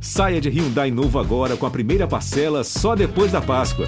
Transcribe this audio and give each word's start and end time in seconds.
Saia 0.00 0.40
de 0.40 0.48
Hyundai 0.48 0.90
novo 0.90 1.18
agora 1.18 1.54
com 1.56 1.66
a 1.66 1.70
primeira 1.70 2.06
parcela 2.06 2.62
só 2.62 2.94
depois 2.94 3.32
da 3.32 3.40
Páscoa. 3.40 3.86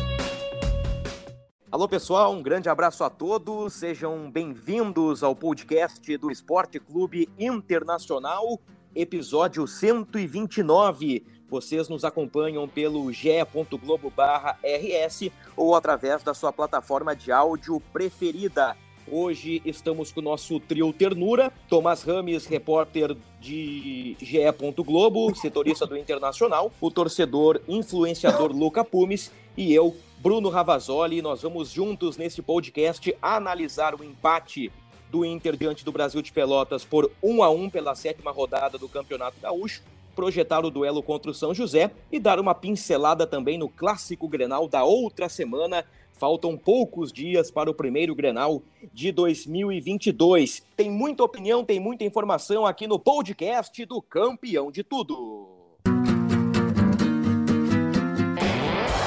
Alô 1.71 1.87
pessoal, 1.87 2.33
um 2.33 2.43
grande 2.43 2.69
abraço 2.69 3.05
a 3.05 3.11
todos. 3.11 3.75
Sejam 3.75 4.29
bem-vindos 4.31 5.23
ao 5.23 5.37
podcast 5.37 6.17
do 6.17 6.31
Esporte 6.31 6.81
Clube 6.81 7.29
Internacional, 7.39 8.59
episódio 8.95 9.67
129. 9.67 11.27
Vocês 11.49 11.91
nos 11.91 12.05
acompanham 12.05 12.67
pelo 12.67 13.13
ge.globo/rs 13.13 15.31
ou 15.57 15.77
através 15.77 16.23
da 16.23 16.33
sua 16.33 16.53
plataforma 16.53 17.15
de 17.15 17.31
áudio 17.31 17.81
preferida. 17.93 18.75
Hoje 19.11 19.63
estamos 19.65 20.13
com 20.13 20.21
o 20.21 20.23
nosso 20.23 20.61
trio 20.61 20.93
Ternura, 20.93 21.51
Tomás 21.67 22.03
Rames, 22.03 22.45
repórter 22.45 23.17
de 23.41 24.17
GE. 24.21 24.39
Globo, 24.85 25.35
setorista 25.35 25.87
do 25.87 25.97
Internacional, 25.97 26.71
o 26.79 26.91
torcedor 26.91 27.61
influenciador 27.67 28.53
Luca 28.53 28.85
Pumes 28.85 29.33
e 29.57 29.73
eu, 29.73 29.97
Bruno 30.19 30.51
Ravazoli. 30.51 31.23
Nós 31.23 31.41
vamos 31.41 31.71
juntos 31.71 32.19
nesse 32.19 32.43
podcast 32.43 33.17
analisar 33.23 33.95
o 33.95 34.05
empate 34.05 34.71
do 35.11 35.25
Inter 35.25 35.57
diante 35.57 35.87
do 35.87 35.93
Brasil 35.93 36.21
de 36.21 36.31
Pelotas 36.31 36.85
por 36.85 37.11
1 37.23 37.43
a 37.43 37.51
1 37.51 37.71
pela 37.71 37.95
sétima 37.95 38.31
rodada 38.31 38.77
do 38.77 38.89
Campeonato 38.91 39.41
Gaúcho, 39.41 39.83
projetar 40.15 40.67
o 40.67 40.71
duelo 40.71 41.03
contra 41.03 41.31
o 41.31 41.35
São 41.35 41.55
José 41.55 41.91
e 42.13 42.21
dar 42.21 42.39
uma 42.39 42.55
pincelada 42.55 43.27
também 43.27 43.57
no 43.57 43.71
clássico 43.71 44.29
Grenal 44.29 44.69
da 44.69 44.85
outra 44.85 45.31
semana 45.31 45.85
Faltam 46.19 46.57
poucos 46.57 47.13
dias 47.13 47.49
para 47.49 47.71
o 47.71 47.75
primeiro 47.75 48.13
Grenal 48.13 48.61
de 48.93 49.13
2022. 49.13 50.65
Tem 50.77 50.91
muita 50.91 51.23
opinião, 51.23 51.65
tem 51.65 51.79
muita 51.79 52.03
informação 52.03 52.67
aqui 52.67 52.89
no 52.89 52.99
podcast 52.99 53.87
do 53.87 54.03
Campeão 54.03 54.73
de 54.73 54.83
Tudo. 54.83 55.49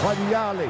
Olha 0.03 0.39
Allen, 0.39 0.69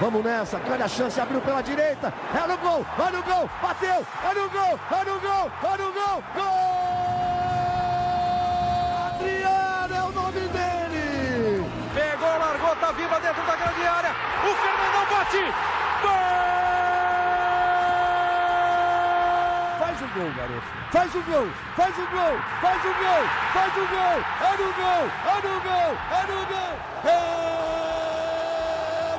vamos 0.00 0.22
nessa, 0.22 0.58
grande 0.58 0.82
a 0.82 0.88
chance, 0.88 1.20
abriu 1.20 1.40
pela 1.40 1.62
direita, 1.62 2.12
é 2.34 2.46
no 2.46 2.58
gol, 2.58 2.84
olha 2.98 3.18
o 3.18 3.22
gol, 3.22 3.50
bateu, 3.60 4.06
olha 4.24 4.44
o 4.44 4.50
gol, 4.50 4.80
olha 4.92 5.14
o 5.14 5.20
gol, 5.20 5.50
olha 5.62 5.88
o 5.88 5.92
gol, 5.92 6.22
gol! 6.34 6.57
Adriano 6.57 6.57
dentro 13.28 13.44
da 13.44 13.56
grande 13.56 13.82
área, 13.82 14.10
o 14.40 14.54
Fernandão 14.56 15.04
bate, 15.10 15.44
Faz 19.78 20.00
o 20.00 20.06
gol, 20.14 20.32
garoto. 20.34 20.66
Faz 20.90 21.14
o 21.14 21.22
gol, 21.22 21.46
faz 21.76 21.94
o 21.98 22.06
gol, 22.06 22.38
faz 22.62 22.84
o 22.84 22.94
gol, 22.94 23.24
faz 23.52 23.76
o 23.76 23.86
gol. 23.86 24.18
É 24.40 24.56
no 24.56 24.72
gol, 24.72 25.04
é 25.26 25.36
no 25.44 25.60
gol, 25.60 25.92
é 26.10 26.22
no 26.26 26.40
gol. 26.46 26.72
É 27.04 27.18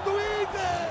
do 0.03 0.11
Inter. 0.41 0.89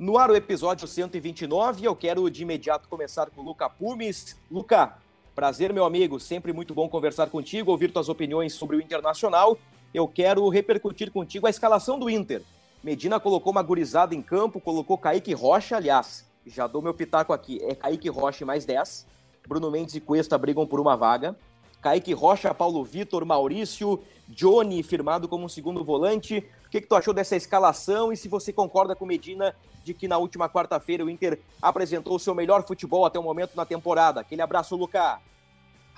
No 0.00 0.18
ar 0.18 0.30
o 0.30 0.36
episódio 0.36 0.88
129, 0.88 1.84
eu 1.84 1.94
quero 1.94 2.28
de 2.28 2.42
imediato 2.42 2.88
começar 2.88 3.30
com 3.30 3.40
o 3.42 3.44
Luca 3.44 3.70
Pumes. 3.70 4.36
Luca, 4.50 4.94
prazer 5.32 5.72
meu 5.72 5.84
amigo, 5.84 6.18
sempre 6.18 6.52
muito 6.52 6.74
bom 6.74 6.88
conversar 6.88 7.28
contigo, 7.28 7.70
ouvir 7.70 7.92
tuas 7.92 8.08
opiniões 8.08 8.52
sobre 8.52 8.76
o 8.76 8.80
Internacional. 8.80 9.56
Eu 9.92 10.06
quero 10.06 10.48
repercutir 10.48 11.10
contigo 11.10 11.46
a 11.46 11.50
escalação 11.50 11.98
do 11.98 12.10
Inter. 12.10 12.42
Medina 12.82 13.18
colocou 13.18 13.50
uma 13.50 13.62
gurizada 13.62 14.14
em 14.14 14.22
campo, 14.22 14.60
colocou 14.60 14.98
Kaique 14.98 15.32
Rocha, 15.32 15.76
aliás, 15.76 16.26
já 16.46 16.66
dou 16.66 16.80
meu 16.80 16.94
pitaco 16.94 17.32
aqui, 17.32 17.60
é 17.62 17.74
Kaique 17.74 18.08
Rocha 18.08 18.44
mais 18.44 18.64
10. 18.64 19.06
Bruno 19.46 19.70
Mendes 19.70 19.94
e 19.94 20.00
Cuesta 20.00 20.36
brigam 20.36 20.66
por 20.66 20.78
uma 20.78 20.96
vaga. 20.96 21.34
Kaique 21.80 22.12
Rocha, 22.12 22.52
Paulo 22.52 22.84
Vitor, 22.84 23.24
Maurício, 23.24 24.02
Johnny 24.28 24.82
firmado 24.82 25.26
como 25.26 25.48
segundo 25.48 25.82
volante. 25.82 26.44
O 26.66 26.70
que, 26.70 26.82
que 26.82 26.86
tu 26.86 26.94
achou 26.94 27.14
dessa 27.14 27.34
escalação 27.34 28.12
e 28.12 28.16
se 28.16 28.28
você 28.28 28.52
concorda 28.52 28.94
com 28.94 29.06
Medina 29.06 29.54
de 29.82 29.94
que 29.94 30.06
na 30.06 30.18
última 30.18 30.50
quarta-feira 30.50 31.04
o 31.04 31.08
Inter 31.08 31.40
apresentou 31.62 32.16
o 32.16 32.18
seu 32.18 32.34
melhor 32.34 32.62
futebol 32.66 33.06
até 33.06 33.18
o 33.18 33.22
momento 33.22 33.56
na 33.56 33.64
temporada? 33.64 34.20
Aquele 34.20 34.42
abraço, 34.42 34.76
Lucas. 34.76 35.18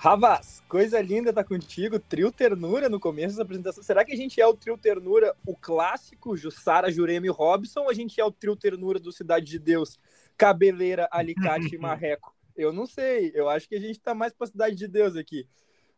Ravaz, 0.03 0.63
coisa 0.67 0.99
linda 0.99 1.31
tá 1.31 1.43
contigo. 1.43 1.99
Trio 1.99 2.31
Ternura 2.31 2.89
no 2.89 2.99
começo 2.99 3.37
da 3.37 3.43
apresentação. 3.43 3.83
Será 3.83 4.03
que 4.03 4.11
a 4.11 4.15
gente 4.15 4.41
é 4.41 4.47
o 4.47 4.55
Trio 4.55 4.75
Ternura, 4.75 5.35
o 5.45 5.55
clássico, 5.55 6.35
Jussara, 6.35 6.91
Jurema 6.91 7.27
e 7.27 7.29
Robson, 7.29 7.81
ou 7.81 7.89
a 7.91 7.93
gente 7.93 8.19
é 8.19 8.25
o 8.25 8.31
Trio 8.31 8.55
Ternura 8.55 8.99
do 8.99 9.11
Cidade 9.11 9.45
de 9.45 9.59
Deus, 9.59 9.99
Cabeleira, 10.35 11.07
Alicate 11.11 11.75
e 11.75 11.77
Marreco? 11.77 12.35
Eu 12.57 12.73
não 12.73 12.87
sei. 12.87 13.31
Eu 13.35 13.47
acho 13.47 13.69
que 13.69 13.75
a 13.75 13.79
gente 13.79 13.99
tá 13.99 14.15
mais 14.15 14.33
pra 14.33 14.47
Cidade 14.47 14.75
de 14.75 14.87
Deus 14.87 15.15
aqui. 15.15 15.47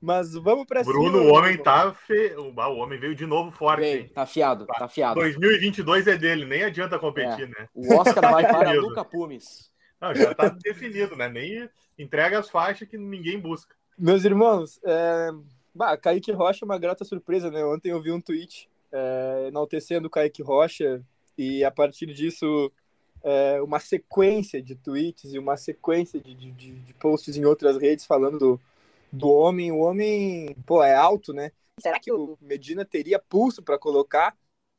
Mas 0.02 0.34
vamos 0.34 0.66
pra 0.66 0.84
Bruno, 0.84 1.00
cima. 1.00 1.12
Bruno, 1.14 1.30
o 1.30 1.38
homem 1.38 1.58
tá. 1.58 1.94
Fe... 1.94 2.36
O 2.36 2.54
homem 2.76 3.00
veio 3.00 3.16
de 3.16 3.26
novo 3.26 3.52
forte. 3.52 3.80
Vem, 3.80 4.10
tá 4.10 4.26
fiado, 4.26 4.66
tá 4.66 4.90
fiado. 4.90 5.18
2022 5.22 6.08
é 6.08 6.18
dele, 6.18 6.44
nem 6.44 6.64
adianta 6.64 7.00
competir, 7.00 7.46
é. 7.46 7.48
né? 7.48 7.70
O 7.74 7.96
Oscar 7.96 8.34
vai 8.34 8.46
para 8.46 8.74
Luca 8.82 9.06
Pumes. 9.06 9.72
Não, 10.02 10.14
já 10.14 10.36
tá 10.36 10.50
definido, 10.50 11.16
né? 11.16 11.30
Nem 11.30 11.70
entrega 11.98 12.38
as 12.38 12.50
faixas 12.50 12.86
que 12.86 12.98
ninguém 12.98 13.40
busca. 13.40 13.74
Meus 13.98 14.26
irmãos, 14.26 14.80
é... 14.84 15.30
bah, 15.74 15.96
Kaique 15.98 16.32
Rocha 16.32 16.64
é 16.64 16.66
uma 16.66 16.80
grata 16.80 17.06
surpresa, 17.06 17.52
né? 17.52 17.64
Ontem 17.64 17.90
eu 17.90 18.02
vi 18.02 18.12
um 18.12 18.22
tweet 18.22 18.70
é, 18.92 19.46
enaltecendo 19.48 20.08
o 20.08 20.10
Kaique 20.10 20.42
Rocha 20.42 21.02
e 21.38 21.64
a 21.64 21.72
partir 21.72 22.08
disso 22.08 22.72
é, 23.24 23.62
uma 23.62 23.80
sequência 23.80 24.62
de 24.62 24.76
tweets 24.76 25.34
e 25.34 25.40
uma 25.40 25.58
sequência 25.58 26.20
de, 26.20 26.34
de, 26.36 26.52
de, 26.52 26.94
posts 26.96 27.38
em 27.38 27.46
outras 27.46 27.78
redes 27.78 28.06
falando 28.06 28.38
do, 28.38 28.62
do 29.12 29.30
homem. 29.30 29.72
O 29.72 29.80
homem, 29.80 30.56
pô, 30.66 30.84
é 30.84 30.94
alto, 30.94 31.34
né? 31.34 31.52
Será 31.80 32.00
que 32.00 32.12
o 32.12 32.38
Medina 32.42 32.86
teria 32.86 33.18
pulso 33.18 33.64
para 33.64 33.80
colocar 33.80 34.36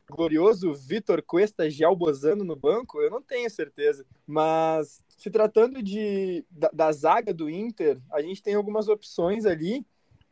glorioso 0.08 0.72
Vitor 0.74 1.22
Cuesta 1.22 1.68
Gialbozano 1.68 2.44
no 2.44 2.54
banco? 2.54 3.00
Eu 3.00 3.10
não 3.10 3.22
tenho 3.22 3.50
certeza. 3.50 4.06
Mas 4.26 5.02
se 5.16 5.30
tratando 5.30 5.82
de, 5.82 6.44
da, 6.50 6.70
da, 6.72 6.92
zaga 6.92 7.32
do 7.32 7.48
Inter, 7.48 7.98
a 8.12 8.20
gente 8.20 8.42
tem 8.42 8.54
algumas 8.54 8.88
opções 8.88 9.46
ali 9.46 9.86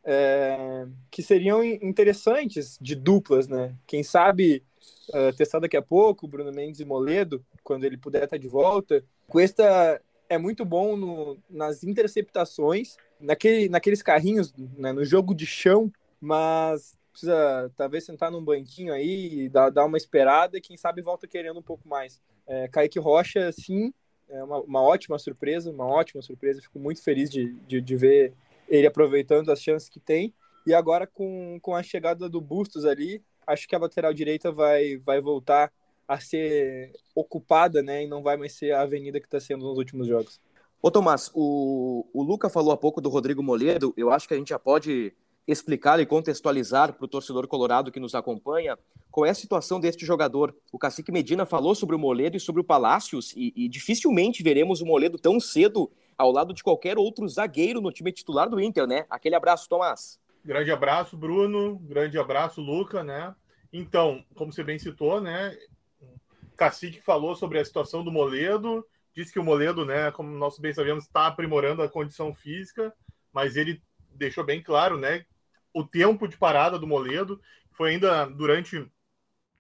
é, 0.05 0.87
que 1.11 1.23
seriam 1.23 1.63
interessantes 1.65 2.79
de 2.81 2.95
duplas, 2.95 3.49
né? 3.49 3.75
Quem 3.87 4.03
sabe 4.03 4.63
uh, 5.11 5.35
testar 5.37 5.61
daqui 5.61 5.77
a 5.77 5.83
pouco, 5.83 6.27
Bruno 6.27 6.53
Mendes 6.53 6.81
e 6.81 6.85
Moledo, 6.85 7.45
quando 7.63 7.85
ele 7.85 7.97
puder 7.97 8.25
estar 8.25 8.37
de 8.37 8.49
volta. 8.49 9.05
Cuesta 9.29 10.01
é 10.29 10.39
muito 10.39 10.65
bom 10.65 10.97
no, 10.97 11.39
nas 11.49 11.85
interceptações, 11.85 12.97
naquele, 13.21 13.69
naqueles 13.69 14.03
carrinhos, 14.03 14.53
né, 14.77 14.93
no 14.93 15.05
jogo 15.05 15.35
de 15.35 15.47
chão, 15.47 15.93
mas 16.21 16.99
precisa 17.11 17.71
talvez 17.77 18.05
sentar 18.05 18.31
num 18.31 18.43
banquinho 18.43 18.93
aí, 18.93 19.49
dar, 19.51 19.71
dar 19.71 19.85
uma 19.85 19.99
esperada 19.99 20.57
e 20.57 20.61
quem 20.61 20.77
sabe 20.77 21.03
volta 21.03 21.27
querendo 21.27 21.59
um 21.61 21.63
pouco 21.63 21.87
mais. 21.87 22.21
É, 22.47 22.67
Kaique 22.69 22.99
Rocha, 22.99 23.53
sim, 23.53 23.93
é 24.33 24.43
uma, 24.43 24.61
uma, 24.61 24.83
ótima 24.83 25.19
surpresa, 25.19 25.71
uma 25.71 25.87
ótima 25.87 26.23
surpresa. 26.23 26.63
Fico 26.63 26.79
muito 26.79 27.03
feliz 27.03 27.31
de, 27.31 27.53
de, 27.67 27.81
de, 27.81 27.97
ver 27.97 28.33
ele 28.69 28.87
aproveitando 28.87 29.51
as 29.51 29.63
chances 29.63 29.89
que 29.89 30.01
tem. 30.01 30.33
E 30.67 30.73
agora, 30.73 31.07
com, 31.07 31.59
com 31.61 31.75
a 31.75 31.83
chegada 31.83 32.29
do 32.29 32.41
Bustos 32.41 32.85
ali, 32.85 33.23
acho 33.47 33.69
que 33.69 33.75
a 33.75 33.79
lateral 33.79 34.15
direita 34.15 34.51
vai, 34.51 34.97
vai 34.97 35.21
voltar 35.21 35.73
a 36.09 36.19
ser 36.19 36.93
ocupada, 37.15 37.83
né? 37.83 38.05
E 38.05 38.07
não 38.07 38.23
vai 38.23 38.37
mais 38.37 38.53
ser 38.55 38.73
a 38.73 38.83
avenida 38.83 39.21
que 39.21 39.27
está 39.27 39.39
sendo 39.39 39.67
nos 39.67 39.79
últimos 39.79 40.07
jogos. 40.07 40.41
Ô, 40.81 40.91
Tomás, 40.91 41.31
o, 41.35 42.07
o 42.13 42.23
Luca 42.23 42.49
falou 42.49 42.73
há 42.73 42.77
pouco 42.77 43.01
do 43.01 43.09
Rodrigo 43.09 43.43
Moledo. 43.43 43.95
Eu 43.97 44.11
acho 44.11 44.27
que 44.27 44.35
a 44.35 44.37
gente 44.37 44.49
já 44.49 44.59
pode 44.59 45.13
explicar 45.47 45.99
e 46.01 46.07
contextualizar 46.07 46.93
para 46.93 47.05
o 47.05 47.09
torcedor 47.09 47.47
colorado 47.49 47.91
que 47.91 48.01
nos 48.01 48.15
acompanha 48.15 48.79
qual 49.11 49.27
é 49.27 49.31
a 49.31 49.35
situação 49.35 49.79
deste 49.79 50.07
jogador. 50.07 50.55
O 50.73 50.79
Cacique 50.79 51.13
Medina 51.13 51.45
falou 51.45 51.75
sobre 51.75 51.95
o 51.95 51.99
Moledo 51.99 52.37
e 52.37 52.41
sobre 52.41 52.61
o 52.61 52.65
Palácios 52.65 53.33
e, 53.37 53.53
e, 53.55 53.69
dificilmente 53.69 54.43
veremos 54.43 54.81
o 54.81 54.87
Moledo 54.87 55.19
tão 55.19 55.39
cedo 55.39 55.91
ao 56.17 56.31
lado 56.31 56.55
de 56.55 56.63
qualquer 56.63 56.97
outro 56.99 57.29
zagueiro 57.29 57.81
no 57.81 57.93
time 57.93 58.13
titular 58.13 58.49
do 58.49 58.61
Inter, 58.61 58.87
né? 58.87 59.05
Aquele 59.11 59.35
abraço, 59.35 59.69
Tomás. 59.69 60.21
Grande 60.45 60.71
abraço, 60.71 61.17
Bruno. 61.17 61.79
Grande 61.81 62.19
abraço, 62.19 62.61
Luca, 62.61 63.03
né? 63.03 63.35
Então, 63.73 64.25
como 64.35 64.53
você 64.53 64.63
bem 64.63 64.79
citou, 64.79 65.21
né? 65.21 65.57
O 66.01 66.57
Cacique 66.57 67.01
falou 67.01 67.35
sobre 67.35 67.59
a 67.59 67.65
situação 67.65 68.05
do 68.05 68.13
Moledo, 68.13 68.87
disse 69.15 69.33
que 69.33 69.39
o 69.39 69.45
Moledo, 69.45 69.85
né, 69.85 70.11
como 70.11 70.31
nós 70.31 70.59
bem 70.59 70.73
sabemos, 70.73 71.05
está 71.05 71.27
aprimorando 71.27 71.83
a 71.83 71.89
condição 71.89 72.35
física, 72.35 72.93
mas 73.33 73.57
ele 73.57 73.83
deixou 74.15 74.45
bem 74.45 74.63
claro, 74.63 74.99
né, 74.99 75.25
o 75.73 75.85
tempo 75.85 76.29
de 76.29 76.37
parada 76.37 76.79
do 76.79 76.87
Moledo, 76.87 77.41
foi 77.73 77.91
ainda 77.91 78.27
durante 78.27 78.87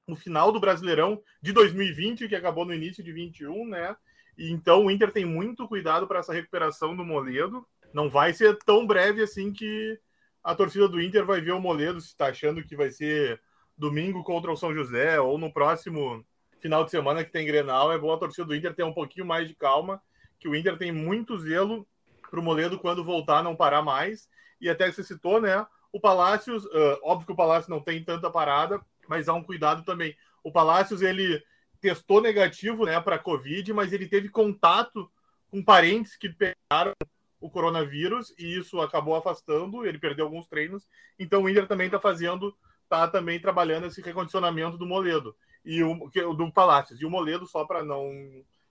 o 0.06 0.14
final 0.14 0.52
do 0.52 0.60
Brasileirão 0.60 1.22
de 1.40 1.52
2020, 1.52 2.28
que 2.28 2.36
acabou 2.36 2.64
no 2.64 2.74
início 2.74 3.02
de 3.02 3.12
21, 3.12 3.68
né? 3.68 3.96
Então 4.36 4.84
o 4.86 4.90
Inter 4.90 5.12
tem 5.12 5.24
muito 5.24 5.68
cuidado 5.68 6.06
para 6.06 6.20
essa 6.20 6.32
recuperação 6.32 6.96
do 6.96 7.04
Moledo. 7.04 7.66
Não 7.92 8.08
vai 8.08 8.32
ser 8.32 8.56
tão 8.64 8.86
breve 8.86 9.22
assim 9.22 9.52
que 9.52 9.98
a 10.42 10.54
torcida 10.54 10.88
do 10.88 11.00
Inter 11.00 11.24
vai 11.24 11.40
ver 11.40 11.52
o 11.52 11.60
Moledo 11.60 12.00
se 12.00 12.08
está 12.08 12.26
achando 12.26 12.64
que 12.64 12.76
vai 12.76 12.90
ser 12.90 13.40
domingo 13.76 14.22
contra 14.24 14.50
o 14.50 14.56
São 14.56 14.74
José 14.74 15.20
ou 15.20 15.38
no 15.38 15.52
próximo 15.52 16.24
final 16.60 16.84
de 16.84 16.90
semana 16.90 17.24
que 17.24 17.30
tem 17.30 17.46
Grenal. 17.46 17.92
É 17.92 17.98
bom 17.98 18.12
a 18.12 18.18
torcida 18.18 18.46
do 18.46 18.54
Inter 18.54 18.74
ter 18.74 18.84
um 18.84 18.94
pouquinho 18.94 19.26
mais 19.26 19.48
de 19.48 19.54
calma, 19.54 20.02
que 20.38 20.48
o 20.48 20.54
Inter 20.54 20.76
tem 20.76 20.90
muito 20.90 21.38
zelo 21.38 21.86
para 22.30 22.40
o 22.40 22.42
Moledo 22.42 22.78
quando 22.78 23.04
voltar 23.04 23.42
não 23.42 23.54
parar 23.54 23.82
mais. 23.82 24.28
E 24.60 24.68
até 24.68 24.88
que 24.88 24.92
você 24.92 25.04
citou, 25.04 25.40
né? 25.40 25.66
O 25.92 26.00
Palácios, 26.00 26.64
uh, 26.64 26.98
óbvio 27.02 27.26
que 27.26 27.32
o 27.32 27.36
Palácio 27.36 27.70
não 27.70 27.80
tem 27.80 28.02
tanta 28.02 28.30
parada, 28.30 28.80
mas 29.06 29.28
há 29.28 29.34
um 29.34 29.42
cuidado 29.42 29.84
também. 29.84 30.16
O 30.42 30.50
Palácios, 30.50 31.02
ele 31.02 31.42
testou 31.80 32.20
negativo 32.20 32.86
né, 32.86 32.98
para 33.00 33.18
Covid, 33.18 33.72
mas 33.72 33.92
ele 33.92 34.08
teve 34.08 34.28
contato 34.28 35.10
com 35.50 35.62
parentes 35.62 36.16
que 36.16 36.30
pegaram 36.30 36.94
o 37.40 37.50
coronavírus 37.50 38.32
e 38.38 38.56
isso 38.56 38.80
acabou 38.80 39.16
afastando, 39.16 39.84
ele 39.84 39.98
perdeu 39.98 40.24
alguns 40.24 40.46
treinos. 40.46 40.88
Então 41.18 41.42
o 41.42 41.48
Inter 41.48 41.66
também 41.66 41.86
está 41.86 42.00
fazendo, 42.00 42.56
está 42.84 43.06
também 43.08 43.38
trabalhando 43.40 43.86
esse 43.86 44.00
recondicionamento 44.00 44.78
do 44.78 44.86
Moledo 44.86 45.34
e 45.64 45.82
o 45.82 46.34
do 46.34 46.52
Palácios. 46.52 47.00
E 47.00 47.04
o 47.04 47.10
Moledo, 47.10 47.46
só 47.46 47.64
para 47.64 47.84
não 47.84 48.10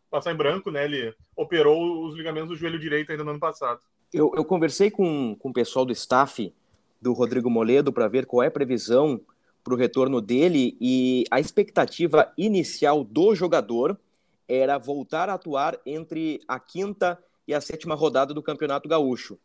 passar 0.10 0.34
em 0.34 0.38
branco, 0.38 0.72
né? 0.72 0.86
Ele 0.86 1.14
operou 1.36 2.06
os 2.06 2.16
ligamentos 2.16 2.50
do 2.50 2.56
joelho 2.56 2.80
direito 2.80 3.12
ainda 3.12 3.24
no 3.24 3.32
ano 3.32 3.40
passado. 3.40 3.82
Eu, 4.14 4.32
eu 4.36 4.44
conversei 4.44 4.90
com, 4.90 5.36
com 5.36 5.50
o 5.50 5.54
pessoal 5.54 5.86
do 5.86 5.94
staff 5.94 6.54
do 7.02 7.14
Rodrigo 7.14 7.50
Moledo 7.50 7.92
para 7.92 8.08
ver 8.08 8.26
qual 8.26 8.44
é 8.44 8.48
a 8.48 8.52
previsão 8.52 9.20
para 9.64 9.74
o 9.74 9.78
retorno 9.78 10.22
dele 10.22 10.78
e 10.80 11.26
a 11.32 11.40
expectativa 11.40 12.32
inicial 12.38 13.04
do 13.04 13.34
jogador 13.34 14.00
era 14.48 14.78
voltar 14.78 15.30
a 15.30 15.36
atuar 15.36 15.80
entre 15.86 16.42
a 16.48 16.60
quinta 16.60 17.18
e 17.48 17.54
a 17.54 17.62
sétima 17.62 17.96
rodada 17.96 18.34
do 18.34 18.44
Campeonato 18.44 18.88
Gaúcho. 18.88 19.38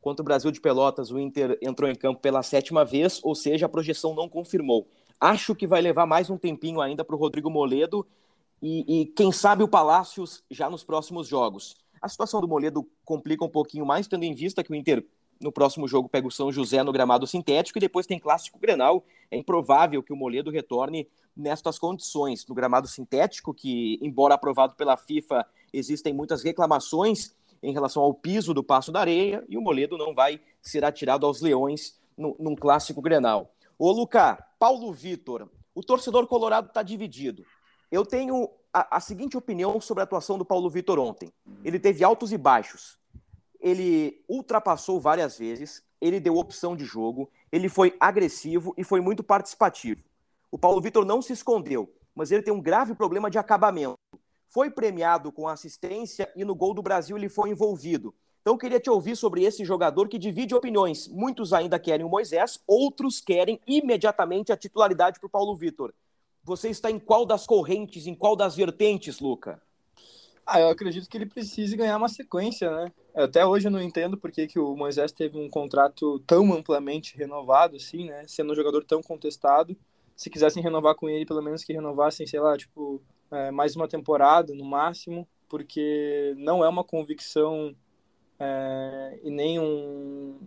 Contra 0.00 0.22
o 0.22 0.24
Brasil 0.24 0.50
de 0.50 0.60
Pelotas, 0.60 1.10
o 1.10 1.18
Inter 1.18 1.58
entrou 1.62 1.88
em 1.88 1.94
campo 1.94 2.20
pela 2.20 2.42
sétima 2.42 2.84
vez, 2.84 3.20
ou 3.22 3.34
seja, 3.34 3.66
a 3.66 3.68
projeção 3.68 4.14
não 4.14 4.28
confirmou. 4.28 4.88
Acho 5.20 5.54
que 5.54 5.66
vai 5.66 5.80
levar 5.80 6.06
mais 6.06 6.28
um 6.28 6.36
tempinho 6.36 6.80
ainda 6.80 7.04
para 7.04 7.14
o 7.14 7.18
Rodrigo 7.18 7.48
Moledo 7.48 8.06
e, 8.60 9.02
e, 9.02 9.06
quem 9.06 9.30
sabe 9.32 9.62
o 9.62 9.68
Palácios 9.68 10.42
já 10.50 10.68
nos 10.70 10.84
próximos 10.84 11.28
jogos. 11.28 11.76
A 12.00 12.08
situação 12.08 12.40
do 12.40 12.48
Moledo 12.48 12.88
complica 13.04 13.44
um 13.44 13.48
pouquinho 13.48 13.86
mais, 13.86 14.08
tendo 14.08 14.24
em 14.24 14.34
vista 14.34 14.62
que 14.62 14.72
o 14.72 14.74
Inter 14.74 15.04
no 15.42 15.50
próximo 15.50 15.88
jogo 15.88 16.08
pega 16.08 16.26
o 16.26 16.30
São 16.30 16.52
José 16.52 16.82
no 16.82 16.92
gramado 16.92 17.26
sintético 17.26 17.78
e 17.78 17.80
depois 17.80 18.06
tem 18.06 18.18
clássico 18.18 18.58
Grenal. 18.58 19.04
É 19.30 19.36
improvável 19.36 20.02
que 20.02 20.12
o 20.12 20.16
Moledo 20.16 20.50
retorne 20.50 21.08
nestas 21.36 21.78
condições. 21.78 22.46
No 22.46 22.54
gramado 22.54 22.86
sintético, 22.86 23.52
que, 23.52 23.98
embora 24.00 24.34
aprovado 24.34 24.74
pela 24.74 24.96
FIFA, 24.96 25.44
existem 25.72 26.12
muitas 26.12 26.42
reclamações 26.42 27.34
em 27.62 27.72
relação 27.72 28.02
ao 28.02 28.14
piso 28.14 28.54
do 28.54 28.62
Passo 28.62 28.92
da 28.92 29.00
Areia 29.00 29.44
e 29.48 29.56
o 29.56 29.60
Moledo 29.60 29.98
não 29.98 30.14
vai 30.14 30.40
ser 30.60 30.84
atirado 30.84 31.26
aos 31.26 31.40
leões 31.40 32.00
no, 32.16 32.36
num 32.38 32.54
clássico 32.54 33.02
Grenal. 33.02 33.52
Ô, 33.78 33.90
Luca, 33.90 34.42
Paulo 34.58 34.92
Vitor, 34.92 35.48
o 35.74 35.82
torcedor 35.82 36.26
colorado 36.26 36.68
está 36.68 36.82
dividido. 36.82 37.44
Eu 37.90 38.06
tenho 38.06 38.48
a, 38.72 38.96
a 38.96 39.00
seguinte 39.00 39.36
opinião 39.36 39.80
sobre 39.80 40.02
a 40.02 40.04
atuação 40.04 40.38
do 40.38 40.44
Paulo 40.44 40.70
Vitor 40.70 40.98
ontem. 40.98 41.32
Ele 41.64 41.78
teve 41.78 42.04
altos 42.04 42.32
e 42.32 42.38
baixos 42.38 43.01
ele 43.62 44.22
ultrapassou 44.28 45.00
várias 45.00 45.38
vezes, 45.38 45.82
ele 46.00 46.18
deu 46.18 46.36
opção 46.36 46.76
de 46.76 46.84
jogo, 46.84 47.30
ele 47.50 47.68
foi 47.68 47.96
agressivo 48.00 48.74
e 48.76 48.82
foi 48.82 49.00
muito 49.00 49.22
participativo. 49.22 50.02
O 50.50 50.58
Paulo 50.58 50.80
Vitor 50.80 51.04
não 51.04 51.22
se 51.22 51.32
escondeu, 51.32 51.90
mas 52.14 52.32
ele 52.32 52.42
tem 52.42 52.52
um 52.52 52.60
grave 52.60 52.94
problema 52.94 53.30
de 53.30 53.38
acabamento. 53.38 53.96
Foi 54.48 54.70
premiado 54.70 55.32
com 55.32 55.48
assistência 55.48 56.30
e 56.36 56.44
no 56.44 56.54
gol 56.54 56.74
do 56.74 56.82
Brasil 56.82 57.16
ele 57.16 57.28
foi 57.28 57.50
envolvido. 57.50 58.12
Então, 58.42 58.58
queria 58.58 58.80
te 58.80 58.90
ouvir 58.90 59.16
sobre 59.16 59.44
esse 59.44 59.64
jogador 59.64 60.08
que 60.08 60.18
divide 60.18 60.52
opiniões. 60.52 61.06
Muitos 61.06 61.52
ainda 61.52 61.78
querem 61.78 62.04
o 62.04 62.08
Moisés, 62.08 62.60
outros 62.66 63.20
querem 63.20 63.60
imediatamente 63.66 64.52
a 64.52 64.56
titularidade 64.56 65.20
para 65.20 65.28
o 65.28 65.30
Paulo 65.30 65.54
Vitor. 65.54 65.94
Você 66.42 66.68
está 66.68 66.90
em 66.90 66.98
qual 66.98 67.24
das 67.24 67.46
correntes, 67.46 68.04
em 68.08 68.16
qual 68.16 68.34
das 68.34 68.56
vertentes, 68.56 69.20
Luca? 69.20 69.62
Ah, 70.46 70.60
eu 70.60 70.68
acredito 70.68 71.08
que 71.08 71.16
ele 71.16 71.26
precise 71.26 71.76
ganhar 71.76 71.96
uma 71.96 72.08
sequência, 72.08 72.70
né? 72.70 72.92
Até 73.14 73.46
hoje 73.46 73.68
eu 73.68 73.70
não 73.70 73.80
entendo 73.80 74.16
por 74.18 74.30
que, 74.30 74.46
que 74.46 74.58
o 74.58 74.76
Moisés 74.76 75.12
teve 75.12 75.38
um 75.38 75.48
contrato 75.48 76.18
tão 76.26 76.52
amplamente 76.52 77.16
renovado, 77.16 77.76
assim, 77.76 78.06
né? 78.06 78.24
Sendo 78.26 78.52
um 78.52 78.56
jogador 78.56 78.84
tão 78.84 79.00
contestado. 79.02 79.76
Se 80.16 80.28
quisessem 80.28 80.62
renovar 80.62 80.94
com 80.94 81.08
ele, 81.08 81.24
pelo 81.24 81.42
menos 81.42 81.64
que 81.64 81.72
renovassem, 81.72 82.26
sei 82.26 82.40
lá, 82.40 82.56
tipo, 82.56 83.00
é, 83.30 83.50
mais 83.50 83.76
uma 83.76 83.88
temporada 83.88 84.54
no 84.54 84.64
máximo, 84.64 85.26
porque 85.48 86.34
não 86.36 86.64
é 86.64 86.68
uma 86.68 86.84
convicção 86.84 87.74
é, 88.38 89.20
e 89.22 89.30
nem 89.30 89.60
um, 89.60 90.38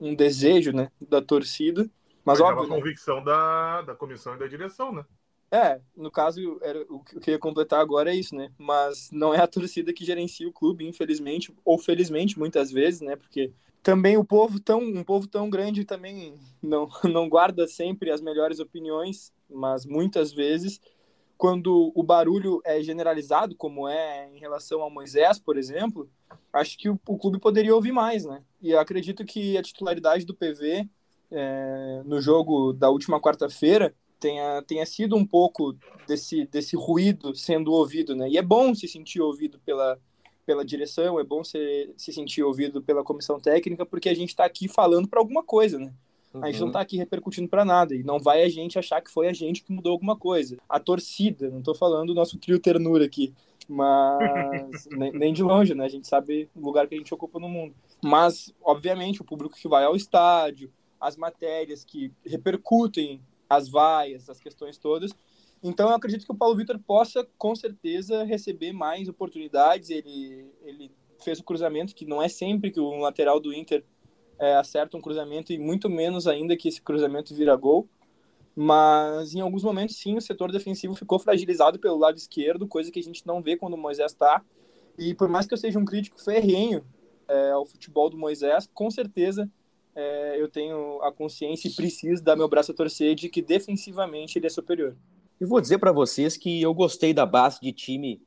um 0.00 0.14
desejo, 0.14 0.72
né, 0.72 0.90
da 1.00 1.22
torcida. 1.22 1.82
Mas, 2.24 2.38
Mas 2.38 2.40
óbvio, 2.40 2.64
é 2.64 2.66
uma 2.66 2.74
né? 2.74 2.82
convicção 2.82 3.22
da, 3.22 3.82
da 3.82 3.94
comissão 3.94 4.34
e 4.34 4.38
da 4.38 4.46
direção, 4.46 4.92
né? 4.92 5.04
É, 5.50 5.80
no 5.96 6.10
caso, 6.10 6.58
era, 6.62 6.84
o 6.88 7.00
que 7.00 7.30
eu 7.30 7.34
ia 7.34 7.38
completar 7.38 7.80
agora 7.80 8.12
é 8.12 8.16
isso, 8.16 8.34
né? 8.34 8.50
Mas 8.58 9.10
não 9.12 9.32
é 9.32 9.40
a 9.40 9.46
torcida 9.46 9.92
que 9.92 10.04
gerencia 10.04 10.48
o 10.48 10.52
clube, 10.52 10.86
infelizmente, 10.86 11.54
ou 11.64 11.78
felizmente, 11.78 12.38
muitas 12.38 12.72
vezes, 12.72 13.00
né? 13.00 13.14
Porque 13.14 13.52
também 13.82 14.16
o 14.16 14.24
povo 14.24 14.58
tão, 14.58 14.80
um 14.80 15.04
povo 15.04 15.28
tão 15.28 15.48
grande 15.48 15.84
também 15.84 16.34
não, 16.62 16.88
não 17.04 17.28
guarda 17.28 17.68
sempre 17.68 18.10
as 18.10 18.20
melhores 18.20 18.58
opiniões, 18.58 19.32
mas 19.48 19.84
muitas 19.84 20.32
vezes, 20.32 20.80
quando 21.36 21.92
o 21.94 22.02
barulho 22.02 22.60
é 22.64 22.82
generalizado, 22.82 23.54
como 23.54 23.86
é 23.86 24.28
em 24.34 24.38
relação 24.38 24.82
ao 24.82 24.90
Moisés, 24.90 25.38
por 25.38 25.56
exemplo, 25.56 26.10
acho 26.52 26.76
que 26.78 26.88
o, 26.88 26.98
o 27.06 27.18
clube 27.18 27.38
poderia 27.38 27.74
ouvir 27.74 27.92
mais, 27.92 28.24
né? 28.24 28.42
E 28.60 28.74
acredito 28.74 29.24
que 29.24 29.56
a 29.56 29.62
titularidade 29.62 30.24
do 30.24 30.34
PV 30.34 30.88
é, 31.30 32.02
no 32.04 32.20
jogo 32.20 32.72
da 32.72 32.88
última 32.88 33.20
quarta-feira 33.20 33.94
tenha, 34.18 34.62
tenha 34.62 34.86
sido 34.86 35.16
um 35.16 35.26
pouco 35.26 35.76
desse, 36.06 36.46
desse 36.46 36.76
ruído 36.76 37.34
sendo 37.34 37.72
ouvido, 37.72 38.14
né? 38.14 38.28
E 38.28 38.38
é 38.38 38.42
bom 38.42 38.74
se 38.74 38.88
sentir 38.88 39.20
ouvido 39.20 39.58
pela, 39.64 39.98
pela 40.44 40.64
direção, 40.64 41.18
é 41.18 41.24
bom 41.24 41.42
se, 41.42 41.92
se 41.96 42.12
sentir 42.12 42.42
ouvido 42.42 42.82
pela 42.82 43.04
comissão 43.04 43.40
técnica, 43.40 43.84
porque 43.84 44.08
a 44.08 44.14
gente 44.14 44.30
está 44.30 44.44
aqui 44.44 44.68
falando 44.68 45.08
para 45.08 45.20
alguma 45.20 45.42
coisa, 45.42 45.78
né? 45.78 45.92
Uhum. 46.32 46.44
A 46.44 46.50
gente 46.50 46.60
não 46.60 46.68
está 46.68 46.80
aqui 46.80 46.96
repercutindo 46.96 47.48
para 47.48 47.64
nada, 47.64 47.94
e 47.94 48.02
não 48.02 48.18
vai 48.18 48.42
a 48.42 48.48
gente 48.48 48.78
achar 48.78 49.00
que 49.00 49.10
foi 49.10 49.28
a 49.28 49.32
gente 49.32 49.62
que 49.62 49.72
mudou 49.72 49.92
alguma 49.92 50.16
coisa. 50.16 50.56
A 50.68 50.80
torcida, 50.80 51.50
não 51.50 51.60
estou 51.60 51.74
falando 51.74 52.08
do 52.08 52.14
nosso 52.14 52.38
trio 52.38 52.58
ternura 52.58 53.04
aqui, 53.04 53.32
mas 53.68 54.86
nem, 54.90 55.12
nem, 55.12 55.32
de 55.32 55.42
longe, 55.42 55.74
né? 55.74 55.84
A 55.84 55.88
gente 55.88 56.08
sabe 56.08 56.48
o 56.54 56.60
lugar 56.60 56.86
que 56.86 56.94
a 56.94 56.98
gente 56.98 57.14
ocupa 57.14 57.38
no 57.38 57.48
mundo. 57.48 57.74
Mas, 58.02 58.52
obviamente, 58.62 59.22
o 59.22 59.24
público 59.24 59.56
que 59.56 59.68
vai 59.68 59.84
ao 59.84 59.96
estádio, 59.96 60.70
as 61.00 61.16
matérias 61.16 61.84
que 61.84 62.12
repercutem 62.24 63.20
as 63.56 63.68
vaias, 63.68 64.28
as 64.28 64.40
questões 64.40 64.78
todas. 64.78 65.12
Então 65.62 65.88
eu 65.88 65.94
acredito 65.94 66.26
que 66.26 66.32
o 66.32 66.36
Paulo 66.36 66.56
Vitor 66.56 66.78
possa 66.78 67.26
com 67.38 67.54
certeza 67.56 68.22
receber 68.24 68.72
mais 68.72 69.08
oportunidades. 69.08 69.90
Ele, 69.90 70.46
ele 70.62 70.90
fez 71.22 71.40
o 71.40 71.44
cruzamento, 71.44 71.94
que 71.94 72.04
não 72.04 72.22
é 72.22 72.28
sempre 72.28 72.70
que 72.70 72.78
o 72.78 72.98
lateral 72.98 73.40
do 73.40 73.52
Inter 73.52 73.82
é, 74.38 74.56
acerta 74.56 74.96
um 74.96 75.00
cruzamento, 75.00 75.52
e 75.52 75.58
muito 75.58 75.88
menos 75.88 76.26
ainda 76.26 76.56
que 76.56 76.68
esse 76.68 76.82
cruzamento 76.82 77.34
vira 77.34 77.56
gol. 77.56 77.88
Mas 78.54 79.34
em 79.34 79.40
alguns 79.40 79.64
momentos, 79.64 79.96
sim, 79.96 80.16
o 80.16 80.20
setor 80.20 80.52
defensivo 80.52 80.94
ficou 80.94 81.18
fragilizado 81.18 81.78
pelo 81.78 81.98
lado 81.98 82.16
esquerdo, 82.16 82.68
coisa 82.68 82.90
que 82.90 83.00
a 83.00 83.02
gente 83.02 83.26
não 83.26 83.42
vê 83.42 83.56
quando 83.56 83.74
o 83.74 83.78
Moisés 83.78 84.12
está. 84.12 84.44
E 84.96 85.14
por 85.14 85.28
mais 85.28 85.46
que 85.46 85.54
eu 85.54 85.58
seja 85.58 85.78
um 85.78 85.84
crítico 85.84 86.22
ferrenho 86.22 86.84
é, 87.26 87.50
ao 87.50 87.64
futebol 87.64 88.08
do 88.08 88.16
Moisés, 88.16 88.68
com 88.72 88.90
certeza 88.90 89.50
é, 89.94 90.40
eu 90.40 90.48
tenho 90.48 91.00
a 91.02 91.12
consciência 91.12 91.68
e 91.68 91.72
preciso 91.72 92.22
dar 92.22 92.36
meu 92.36 92.48
braço 92.48 92.72
a 92.72 92.74
torcer 92.74 93.14
de 93.14 93.28
que 93.28 93.40
defensivamente 93.40 94.38
ele 94.38 94.46
é 94.46 94.50
superior. 94.50 94.96
E 95.40 95.44
vou 95.44 95.60
dizer 95.60 95.78
para 95.78 95.92
vocês 95.92 96.36
que 96.36 96.62
eu 96.62 96.72
gostei 96.74 97.12
da 97.12 97.26
base 97.26 97.60
de 97.60 97.72
time 97.72 98.22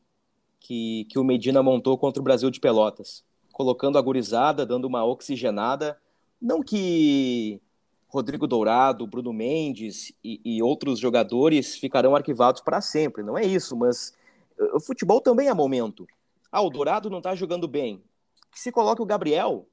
que, 0.60 1.06
que 1.06 1.20
o 1.20 1.24
Medina 1.24 1.64
montou 1.64 1.98
contra 1.98 2.22
o 2.22 2.24
Brasil 2.24 2.50
de 2.50 2.60
Pelotas, 2.60 3.24
colocando 3.52 3.98
a 3.98 4.02
gurizada, 4.02 4.66
dando 4.66 4.86
uma 4.86 5.06
oxigenada. 5.06 5.98
Não 6.42 6.62
que 6.62 7.62
Rodrigo 8.08 8.48
Dourado, 8.48 9.08
Bruno 9.08 9.34
Mendes 9.34 10.14
e, 10.24 10.40
e 10.44 10.64
outros 10.64 11.00
jogadores 11.00 11.78
ficarão 11.78 12.16
arquivados 12.16 12.62
para 12.62 12.82
sempre, 12.82 13.24
não 13.24 13.38
é 13.38 13.46
isso, 13.46 13.76
mas 13.76 14.14
eh, 14.58 14.72
o 14.74 14.80
futebol 14.80 15.20
também 15.20 15.50
é 15.50 15.54
momento. 15.54 16.08
Ah, 16.52 16.62
o 16.62 16.70
Dourado 16.70 17.10
não 17.10 17.18
está 17.18 17.36
jogando 17.36 17.68
bem. 17.68 18.02
Que 18.52 18.60
se 18.60 18.72
coloque 18.72 19.02
o 19.02 19.06
Gabriel, 19.06 19.68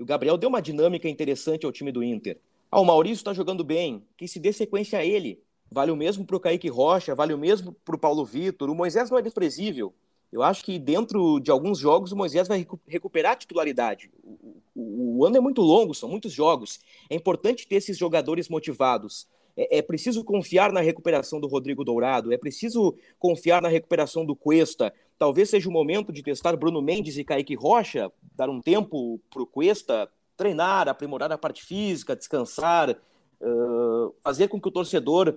e 0.00 0.02
o 0.02 0.06
Gabriel 0.06 0.38
deu 0.38 0.48
uma 0.48 0.62
dinâmica 0.62 1.06
interessante 1.10 1.66
ao 1.66 1.72
time 1.72 1.92
do 1.92 2.02
Inter. 2.02 2.38
Ah, 2.70 2.80
o 2.80 2.86
Maurício 2.86 3.20
está 3.20 3.34
jogando 3.34 3.62
bem, 3.62 4.02
que 4.16 4.26
se 4.26 4.40
dê 4.40 4.50
sequência 4.50 4.98
a 4.98 5.04
ele. 5.04 5.42
Vale 5.70 5.92
o 5.92 5.96
mesmo 5.96 6.24
para 6.24 6.36
o 6.36 6.40
Kaique 6.40 6.68
Rocha, 6.68 7.14
vale 7.14 7.34
o 7.34 7.38
mesmo 7.38 7.76
para 7.84 7.96
o 7.96 7.98
Paulo 7.98 8.24
Vitor. 8.24 8.70
O 8.70 8.74
Moisés 8.74 9.10
não 9.10 9.18
é 9.18 9.22
desprezível. 9.22 9.92
Eu 10.32 10.42
acho 10.42 10.64
que 10.64 10.78
dentro 10.78 11.38
de 11.38 11.50
alguns 11.50 11.78
jogos 11.78 12.12
o 12.12 12.16
Moisés 12.16 12.48
vai 12.48 12.66
recuperar 12.86 13.32
a 13.32 13.36
titularidade. 13.36 14.10
O, 14.24 14.62
o, 14.74 15.18
o 15.18 15.26
ano 15.26 15.36
é 15.36 15.40
muito 15.40 15.60
longo, 15.60 15.94
são 15.94 16.08
muitos 16.08 16.32
jogos. 16.32 16.80
É 17.10 17.14
importante 17.14 17.68
ter 17.68 17.74
esses 17.74 17.98
jogadores 17.98 18.48
motivados. 18.48 19.28
É, 19.54 19.78
é, 19.78 19.82
preciso 19.82 20.24
confiar 20.24 20.72
na 20.72 20.80
recuperação 20.80 21.38
do 21.38 21.46
Rodrigo 21.46 21.84
Dourado, 21.84 22.32
é 22.32 22.38
preciso 22.38 22.96
confiar 23.18 23.60
na 23.60 23.68
recuperação 23.68 24.24
do 24.24 24.34
Cuesta. 24.34 24.94
Talvez 25.18 25.50
seja 25.50 25.68
o 25.68 25.72
momento 25.72 26.10
de 26.10 26.22
testar 26.22 26.56
Bruno 26.56 26.80
Mendes 26.80 27.18
e 27.18 27.24
Kaique 27.24 27.54
Rocha, 27.54 28.10
dar 28.40 28.48
um 28.48 28.60
tempo 28.60 29.20
para 29.30 29.42
o 29.42 29.46
Cuesta 29.46 30.08
treinar, 30.34 30.88
aprimorar 30.88 31.30
a 31.30 31.36
parte 31.36 31.62
física, 31.62 32.16
descansar, 32.16 32.90
uh, 32.90 34.14
fazer 34.22 34.48
com 34.48 34.58
que 34.58 34.68
o 34.68 34.70
torcedor 34.70 35.36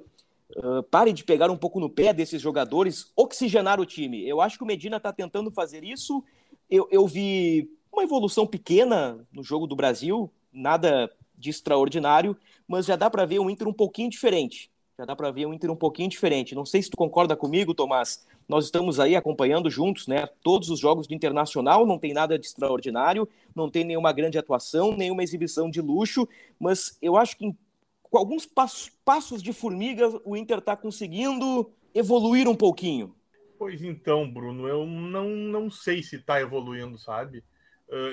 uh, 0.56 0.82
pare 0.84 1.12
de 1.12 1.26
pegar 1.26 1.52
um 1.52 1.58
pouco 1.58 1.82
no 1.82 1.90
pé 1.90 2.14
desses 2.14 2.42
jogadores, 2.42 3.12
oxigenar 3.14 3.82
o 3.82 3.86
time. 3.86 4.26
Eu 4.26 4.40
acho 4.40 4.58
que 4.58 4.64
o 4.64 4.68
Medina 4.68 4.96
está 4.96 5.12
tentando 5.12 5.52
fazer 5.52 5.84
isso. 5.84 6.24
Eu, 6.70 6.88
eu 6.90 7.06
vi 7.06 7.70
uma 7.92 8.04
evolução 8.04 8.48
pequena 8.48 9.28
no 9.30 9.44
jogo 9.44 9.68
do 9.68 9.76
Brasil, 9.76 10.32
nada 10.54 11.12
de 11.38 11.50
extraordinário, 11.50 12.38
mas 12.66 12.86
já 12.86 12.96
dá 12.96 13.10
para 13.10 13.26
ver 13.26 13.40
um 13.40 13.50
Inter 13.50 13.68
um 13.68 13.74
pouquinho 13.74 14.10
diferente. 14.10 14.72
Já 14.98 15.04
dá 15.04 15.18
para 15.18 15.32
ver 15.32 15.46
um 15.46 15.54
Inter 15.54 15.70
um 15.70 15.76
pouquinho 15.76 16.08
diferente. 16.08 16.56
Não 16.56 16.66
sei 16.66 16.82
se 16.82 16.90
tu 16.90 16.96
concorda 16.96 17.36
comigo, 17.36 17.74
Tomás. 17.74 18.26
Nós 18.48 18.66
estamos 18.66 19.00
aí 19.00 19.16
acompanhando 19.16 19.70
juntos, 19.70 20.08
né? 20.08 20.28
Todos 20.44 20.70
os 20.70 20.80
jogos 20.80 21.08
do 21.08 21.14
Internacional, 21.14 21.86
não 21.86 21.98
tem 21.98 22.14
nada 22.14 22.38
de 22.38 22.46
extraordinário, 22.46 23.28
não 23.56 23.70
tem 23.70 23.84
nenhuma 23.84 24.12
grande 24.12 24.38
atuação, 24.38 24.96
nenhuma 24.96 25.24
exibição 25.24 25.70
de 25.70 25.82
luxo, 25.82 26.28
mas 26.60 26.98
eu 27.02 27.16
acho 27.18 27.38
que 27.38 27.56
com 28.02 28.18
alguns 28.18 28.46
passos, 28.46 28.92
passos 29.04 29.42
de 29.42 29.52
formiga 29.52 30.08
o 30.24 30.38
Inter 30.38 30.60
está 30.60 30.78
conseguindo 30.78 31.72
evoluir 31.96 32.48
um 32.48 32.56
pouquinho. 32.56 33.16
Pois 33.58 33.84
então, 33.84 34.30
Bruno, 34.30 34.68
eu 34.68 34.86
não, 34.86 35.30
não 35.30 35.72
sei 35.72 36.04
se 36.04 36.18
está 36.18 36.40
evoluindo, 36.40 36.98
sabe? 36.98 37.44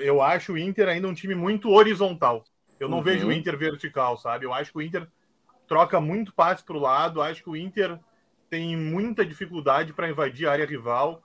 Eu 0.03 0.21
acho 0.21 0.53
o 0.53 0.57
Inter 0.57 0.87
ainda 0.87 1.07
um 1.07 1.13
time 1.13 1.35
muito 1.35 1.69
horizontal. 1.69 2.43
Eu 2.79 2.89
não 2.89 2.97
uhum. 2.97 3.03
vejo 3.03 3.27
o 3.27 3.31
Inter 3.31 3.57
vertical, 3.57 4.17
sabe? 4.17 4.45
Eu 4.45 4.53
acho 4.53 4.71
que 4.71 4.77
o 4.77 4.81
Inter 4.81 5.07
troca 5.67 5.99
muito 6.01 6.33
passe 6.33 6.63
para 6.63 6.77
o 6.77 6.79
lado. 6.79 7.21
Acho 7.21 7.43
que 7.43 7.49
o 7.49 7.55
Inter 7.55 7.99
tem 8.51 8.75
muita 8.75 9.25
dificuldade 9.25 9.93
para 9.93 10.09
invadir 10.09 10.45
a 10.45 10.51
área 10.51 10.65
rival. 10.65 11.23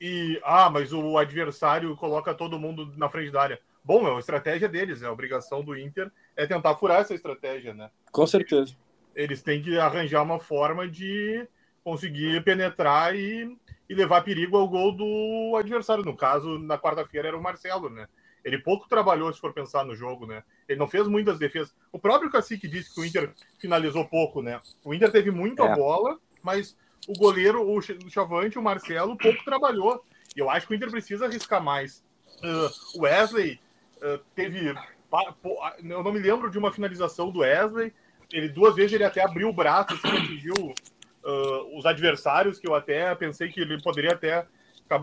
E, 0.00 0.40
ah, 0.44 0.70
mas 0.70 0.92
o 0.92 1.18
adversário 1.18 1.94
coloca 1.96 2.32
todo 2.32 2.58
mundo 2.58 2.94
na 2.96 3.08
frente 3.08 3.32
da 3.32 3.42
área. 3.42 3.60
Bom, 3.84 4.06
é 4.06 4.14
a 4.14 4.18
estratégia 4.18 4.68
deles, 4.68 5.02
é 5.02 5.06
a 5.06 5.12
obrigação 5.12 5.64
do 5.64 5.76
Inter 5.76 6.10
é 6.36 6.46
tentar 6.46 6.76
furar 6.76 7.00
essa 7.00 7.14
estratégia, 7.14 7.74
né? 7.74 7.90
Com 8.12 8.26
certeza. 8.28 8.76
Eles 9.14 9.42
têm 9.42 9.60
que 9.60 9.76
arranjar 9.76 10.22
uma 10.22 10.38
forma 10.38 10.88
de 10.88 11.46
conseguir 11.82 12.42
penetrar 12.44 13.14
e, 13.16 13.58
e 13.88 13.94
levar 13.94 14.22
perigo 14.22 14.56
ao 14.56 14.68
gol 14.68 14.92
do 14.92 15.56
adversário. 15.58 16.04
No 16.04 16.16
caso, 16.16 16.60
na 16.60 16.78
quarta-feira 16.78 17.26
era 17.26 17.36
o 17.36 17.42
Marcelo, 17.42 17.90
né? 17.90 18.06
Ele 18.44 18.58
pouco 18.58 18.88
trabalhou, 18.88 19.32
se 19.32 19.40
for 19.40 19.52
pensar 19.52 19.84
no 19.84 19.96
jogo, 19.96 20.26
né? 20.26 20.44
Ele 20.68 20.78
não 20.78 20.86
fez 20.86 21.08
muitas 21.08 21.40
defesas. 21.40 21.74
O 21.90 21.98
próprio 21.98 22.30
Cacique 22.30 22.68
disse 22.68 22.94
que 22.94 23.00
o 23.00 23.04
Inter 23.04 23.32
finalizou 23.58 24.04
pouco, 24.04 24.40
né? 24.40 24.60
O 24.84 24.94
Inter 24.94 25.10
teve 25.10 25.30
muito 25.32 25.62
é. 25.62 25.74
bola, 25.74 26.18
mas 26.42 26.76
o 27.08 27.12
goleiro, 27.14 27.62
o 27.68 27.80
Chavante, 28.10 28.58
o 28.58 28.62
Marcelo, 28.62 29.16
pouco 29.16 29.44
trabalhou. 29.44 30.04
E 30.36 30.40
eu 30.40 30.48
acho 30.48 30.66
que 30.66 30.72
o 30.72 30.76
Inter 30.76 30.90
precisa 30.90 31.26
arriscar 31.26 31.62
mais. 31.62 32.02
Uh, 32.38 32.98
o 32.98 33.02
Wesley 33.02 33.60
uh, 33.98 34.18
teve. 34.34 34.68
Eu 34.68 36.02
não 36.02 36.12
me 36.12 36.20
lembro 36.20 36.50
de 36.50 36.58
uma 36.58 36.72
finalização 36.72 37.30
do 37.30 37.40
Wesley. 37.40 37.92
Ele 38.32 38.48
duas 38.48 38.74
vezes 38.74 38.94
ele 38.94 39.04
até 39.04 39.22
abriu 39.22 39.48
o 39.48 39.52
braço, 39.52 39.92
assim, 39.92 40.16
atingiu 40.16 40.54
uh, 40.56 41.78
os 41.78 41.84
adversários, 41.84 42.58
que 42.58 42.66
eu 42.66 42.74
até 42.74 43.14
pensei 43.14 43.50
que 43.50 43.60
ele 43.60 43.80
poderia 43.82 44.12
até 44.12 44.46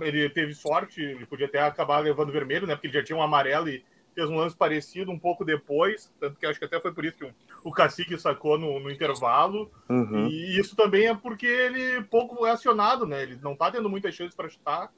ele 0.02 0.30
teve 0.30 0.54
sorte, 0.54 1.02
ele 1.02 1.26
podia 1.26 1.48
até 1.48 1.60
acabar 1.62 1.98
levando 1.98 2.32
vermelho, 2.32 2.68
né? 2.68 2.76
Porque 2.76 2.88
ele 2.88 2.94
já 2.94 3.04
tinha 3.04 3.18
um 3.18 3.24
amarelo 3.24 3.68
e 3.70 3.84
fez 4.20 4.30
um 4.30 4.36
lance 4.36 4.56
parecido 4.56 5.12
um 5.12 5.18
pouco 5.18 5.46
depois, 5.46 6.14
tanto 6.20 6.38
que 6.38 6.46
acho 6.46 6.60
que 6.60 6.66
até 6.66 6.80
foi 6.80 6.94
por 6.94 7.06
isso 7.06 7.18
que 7.18 7.26
o, 7.26 7.34
o 7.64 7.72
Cacique 7.72 8.18
sacou 8.20 8.58
no, 8.58 8.80
no 8.80 8.92
intervalo. 8.92 9.72
Uhum. 9.90 10.28
E 10.28 10.60
isso 10.60 10.76
também 10.76 11.08
é 11.08 11.16
porque 11.16 11.48
ele 11.48 12.04
pouco 12.04 12.46
é 12.46 12.52
acionado, 12.52 13.06
né? 13.06 13.24
Ele 13.24 13.40
não 13.42 13.56
tá 13.56 13.72
tendo 13.72 13.90
muitas 13.90 14.14
chances 14.14 14.36
para 14.36 14.50
chutar. 14.50 14.92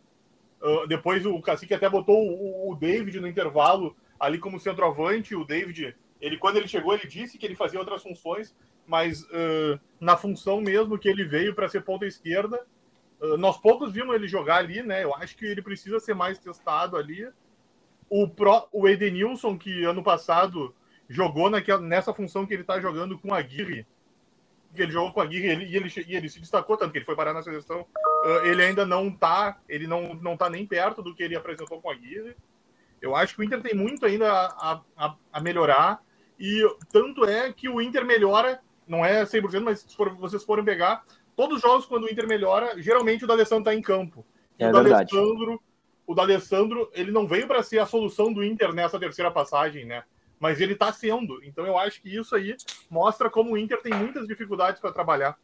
Uh, 0.62 0.88
depois 0.88 1.25
o 1.25 1.40
Cacique 1.42 1.74
até 1.74 1.90
botou 1.90 2.18
o, 2.18 2.72
o, 2.72 2.75
David 2.75 3.20
no 3.20 3.28
intervalo 3.28 3.96
ali 4.20 4.40
como 4.40 4.60
centroavante. 4.60 5.36
O 5.36 5.46
David, 5.46 5.96
ele 6.20 6.38
quando 6.38 6.58
ele 6.58 6.68
chegou, 6.68 6.94
ele 6.94 7.08
disse 7.08 7.38
que 7.38 7.46
ele 7.46 7.56
fazia 7.56 7.80
outras 7.80 8.01
funções, 8.01 8.56
mas 8.88 9.22
uh, 9.24 9.80
na 10.00 10.18
função 10.18 10.62
mesmo 10.62 10.98
que 10.98 11.10
ele 11.10 11.24
veio 11.24 11.54
para 11.54 11.68
ser 11.68 11.84
ponta 11.84 12.06
esquerda, 12.06 12.60
ah, 13.22 13.38
nós 13.38 13.58
poucos 13.58 13.92
vimos 13.92 14.16
ele 14.16 14.28
jogar 14.28 14.58
ali, 14.58 14.82
né? 14.82 15.04
Eu 15.04 15.13
acho 15.16 15.38
que 15.38 15.46
ele 15.46 15.62
precisa 15.62 16.00
ser 16.00 16.16
mais 16.16 16.40
testado 16.40 16.98
ali. 16.98 17.28
O, 18.12 18.27
Pro, 18.27 18.68
o 18.74 18.89
Edenilson, 18.89 19.58
que 19.58 19.86
ano 19.86 20.03
passado 20.03 20.75
jogou 21.08 21.50
naquela, 21.50 21.82
nessa 21.82 22.13
função 22.13 22.46
que 22.46 22.53
ele 22.53 22.63
está 22.63 22.77
jogando 22.77 23.18
com 23.18 23.34
a 23.34 23.38
Aguirre, 23.38 23.88
que 24.75 24.82
ele 24.82 24.91
jogou 24.91 25.13
com 25.13 25.22
a 25.22 25.24
Aguirre 25.24 25.48
ele, 25.48 25.65
e, 25.65 25.77
ele, 25.77 25.89
e 26.08 26.15
ele 26.18 26.27
se 26.27 26.41
destacou 26.41 26.75
tanto 26.75 26.91
que 26.91 26.98
ele 26.98 27.06
foi 27.06 27.15
parar 27.15 27.34
na 27.34 27.41
seleção. 27.41 27.86
Uh, 28.25 28.46
ele 28.46 28.63
ainda 28.63 28.86
não 28.86 29.08
está, 29.08 29.58
ele 29.70 29.88
não, 29.88 30.13
não 30.15 30.36
tá 30.36 30.50
nem 30.50 30.68
perto 30.68 31.01
do 31.01 31.15
que 31.15 31.24
ele 31.24 31.38
apresentou 31.38 31.82
com 31.82 31.89
a 31.89 31.94
Aguirre. 31.94 32.36
Eu 33.01 33.15
acho 33.15 33.34
que 33.34 33.41
o 33.41 33.44
Inter 33.46 33.62
tem 33.62 33.74
muito 33.74 34.06
ainda 34.06 34.30
a, 34.30 34.82
a, 34.98 35.15
a 35.32 35.39
melhorar. 35.39 36.01
E 36.38 36.62
tanto 36.91 37.24
é 37.24 37.53
que 37.53 37.70
o 37.70 37.82
Inter 37.82 38.06
melhora, 38.06 38.62
não 38.86 39.06
é 39.06 39.24
100%, 39.24 39.62
mas 39.62 39.80
se 39.80 39.96
for, 39.96 40.13
vocês 40.15 40.44
forem 40.44 40.65
pegar, 40.65 41.06
todos 41.34 41.58
os 41.58 41.62
jogos, 41.62 41.86
quando 41.86 42.03
o 42.03 42.10
Inter 42.10 42.27
melhora, 42.27 42.82
geralmente 42.82 43.24
o 43.24 43.27
D'Alessandro 43.27 43.62
está 43.62 43.74
em 43.74 43.82
campo. 43.82 44.25
É 44.60 44.70
o 44.70 44.72
D'Alessandro, 44.74 45.62
o 46.12 46.15
D'Alessandro, 46.15 46.89
ele 46.94 47.10
não 47.10 47.25
veio 47.25 47.48
para 47.48 47.63
ser 47.63 47.80
a 47.80 47.86
solução 47.86 48.34
do 48.34 48.44
Inter 48.44 48.74
nessa 48.74 49.00
terceira 49.00 49.32
passagem, 49.32 49.86
né? 49.86 50.03
Mas 50.38 50.60
ele 50.60 50.74
está 50.74 50.91
sendo. 50.91 51.41
Então 51.41 51.65
eu 51.65 51.77
acho 51.77 52.01
que 52.01 52.13
isso 52.13 52.36
aí 52.36 52.58
mostra 52.89 53.30
como 53.30 53.53
o 53.53 53.58
Inter 53.58 53.82
tem 53.82 53.94
muitas 53.94 54.27
dificuldades 54.27 54.82
para 54.82 54.91
trabalhar. 54.91 55.39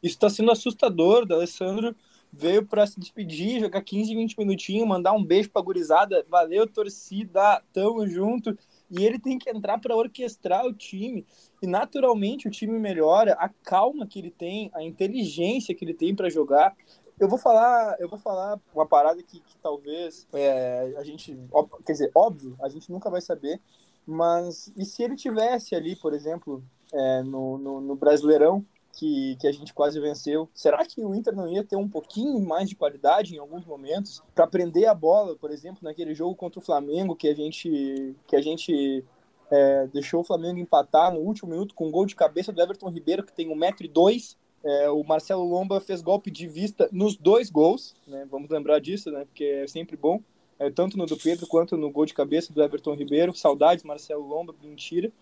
Isso 0.00 0.14
está 0.14 0.30
sendo 0.30 0.52
assustador. 0.52 1.22
O 1.22 1.26
D'Alessandro 1.26 1.96
veio 2.32 2.64
para 2.64 2.86
se 2.86 3.00
despedir, 3.00 3.58
jogar 3.58 3.82
15, 3.82 4.14
20 4.14 4.38
minutinhos, 4.38 4.86
mandar 4.86 5.12
um 5.12 5.24
beijo 5.24 5.50
para 5.50 5.62
gurizada. 5.62 6.24
Valeu, 6.28 6.68
torcida, 6.68 7.60
tamo 7.72 8.06
junto 8.06 8.56
e 8.88 9.04
ele 9.04 9.18
tem 9.18 9.36
que 9.36 9.50
entrar 9.50 9.80
para 9.80 9.96
orquestrar 9.96 10.64
o 10.64 10.72
time. 10.72 11.26
E 11.60 11.66
naturalmente 11.66 12.46
o 12.46 12.50
time 12.50 12.78
melhora, 12.78 13.32
a 13.40 13.48
calma 13.48 14.06
que 14.06 14.20
ele 14.20 14.30
tem, 14.30 14.70
a 14.72 14.84
inteligência 14.84 15.74
que 15.74 15.84
ele 15.84 15.94
tem 15.94 16.14
para 16.14 16.30
jogar. 16.30 16.76
Eu 17.18 17.28
vou 17.28 17.38
falar, 17.38 17.96
eu 17.98 18.08
vou 18.08 18.18
falar 18.18 18.60
uma 18.74 18.86
parada 18.86 19.22
que, 19.22 19.40
que 19.40 19.56
talvez 19.58 20.26
é, 20.32 20.94
a 20.98 21.02
gente, 21.02 21.38
quer 21.86 21.92
dizer, 21.92 22.10
óbvio, 22.14 22.56
a 22.60 22.68
gente 22.68 22.90
nunca 22.92 23.08
vai 23.08 23.22
saber, 23.22 23.60
mas 24.06 24.70
e 24.76 24.84
se 24.84 25.02
ele 25.02 25.16
tivesse 25.16 25.74
ali, 25.74 25.96
por 25.96 26.12
exemplo, 26.12 26.62
é, 26.92 27.22
no, 27.22 27.56
no, 27.56 27.80
no 27.80 27.96
Brasileirão, 27.96 28.64
que, 28.96 29.36
que 29.36 29.46
a 29.46 29.52
gente 29.52 29.74
quase 29.74 30.00
venceu. 30.00 30.48
Será 30.54 30.84
que 30.84 31.04
o 31.04 31.14
Inter 31.14 31.34
não 31.34 31.46
ia 31.46 31.62
ter 31.62 31.76
um 31.76 31.88
pouquinho 31.88 32.40
mais 32.40 32.68
de 32.68 32.74
qualidade 32.74 33.34
em 33.34 33.38
alguns 33.38 33.64
momentos 33.64 34.22
para 34.34 34.46
prender 34.46 34.88
a 34.88 34.94
bola, 34.94 35.36
por 35.36 35.50
exemplo, 35.50 35.80
naquele 35.82 36.14
jogo 36.14 36.34
contra 36.34 36.58
o 36.58 36.62
Flamengo 36.62 37.14
que 37.14 37.28
a 37.28 37.34
gente 37.34 38.16
que 38.26 38.34
a 38.34 38.40
gente 38.40 39.04
é, 39.50 39.86
deixou 39.88 40.20
o 40.20 40.24
Flamengo 40.24 40.58
empatar 40.58 41.12
no 41.12 41.20
último 41.20 41.50
minuto 41.50 41.74
com 41.74 41.88
um 41.88 41.90
gol 41.90 42.06
de 42.06 42.16
cabeça 42.16 42.52
do 42.52 42.60
Everton 42.60 42.88
Ribeiro 42.88 43.22
que 43.22 43.32
tem 43.32 43.48
1,2m. 43.48 44.36
É, 44.66 44.90
o 44.90 45.04
Marcelo 45.04 45.48
Lomba 45.48 45.80
fez 45.80 46.02
golpe 46.02 46.28
de 46.28 46.48
vista 46.48 46.88
nos 46.90 47.16
dois 47.16 47.48
gols, 47.48 47.94
né? 48.04 48.26
Vamos 48.28 48.50
lembrar 48.50 48.80
disso, 48.80 49.12
né? 49.12 49.24
Porque 49.24 49.44
é 49.44 49.66
sempre 49.68 49.96
bom. 49.96 50.20
É, 50.58 50.68
tanto 50.70 50.98
no 50.98 51.06
do 51.06 51.16
Pedro 51.16 51.46
quanto 51.46 51.76
no 51.76 51.88
gol 51.88 52.04
de 52.04 52.14
cabeça 52.14 52.52
do 52.52 52.60
Everton 52.60 52.94
Ribeiro. 52.94 53.32
Saudades, 53.32 53.84
Marcelo 53.84 54.26
Lomba, 54.26 54.52
mentira 54.60 55.12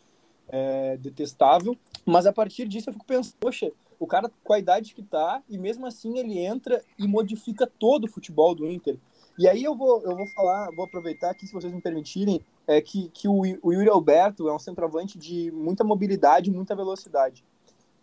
é, 0.48 0.96
detestável. 0.96 1.76
Mas 2.06 2.24
a 2.26 2.32
partir 2.32 2.66
disso 2.66 2.88
eu 2.88 2.94
fico 2.94 3.04
pensando, 3.04 3.34
poxa, 3.38 3.70
o 3.98 4.06
cara 4.06 4.30
com 4.42 4.52
a 4.52 4.58
idade 4.58 4.94
que 4.94 5.02
tá, 5.02 5.42
e 5.48 5.58
mesmo 5.58 5.86
assim 5.86 6.18
ele 6.18 6.38
entra 6.38 6.82
e 6.98 7.06
modifica 7.06 7.66
todo 7.66 8.04
o 8.04 8.10
futebol 8.10 8.54
do 8.54 8.66
Inter. 8.66 8.96
E 9.38 9.48
aí 9.48 9.64
eu 9.64 9.74
vou, 9.74 10.00
eu 10.02 10.16
vou 10.16 10.26
falar, 10.28 10.70
vou 10.74 10.84
aproveitar 10.84 11.30
aqui, 11.30 11.46
se 11.46 11.52
vocês 11.52 11.72
me 11.72 11.80
permitirem, 11.80 12.40
é 12.66 12.80
que, 12.80 13.08
que 13.08 13.26
o, 13.26 13.40
o 13.62 13.72
Yuri 13.72 13.88
Alberto 13.88 14.48
é 14.48 14.54
um 14.54 14.58
centroavante 14.58 15.18
de 15.18 15.50
muita 15.52 15.82
mobilidade, 15.82 16.50
muita 16.50 16.76
velocidade. 16.76 17.44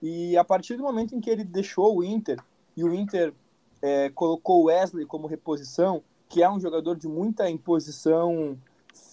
E 0.02 0.38
a 0.38 0.44
partir 0.44 0.76
do 0.76 0.84
momento 0.84 1.16
em 1.16 1.20
que 1.20 1.30
ele 1.30 1.44
deixou 1.44 1.98
o 1.98 2.04
Inter, 2.04 2.42
e 2.76 2.84
o 2.84 2.94
Inter 2.94 3.34
é, 3.82 4.10
colocou 4.10 4.62
o 4.62 4.66
Wesley 4.66 5.06
como 5.06 5.28
reposição, 5.28 6.04
que 6.28 6.42
é 6.42 6.50
um 6.50 6.60
jogador 6.60 6.96
de 6.96 7.08
muita 7.08 7.50
imposição 7.50 8.58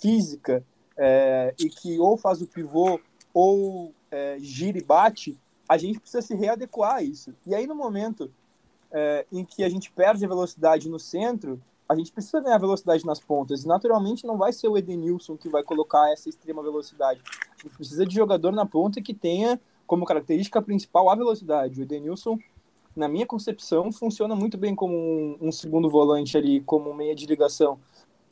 física, 0.00 0.64
é, 0.96 1.54
e 1.58 1.68
que 1.68 1.98
ou 1.98 2.16
faz 2.16 2.40
o 2.40 2.46
pivô 2.46 3.00
ou 3.32 3.92
é, 4.10 4.36
gira 4.40 4.78
e 4.78 4.82
bate, 4.82 5.38
a 5.68 5.76
gente 5.76 6.00
precisa 6.00 6.22
se 6.22 6.34
readequar 6.34 6.96
a 6.96 7.02
isso. 7.02 7.34
E 7.46 7.54
aí, 7.54 7.66
no 7.66 7.74
momento 7.74 8.30
é, 8.90 9.26
em 9.30 9.44
que 9.44 9.62
a 9.62 9.68
gente 9.68 9.90
perde 9.92 10.24
a 10.24 10.28
velocidade 10.28 10.88
no 10.88 10.98
centro, 10.98 11.60
a 11.88 11.94
gente 11.94 12.12
precisa 12.12 12.40
ganhar 12.40 12.58
velocidade 12.58 13.04
nas 13.04 13.20
pontas. 13.20 13.64
E, 13.64 13.68
naturalmente, 13.68 14.26
não 14.26 14.36
vai 14.36 14.52
ser 14.52 14.68
o 14.68 14.76
Edenilson 14.76 15.36
que 15.36 15.48
vai 15.48 15.62
colocar 15.62 16.10
essa 16.12 16.28
extrema 16.28 16.62
velocidade. 16.62 17.20
A 17.24 17.62
gente 17.62 17.76
precisa 17.76 18.06
de 18.06 18.14
jogador 18.14 18.52
na 18.52 18.66
ponta 18.66 19.00
que 19.00 19.14
tenha 19.14 19.60
como 19.88 20.04
característica 20.04 20.60
principal 20.60 21.08
a 21.10 21.16
velocidade. 21.16 21.80
O 21.80 21.82
Edenilson, 21.82 22.38
na 22.94 23.08
minha 23.08 23.26
concepção, 23.26 23.90
funciona 23.90 24.36
muito 24.36 24.58
bem 24.58 24.74
como 24.74 24.94
um, 24.94 25.48
um 25.48 25.50
segundo 25.50 25.88
volante 25.88 26.36
ali, 26.36 26.60
como 26.60 26.94
meia 26.94 27.14
de 27.14 27.26
ligação. 27.26 27.80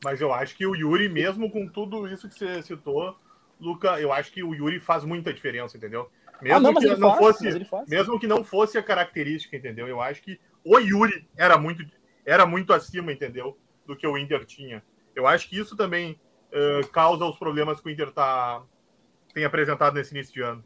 Mas 0.03 0.21
eu 0.21 0.31
acho 0.31 0.55
que 0.55 0.67
o 0.67 0.75
Yuri, 0.75 1.09
mesmo 1.09 1.49
com 1.49 1.67
tudo 1.67 2.07
isso 2.07 2.29
que 2.29 2.35
você 2.37 2.61
citou, 2.61 3.17
Luca, 3.59 3.99
eu 3.99 4.13
acho 4.13 4.31
que 4.31 4.43
o 4.43 4.53
Yuri 4.53 4.79
faz 4.79 5.03
muita 5.03 5.33
diferença, 5.33 5.75
entendeu? 5.75 6.07
Mesmo 6.39 6.57
ah, 6.57 6.59
não, 6.59 6.73
que 6.75 6.85
não 6.85 7.09
faz, 7.09 7.17
fosse, 7.17 7.67
mesmo 7.87 8.19
que 8.19 8.27
não 8.27 8.43
fosse 8.43 8.77
a 8.77 8.83
característica, 8.83 9.57
entendeu? 9.57 9.87
Eu 9.87 9.99
acho 9.99 10.21
que 10.21 10.39
o 10.63 10.77
Yuri 10.77 11.27
era 11.35 11.57
muito, 11.57 11.83
era 12.23 12.45
muito 12.45 12.71
acima, 12.71 13.11
entendeu? 13.11 13.57
Do 13.87 13.95
que 13.95 14.05
o 14.05 14.15
Inter 14.15 14.45
tinha. 14.45 14.83
Eu 15.15 15.25
acho 15.25 15.49
que 15.49 15.57
isso 15.57 15.75
também 15.75 16.19
uh, 16.51 16.87
causa 16.89 17.25
os 17.25 17.39
problemas 17.39 17.81
que 17.81 17.87
o 17.87 17.91
Inter 17.91 18.11
tá, 18.11 18.61
tem 19.33 19.43
apresentado 19.43 19.95
nesse 19.95 20.13
início 20.13 20.31
de 20.31 20.41
ano. 20.41 20.63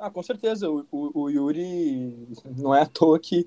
Ah, 0.00 0.10
com 0.10 0.22
certeza. 0.22 0.70
O, 0.70 0.86
o, 0.90 1.22
o 1.24 1.30
Yuri 1.30 2.26
não 2.56 2.74
é 2.74 2.80
à 2.80 2.86
toa 2.86 3.18
que 3.18 3.46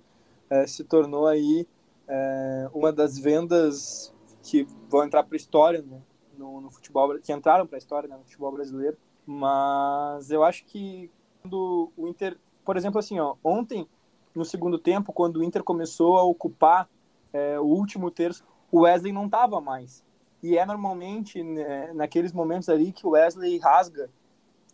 é, 0.51 0.67
se 0.67 0.83
tornou 0.83 1.25
aí 1.25 1.67
é, 2.07 2.69
uma 2.72 2.93
das 2.93 3.17
vendas 3.17 4.13
que 4.43 4.67
vão 4.88 5.03
entrar 5.03 5.24
para 5.24 5.36
a 5.36 5.38
história, 5.38 5.81
né? 5.81 6.00
no, 6.38 6.62
no 6.62 6.69
futebol, 6.69 7.17
que 7.19 7.33
entraram 7.33 7.65
para 7.65 7.77
a 7.77 7.79
história 7.79 8.07
né, 8.07 8.15
no 8.15 8.24
futebol 8.24 8.51
brasileiro. 8.51 8.95
Mas 9.25 10.29
eu 10.29 10.43
acho 10.43 10.63
que 10.65 11.10
quando 11.41 11.91
o 11.98 12.07
Inter, 12.07 12.38
por 12.63 12.77
exemplo, 12.77 13.00
assim, 13.00 13.19
ó, 13.19 13.36
ontem 13.43 13.88
no 14.36 14.45
segundo 14.45 14.77
tempo, 14.77 15.12
quando 15.12 15.38
o 15.38 15.43
Inter 15.43 15.63
começou 15.63 16.17
a 16.17 16.24
ocupar 16.24 16.88
é, 17.31 17.60
o 17.60 17.63
último 17.63 18.12
terço, 18.12 18.45
o 18.72 18.81
Wesley 18.81 19.12
não 19.12 19.25
estava 19.25 19.60
mais. 19.60 20.03
E 20.43 20.55
é 20.55 20.65
normalmente 20.67 21.41
né, 21.41 21.91
naqueles 21.93 22.31
momentos 22.31 22.69
ali 22.69 22.91
que 22.91 23.07
o 23.07 23.12
Wesley 23.12 23.57
rasga, 23.57 24.07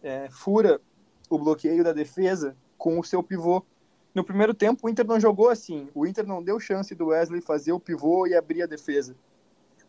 é, 0.04 0.30
fura 0.30 0.82
o 1.30 1.38
bloqueio 1.38 1.84
da 1.84 1.94
defesa 1.94 2.56
com 2.78 3.00
o 3.00 3.04
seu 3.04 3.22
pivô. 3.22 3.64
No 4.14 4.24
primeiro 4.24 4.54
tempo, 4.54 4.88
o 4.88 4.90
Inter 4.90 5.06
não 5.06 5.20
jogou 5.20 5.50
assim. 5.50 5.90
O 5.94 6.06
Inter 6.06 6.26
não 6.26 6.42
deu 6.42 6.60
chance 6.60 6.96
do 6.96 7.08
Wesley 7.08 7.42
fazer 7.42 7.72
o 7.72 7.80
pivô 7.80 8.26
e 8.26 8.36
abrir 8.36 8.64
a 8.64 8.66
defesa. 8.66 9.16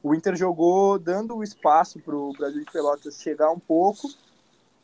O 0.03 0.15
Inter 0.15 0.37
jogou 0.37 0.99
dando 0.99 1.37
o 1.37 1.43
espaço 1.43 1.99
para 2.01 2.17
o 2.17 2.33
Brasil 2.33 2.65
de 2.65 2.71
Pelotas 2.71 3.21
chegar 3.21 3.51
um 3.51 3.59
pouco, 3.59 4.09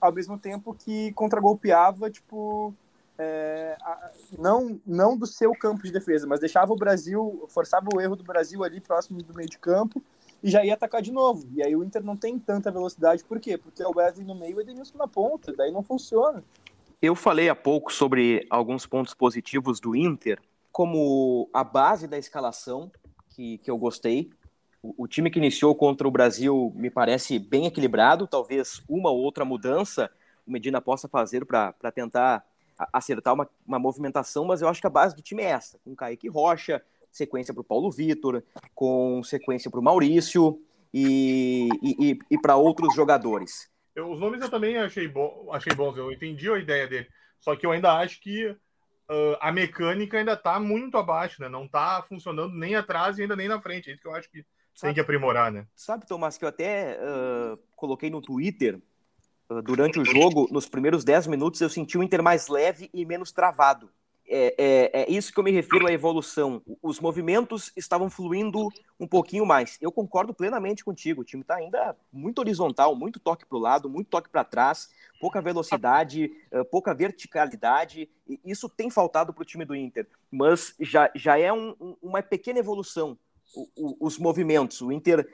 ao 0.00 0.12
mesmo 0.12 0.38
tempo 0.38 0.74
que 0.74 1.12
contragolpeava, 1.12 2.10
tipo, 2.10 2.74
é, 3.18 3.76
não, 4.38 4.78
não 4.86 5.16
do 5.16 5.26
seu 5.26 5.52
campo 5.52 5.82
de 5.82 5.92
defesa, 5.92 6.26
mas 6.26 6.40
deixava 6.40 6.72
o 6.72 6.76
Brasil, 6.76 7.46
forçava 7.48 7.86
o 7.94 8.00
erro 8.00 8.16
do 8.16 8.24
Brasil 8.24 8.62
ali 8.62 8.80
próximo 8.80 9.22
do 9.22 9.34
meio 9.34 9.48
de 9.48 9.58
campo 9.58 10.02
e 10.46 10.50
já 10.50 10.64
ia 10.64 10.74
atacar 10.74 11.02
de 11.02 11.10
novo. 11.10 11.44
E 11.56 11.60
aí 11.60 11.74
o 11.74 11.82
Inter 11.82 12.04
não 12.04 12.16
tem 12.16 12.38
tanta 12.38 12.70
velocidade, 12.70 13.24
por 13.24 13.40
quê? 13.40 13.58
Porque 13.58 13.82
é 13.82 13.88
o 13.88 13.96
Wesley 13.96 14.24
no 14.24 14.36
meio 14.36 14.52
e 14.52 14.54
o 14.54 14.60
Edenilson 14.60 14.96
na 14.96 15.08
ponta, 15.08 15.52
daí 15.52 15.72
não 15.72 15.82
funciona. 15.82 16.44
Eu 17.02 17.16
falei 17.16 17.48
há 17.48 17.54
pouco 17.54 17.92
sobre 17.92 18.46
alguns 18.48 18.86
pontos 18.86 19.12
positivos 19.12 19.80
do 19.80 19.96
Inter, 19.96 20.40
como 20.70 21.50
a 21.52 21.64
base 21.64 22.06
da 22.06 22.16
escalação, 22.16 22.92
que, 23.30 23.58
que 23.58 23.68
eu 23.68 23.76
gostei. 23.76 24.30
O, 24.80 24.94
o 25.02 25.08
time 25.08 25.32
que 25.32 25.40
iniciou 25.40 25.74
contra 25.74 26.06
o 26.06 26.12
Brasil 26.12 26.72
me 26.76 26.90
parece 26.90 27.40
bem 27.40 27.66
equilibrado, 27.66 28.28
talvez 28.28 28.80
uma 28.88 29.10
ou 29.10 29.18
outra 29.18 29.44
mudança 29.44 30.08
o 30.46 30.52
Medina 30.52 30.80
possa 30.80 31.08
fazer 31.08 31.44
para 31.44 31.72
tentar 31.92 32.46
acertar 32.92 33.34
uma, 33.34 33.48
uma 33.66 33.80
movimentação, 33.80 34.44
mas 34.44 34.62
eu 34.62 34.68
acho 34.68 34.80
que 34.80 34.86
a 34.86 34.90
base 34.90 35.16
do 35.16 35.22
time 35.22 35.42
é 35.42 35.46
essa, 35.46 35.76
com 35.84 35.96
Kaique 35.96 36.28
Rocha, 36.28 36.80
sequência 37.16 37.54
para 37.54 37.60
o 37.60 37.64
Paulo 37.64 37.90
Vitor, 37.90 38.42
com 38.74 39.22
sequência 39.22 39.70
para 39.70 39.80
o 39.80 39.82
Maurício 39.82 40.60
e, 40.92 41.68
e, 41.82 42.18
e 42.30 42.40
para 42.40 42.56
outros 42.56 42.94
jogadores. 42.94 43.68
Eu, 43.94 44.10
os 44.10 44.20
nomes 44.20 44.42
eu 44.42 44.50
também 44.50 44.76
achei, 44.76 45.08
bo 45.08 45.50
achei 45.52 45.74
bons, 45.74 45.96
eu 45.96 46.12
entendi 46.12 46.50
a 46.50 46.58
ideia 46.58 46.86
dele. 46.86 47.08
Só 47.40 47.56
que 47.56 47.64
eu 47.64 47.72
ainda 47.72 47.96
acho 47.98 48.20
que 48.20 48.46
uh, 48.46 49.36
a 49.40 49.50
mecânica 49.50 50.18
ainda 50.18 50.34
está 50.34 50.60
muito 50.60 50.98
abaixo, 50.98 51.40
né? 51.40 51.48
Não 51.48 51.64
está 51.64 52.02
funcionando 52.02 52.54
nem 52.54 52.74
atrás 52.74 53.18
e 53.18 53.22
ainda 53.22 53.34
nem 53.34 53.48
na 53.48 53.60
frente. 53.60 53.88
É 53.88 53.94
isso 53.94 54.02
que 54.02 54.08
eu 54.08 54.14
acho 54.14 54.30
que 54.30 54.44
sabe, 54.74 54.88
tem 54.88 54.94
que 54.94 55.00
aprimorar, 55.00 55.50
né? 55.50 55.66
Sabe, 55.74 56.06
Tomás, 56.06 56.36
que 56.36 56.44
eu 56.44 56.48
até 56.48 56.98
uh, 56.98 57.58
coloquei 57.74 58.10
no 58.10 58.20
Twitter 58.20 58.80
uh, 59.50 59.62
durante 59.62 59.98
o 59.98 60.04
jogo, 60.04 60.46
nos 60.50 60.68
primeiros 60.68 61.04
10 61.04 61.26
minutos, 61.28 61.60
eu 61.60 61.70
senti 61.70 61.96
o 61.96 62.02
Inter 62.02 62.22
mais 62.22 62.48
leve 62.48 62.90
e 62.92 63.04
menos 63.06 63.32
travado 63.32 63.90
é, 64.28 64.54
é, 64.58 65.02
é, 65.02 65.10
isso 65.10 65.32
que 65.32 65.38
eu 65.38 65.44
me 65.44 65.50
refiro 65.50 65.86
à 65.86 65.92
evolução. 65.92 66.62
Os 66.82 66.98
movimentos 67.00 67.72
estavam 67.76 68.10
fluindo 68.10 68.68
um 68.98 69.06
pouquinho 69.06 69.46
mais. 69.46 69.78
Eu 69.80 69.92
concordo 69.92 70.34
plenamente 70.34 70.84
contigo. 70.84 71.20
O 71.20 71.24
time 71.24 71.42
está 71.42 71.56
ainda 71.56 71.96
muito 72.12 72.38
horizontal, 72.40 72.96
muito 72.96 73.20
toque 73.20 73.46
para 73.46 73.56
o 73.56 73.60
lado, 73.60 73.88
muito 73.88 74.08
toque 74.08 74.28
para 74.28 74.44
trás, 74.44 74.90
pouca 75.20 75.40
velocidade, 75.40 76.30
pouca 76.70 76.92
verticalidade. 76.92 78.08
Isso 78.44 78.68
tem 78.68 78.90
faltado 78.90 79.32
para 79.32 79.42
o 79.42 79.46
time 79.46 79.64
do 79.64 79.76
Inter. 79.76 80.08
Mas 80.30 80.74
já, 80.80 81.10
já 81.14 81.38
é 81.38 81.52
um, 81.52 81.96
uma 82.02 82.22
pequena 82.22 82.58
evolução. 82.58 83.18
O, 83.54 83.68
o, 83.76 83.96
os 84.00 84.18
movimentos. 84.18 84.80
O 84.80 84.90
Inter 84.90 85.28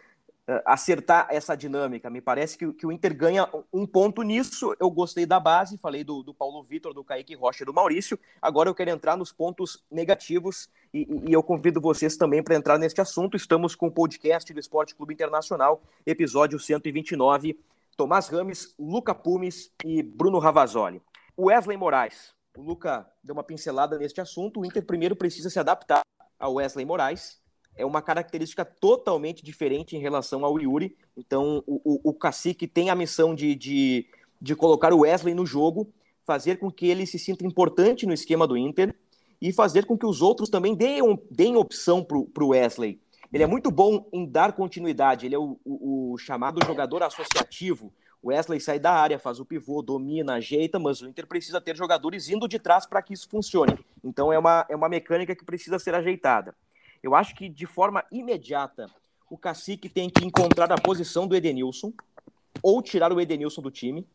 acertar 0.64 1.28
essa 1.30 1.56
dinâmica. 1.56 2.10
Me 2.10 2.20
parece 2.20 2.58
que, 2.58 2.72
que, 2.72 2.86
o 2.86 2.92
Inter 2.92 3.16
ganha 3.16 3.48
um 3.72 3.86
ponto 3.86 4.22
nisso. 4.22 4.74
Eu 4.80 4.90
gostei 4.90 5.24
da 5.24 5.38
base, 5.38 5.78
falei 5.78 6.02
do, 6.02 6.22
do 6.22 6.34
Paulo 6.34 6.62
Vitor, 6.62 6.92
do 6.92 7.04
Kaique 7.04 7.34
Rocha 7.34 7.62
e 7.62 7.66
do 7.66 7.72
Maurício. 7.72 8.18
Agora 8.40 8.68
eu 8.68 8.74
quero 8.74 8.90
entrar 8.90 9.16
nos 9.16 9.32
pontos 9.32 9.84
negativos 9.90 10.68
e, 10.92 11.06
e 11.28 11.32
eu 11.32 11.42
convido 11.42 11.80
vocês 11.80 12.16
também 12.16 12.42
para 12.42 12.56
entrar 12.56 12.78
neste 12.78 13.00
assunto. 13.00 13.36
Estamos 13.36 13.74
com 13.74 13.86
o 13.86 13.90
podcast 13.90 14.52
do 14.52 14.58
Esporte 14.58 14.94
Clube 14.94 15.14
Internacional, 15.14 15.82
episódio 16.04 16.58
129. 16.58 17.58
Tomás 17.96 18.28
Rames, 18.28 18.74
Luca 18.78 19.14
Pumes 19.14 19.70
e 19.84 20.02
Bruno 20.02 20.38
Ravazoli. 20.38 21.00
Wesley 21.38 21.76
Moraes. 21.76 22.34
O 22.56 22.62
Luca 22.62 23.06
deu 23.22 23.34
uma 23.34 23.44
pincelada 23.44 23.98
neste 23.98 24.20
assunto. 24.20 24.60
O 24.60 24.66
Inter 24.66 24.84
primeiro 24.84 25.14
precisa 25.14 25.48
se 25.48 25.58
adaptar 25.58 26.02
ao 26.38 26.54
Wesley 26.54 26.84
Moraes 26.84 27.41
é 27.76 27.84
uma 27.86 28.02
característica 28.02 28.64
totalmente 28.64 29.44
diferente 29.44 29.96
em 29.96 30.00
relação 30.00 30.44
ao 30.44 30.60
Yuri. 30.60 30.96
Então, 31.16 31.62
o, 31.66 31.80
o, 31.84 32.10
o 32.10 32.14
Cacique 32.14 32.66
tem 32.66 32.90
a 32.90 32.94
missão 32.94 33.34
de, 33.34 33.54
de, 33.54 34.06
de 34.40 34.54
colocar 34.54 34.92
o 34.92 35.00
Wesley 35.00 35.34
no 35.34 35.46
jogo, 35.46 35.92
fazer 36.24 36.58
com 36.58 36.70
que 36.70 36.86
ele 36.86 37.06
se 37.06 37.18
sinta 37.18 37.46
importante 37.46 38.06
no 38.06 38.12
esquema 38.12 38.46
do 38.46 38.56
Inter 38.56 38.94
e 39.40 39.52
fazer 39.52 39.86
com 39.86 39.98
que 39.98 40.06
os 40.06 40.22
outros 40.22 40.48
também 40.48 40.74
deem, 40.74 41.02
deem 41.30 41.56
opção 41.56 42.04
para 42.04 42.44
o 42.44 42.48
Wesley. 42.48 43.00
Ele 43.32 43.42
é 43.42 43.46
muito 43.46 43.70
bom 43.70 44.06
em 44.12 44.26
dar 44.26 44.52
continuidade, 44.52 45.26
ele 45.26 45.34
é 45.34 45.38
o, 45.38 45.58
o, 45.64 46.12
o 46.12 46.18
chamado 46.18 46.64
jogador 46.64 47.02
associativo. 47.02 47.92
O 48.22 48.28
Wesley 48.28 48.60
sai 48.60 48.78
da 48.78 48.92
área, 48.92 49.18
faz 49.18 49.40
o 49.40 49.44
pivô, 49.44 49.82
domina, 49.82 50.34
ajeita, 50.34 50.78
mas 50.78 51.00
o 51.00 51.08
Inter 51.08 51.26
precisa 51.26 51.60
ter 51.60 51.76
jogadores 51.76 52.28
indo 52.28 52.46
de 52.46 52.58
trás 52.58 52.86
para 52.86 53.02
que 53.02 53.14
isso 53.14 53.28
funcione. 53.28 53.76
Então 54.04 54.32
é 54.32 54.38
uma, 54.38 54.64
é 54.68 54.76
uma 54.76 54.88
mecânica 54.88 55.34
que 55.34 55.44
precisa 55.44 55.78
ser 55.78 55.94
ajeitada. 55.94 56.54
Eu 57.02 57.14
acho 57.14 57.34
que 57.34 57.48
de 57.48 57.66
forma 57.66 58.04
imediata 58.12 58.86
o 59.28 59.36
Cacique 59.36 59.88
tem 59.88 60.08
que 60.08 60.24
encontrar 60.24 60.70
a 60.70 60.80
posição 60.80 61.26
do 61.26 61.34
Edenilson 61.34 61.92
ou 62.62 62.80
tirar 62.80 63.12
o 63.12 63.20
Edenilson 63.20 63.60
do 63.60 63.70
time, 63.70 64.06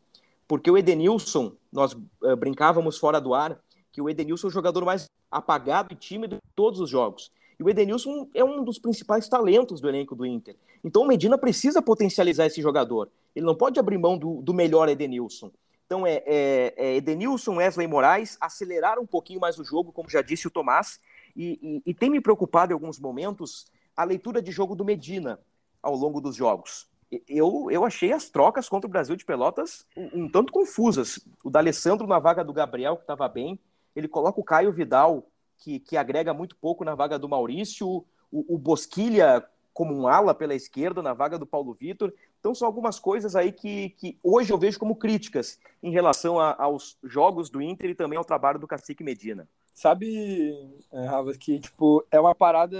porque 0.46 0.70
o 0.70 0.78
Edenilson, 0.78 1.52
nós 1.70 1.92
uh, 1.92 2.36
brincávamos 2.36 2.96
fora 2.96 3.20
do 3.20 3.34
ar, 3.34 3.60
que 3.92 4.00
o 4.00 4.08
Edenilson 4.08 4.46
é 4.46 4.50
o 4.50 4.52
jogador 4.52 4.84
mais 4.84 5.10
apagado 5.30 5.92
e 5.92 5.96
tímido 5.96 6.36
de 6.36 6.42
todos 6.54 6.80
os 6.80 6.88
jogos. 6.88 7.30
E 7.58 7.62
o 7.62 7.68
Edenilson 7.68 8.28
é 8.32 8.42
um 8.44 8.64
dos 8.64 8.78
principais 8.78 9.28
talentos 9.28 9.80
do 9.80 9.88
elenco 9.88 10.14
do 10.14 10.24
Inter. 10.24 10.56
Então 10.82 11.02
o 11.02 11.06
Medina 11.06 11.36
precisa 11.36 11.82
potencializar 11.82 12.46
esse 12.46 12.62
jogador. 12.62 13.10
Ele 13.34 13.44
não 13.44 13.54
pode 13.54 13.78
abrir 13.78 13.98
mão 13.98 14.16
do, 14.16 14.40
do 14.40 14.54
melhor 14.54 14.88
Edenilson. 14.88 15.50
Então 15.84 16.06
é, 16.06 16.22
é, 16.24 16.74
é 16.76 16.96
Edenilson, 16.96 17.56
Wesley 17.56 17.88
Moraes, 17.88 18.38
acelerar 18.40 18.98
um 18.98 19.06
pouquinho 19.06 19.40
mais 19.40 19.58
o 19.58 19.64
jogo, 19.64 19.90
como 19.90 20.08
já 20.08 20.22
disse 20.22 20.46
o 20.46 20.50
Tomás, 20.50 21.00
e, 21.38 21.58
e, 21.62 21.90
e 21.90 21.94
tem 21.94 22.10
me 22.10 22.20
preocupado 22.20 22.72
em 22.72 22.74
alguns 22.74 22.98
momentos 22.98 23.70
a 23.96 24.02
leitura 24.02 24.42
de 24.42 24.50
jogo 24.50 24.74
do 24.74 24.84
Medina 24.84 25.38
ao 25.80 25.94
longo 25.94 26.20
dos 26.20 26.34
jogos. 26.34 26.88
Eu, 27.28 27.70
eu 27.70 27.84
achei 27.84 28.12
as 28.12 28.28
trocas 28.28 28.68
contra 28.68 28.88
o 28.88 28.90
Brasil 28.90 29.14
de 29.14 29.24
Pelotas 29.24 29.86
um, 29.96 30.24
um 30.24 30.28
tanto 30.28 30.52
confusas. 30.52 31.24
O 31.44 31.48
D'Alessandro 31.48 32.06
na 32.08 32.18
vaga 32.18 32.44
do 32.44 32.52
Gabriel, 32.52 32.96
que 32.96 33.04
estava 33.04 33.28
bem, 33.28 33.58
ele 33.94 34.08
coloca 34.08 34.40
o 34.40 34.44
Caio 34.44 34.72
Vidal, 34.72 35.30
que, 35.56 35.78
que 35.78 35.96
agrega 35.96 36.34
muito 36.34 36.56
pouco 36.56 36.84
na 36.84 36.94
vaga 36.94 37.18
do 37.18 37.28
Maurício, 37.28 37.86
o, 37.88 38.04
o 38.30 38.58
Bosquilha 38.58 39.44
como 39.72 39.94
um 39.94 40.08
ala 40.08 40.34
pela 40.34 40.56
esquerda 40.56 41.00
na 41.00 41.14
vaga 41.14 41.38
do 41.38 41.46
Paulo 41.46 41.72
Vitor. 41.72 42.12
Então 42.40 42.52
são 42.52 42.66
algumas 42.66 42.98
coisas 42.98 43.36
aí 43.36 43.52
que, 43.52 43.90
que 43.90 44.18
hoje 44.24 44.52
eu 44.52 44.58
vejo 44.58 44.78
como 44.78 44.96
críticas 44.96 45.58
em 45.80 45.92
relação 45.92 46.38
a, 46.40 46.60
aos 46.60 46.98
jogos 47.04 47.48
do 47.48 47.62
Inter 47.62 47.90
e 47.90 47.94
também 47.94 48.18
ao 48.18 48.24
trabalho 48.24 48.58
do 48.58 48.66
Cacique 48.66 49.04
Medina. 49.04 49.48
Sabe, 49.78 50.82
é, 50.90 51.06
Rafa, 51.06 51.32
que 51.34 51.60
tipo, 51.60 52.04
é 52.10 52.18
uma 52.18 52.34
parada 52.34 52.76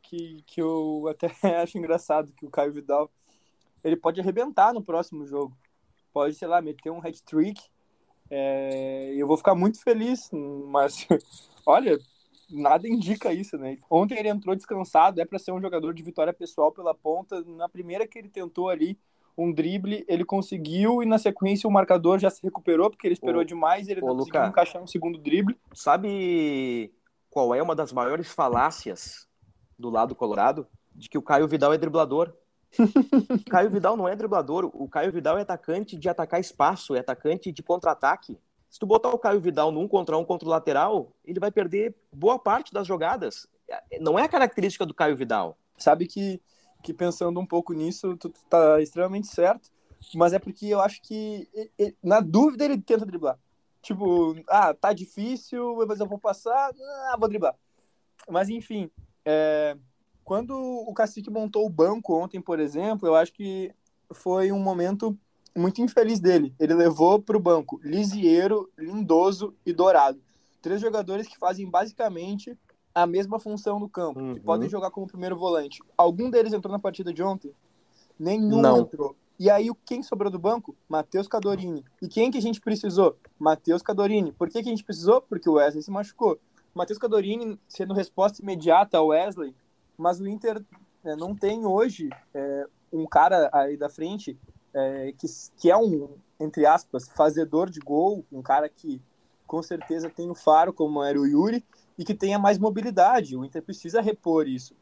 que, 0.00 0.40
que 0.46 0.62
eu 0.62 1.08
até 1.08 1.26
acho 1.60 1.76
engraçado, 1.76 2.32
que 2.32 2.46
o 2.46 2.50
Caio 2.50 2.72
Vidal 2.72 3.10
ele 3.82 3.96
pode 3.96 4.20
arrebentar 4.20 4.72
no 4.72 4.80
próximo 4.80 5.26
jogo. 5.26 5.58
Pode, 6.12 6.36
sei 6.36 6.46
lá, 6.46 6.62
meter 6.62 6.92
um 6.92 7.04
hat-trick. 7.04 7.60
É, 8.30 9.14
eu 9.16 9.26
vou 9.26 9.36
ficar 9.36 9.56
muito 9.56 9.82
feliz, 9.82 10.30
mas 10.68 11.08
olha, 11.66 11.98
nada 12.48 12.86
indica 12.86 13.32
isso, 13.32 13.58
né? 13.58 13.76
Ontem 13.90 14.16
ele 14.16 14.28
entrou 14.28 14.54
descansado, 14.54 15.20
é 15.20 15.24
para 15.24 15.40
ser 15.40 15.50
um 15.50 15.60
jogador 15.60 15.92
de 15.92 16.04
vitória 16.04 16.32
pessoal 16.32 16.70
pela 16.70 16.94
ponta. 16.94 17.42
Na 17.42 17.68
primeira 17.68 18.06
que 18.06 18.16
ele 18.16 18.28
tentou 18.28 18.68
ali, 18.68 18.96
um 19.36 19.52
drible, 19.52 20.04
ele 20.08 20.24
conseguiu 20.24 21.02
e 21.02 21.06
na 21.06 21.18
sequência 21.18 21.68
o 21.68 21.72
marcador 21.72 22.18
já 22.18 22.30
se 22.30 22.42
recuperou 22.42 22.90
porque 22.90 23.06
ele 23.06 23.14
esperou 23.14 23.42
ô, 23.42 23.44
demais, 23.44 23.88
ele 23.88 24.02
ô, 24.02 24.06
não 24.06 24.16
conseguiu 24.16 24.46
encaixar 24.46 24.82
um 24.82 24.86
segundo 24.86 25.18
drible. 25.18 25.58
Sabe 25.74 26.92
qual 27.28 27.54
é 27.54 27.62
uma 27.62 27.74
das 27.74 27.92
maiores 27.92 28.28
falácias 28.28 29.28
do 29.78 29.90
lado 29.90 30.14
colorado? 30.14 30.66
De 30.94 31.08
que 31.08 31.18
o 31.18 31.22
Caio 31.22 31.46
Vidal 31.46 31.74
é 31.74 31.78
driblador. 31.78 32.32
Caio 33.50 33.70
Vidal 33.70 33.96
não 33.96 34.08
é 34.08 34.16
driblador, 34.16 34.70
o 34.72 34.88
Caio 34.88 35.12
Vidal 35.12 35.36
é 35.36 35.42
atacante 35.42 35.96
de 35.96 36.08
atacar 36.08 36.40
espaço, 36.40 36.94
é 36.94 37.00
atacante 37.00 37.52
de 37.52 37.62
contra-ataque. 37.62 38.38
Se 38.70 38.78
tu 38.78 38.86
botar 38.86 39.10
o 39.10 39.18
Caio 39.18 39.40
Vidal 39.40 39.70
num 39.70 39.86
contra 39.86 40.16
um 40.16 40.24
contra 40.24 40.48
o 40.48 40.50
lateral, 40.50 41.12
ele 41.24 41.38
vai 41.38 41.50
perder 41.50 41.94
boa 42.12 42.38
parte 42.38 42.72
das 42.72 42.86
jogadas. 42.86 43.46
Não 44.00 44.18
é 44.18 44.22
a 44.22 44.28
característica 44.28 44.86
do 44.86 44.94
Caio 44.94 45.16
Vidal. 45.16 45.58
Sabe 45.76 46.06
que 46.06 46.40
que 46.86 46.94
pensando 46.94 47.40
um 47.40 47.46
pouco 47.46 47.72
nisso, 47.72 48.16
tu, 48.16 48.32
tá 48.48 48.80
extremamente 48.80 49.26
certo, 49.26 49.68
mas 50.14 50.32
é 50.32 50.38
porque 50.38 50.66
eu 50.66 50.80
acho 50.80 51.02
que 51.02 51.48
ele, 51.76 51.96
na 52.00 52.20
dúvida 52.20 52.64
ele 52.64 52.78
tenta 52.78 53.04
driblar. 53.04 53.36
Tipo, 53.82 54.36
ah, 54.48 54.72
tá 54.72 54.92
difícil, 54.92 55.84
mas 55.88 55.98
eu 55.98 56.06
vou 56.06 56.18
passar, 56.18 56.70
ah, 57.10 57.16
vou 57.18 57.28
driblar. 57.28 57.56
Mas 58.30 58.48
enfim, 58.48 58.88
é, 59.24 59.76
quando 60.22 60.52
o 60.52 60.94
Cacique 60.94 61.28
montou 61.28 61.66
o 61.66 61.70
banco 61.70 62.14
ontem, 62.14 62.40
por 62.40 62.60
exemplo, 62.60 63.08
eu 63.08 63.16
acho 63.16 63.32
que 63.32 63.74
foi 64.12 64.52
um 64.52 64.60
momento 64.60 65.18
muito 65.56 65.82
infeliz 65.82 66.20
dele. 66.20 66.54
Ele 66.60 66.74
levou 66.74 67.20
para 67.20 67.36
o 67.36 67.40
banco 67.40 67.80
Lisieiro, 67.82 68.70
Lindoso 68.78 69.56
e 69.66 69.72
Dourado. 69.72 70.20
Três 70.62 70.80
jogadores 70.80 71.26
que 71.26 71.36
fazem 71.36 71.68
basicamente 71.68 72.56
a 72.96 73.06
mesma 73.06 73.38
função 73.38 73.78
no 73.78 73.90
campo, 73.90 74.18
uhum. 74.18 74.34
que 74.34 74.40
podem 74.40 74.70
jogar 74.70 74.90
como 74.90 75.06
primeiro 75.06 75.36
volante. 75.36 75.82
Algum 75.98 76.30
deles 76.30 76.54
entrou 76.54 76.72
na 76.72 76.78
partida 76.78 77.12
de 77.12 77.22
ontem? 77.22 77.52
Nenhum 78.18 78.62
Não. 78.62 78.80
entrou. 78.80 79.14
E 79.38 79.50
aí, 79.50 79.70
quem 79.84 80.02
sobrou 80.02 80.30
do 80.30 80.38
banco? 80.38 80.74
Matheus 80.88 81.28
Cadorini. 81.28 81.84
E 82.00 82.08
quem 82.08 82.30
que 82.30 82.38
a 82.38 82.40
gente 82.40 82.58
precisou? 82.58 83.18
Matheus 83.38 83.82
Cadorini. 83.82 84.32
Por 84.32 84.48
que, 84.48 84.62
que 84.62 84.68
a 84.68 84.72
gente 84.72 84.82
precisou? 84.82 85.20
Porque 85.20 85.46
o 85.46 85.54
Wesley 85.54 85.82
se 85.82 85.90
machucou. 85.90 86.38
Matheus 86.74 86.98
Cadorini 86.98 87.60
sendo 87.68 87.92
resposta 87.92 88.40
imediata 88.40 88.96
ao 88.96 89.08
Wesley, 89.08 89.54
mas 89.98 90.18
o 90.18 90.26
Inter 90.26 90.64
é, 91.04 91.14
não 91.16 91.34
tem 91.34 91.66
hoje 91.66 92.08
é, 92.32 92.66
um 92.90 93.04
cara 93.06 93.50
aí 93.52 93.76
da 93.76 93.90
frente 93.90 94.38
é, 94.72 95.12
que, 95.18 95.26
que 95.58 95.70
é 95.70 95.76
um, 95.76 96.16
entre 96.40 96.64
aspas, 96.64 97.10
fazedor 97.10 97.68
de 97.68 97.80
gol, 97.80 98.24
um 98.32 98.40
cara 98.40 98.70
que 98.70 99.02
com 99.46 99.62
certeza 99.62 100.08
tem 100.08 100.30
o 100.30 100.34
faro, 100.34 100.72
como 100.72 101.02
era 101.02 101.20
o 101.20 101.26
Yuri, 101.26 101.62
e 101.98 102.04
que 102.04 102.14
tenha 102.14 102.38
mais 102.38 102.58
mobilidade. 102.58 103.36
O 103.36 103.44
Inter 103.44 103.62
precisa 103.62 104.00
repor 104.00 104.46
isso. 104.46 104.74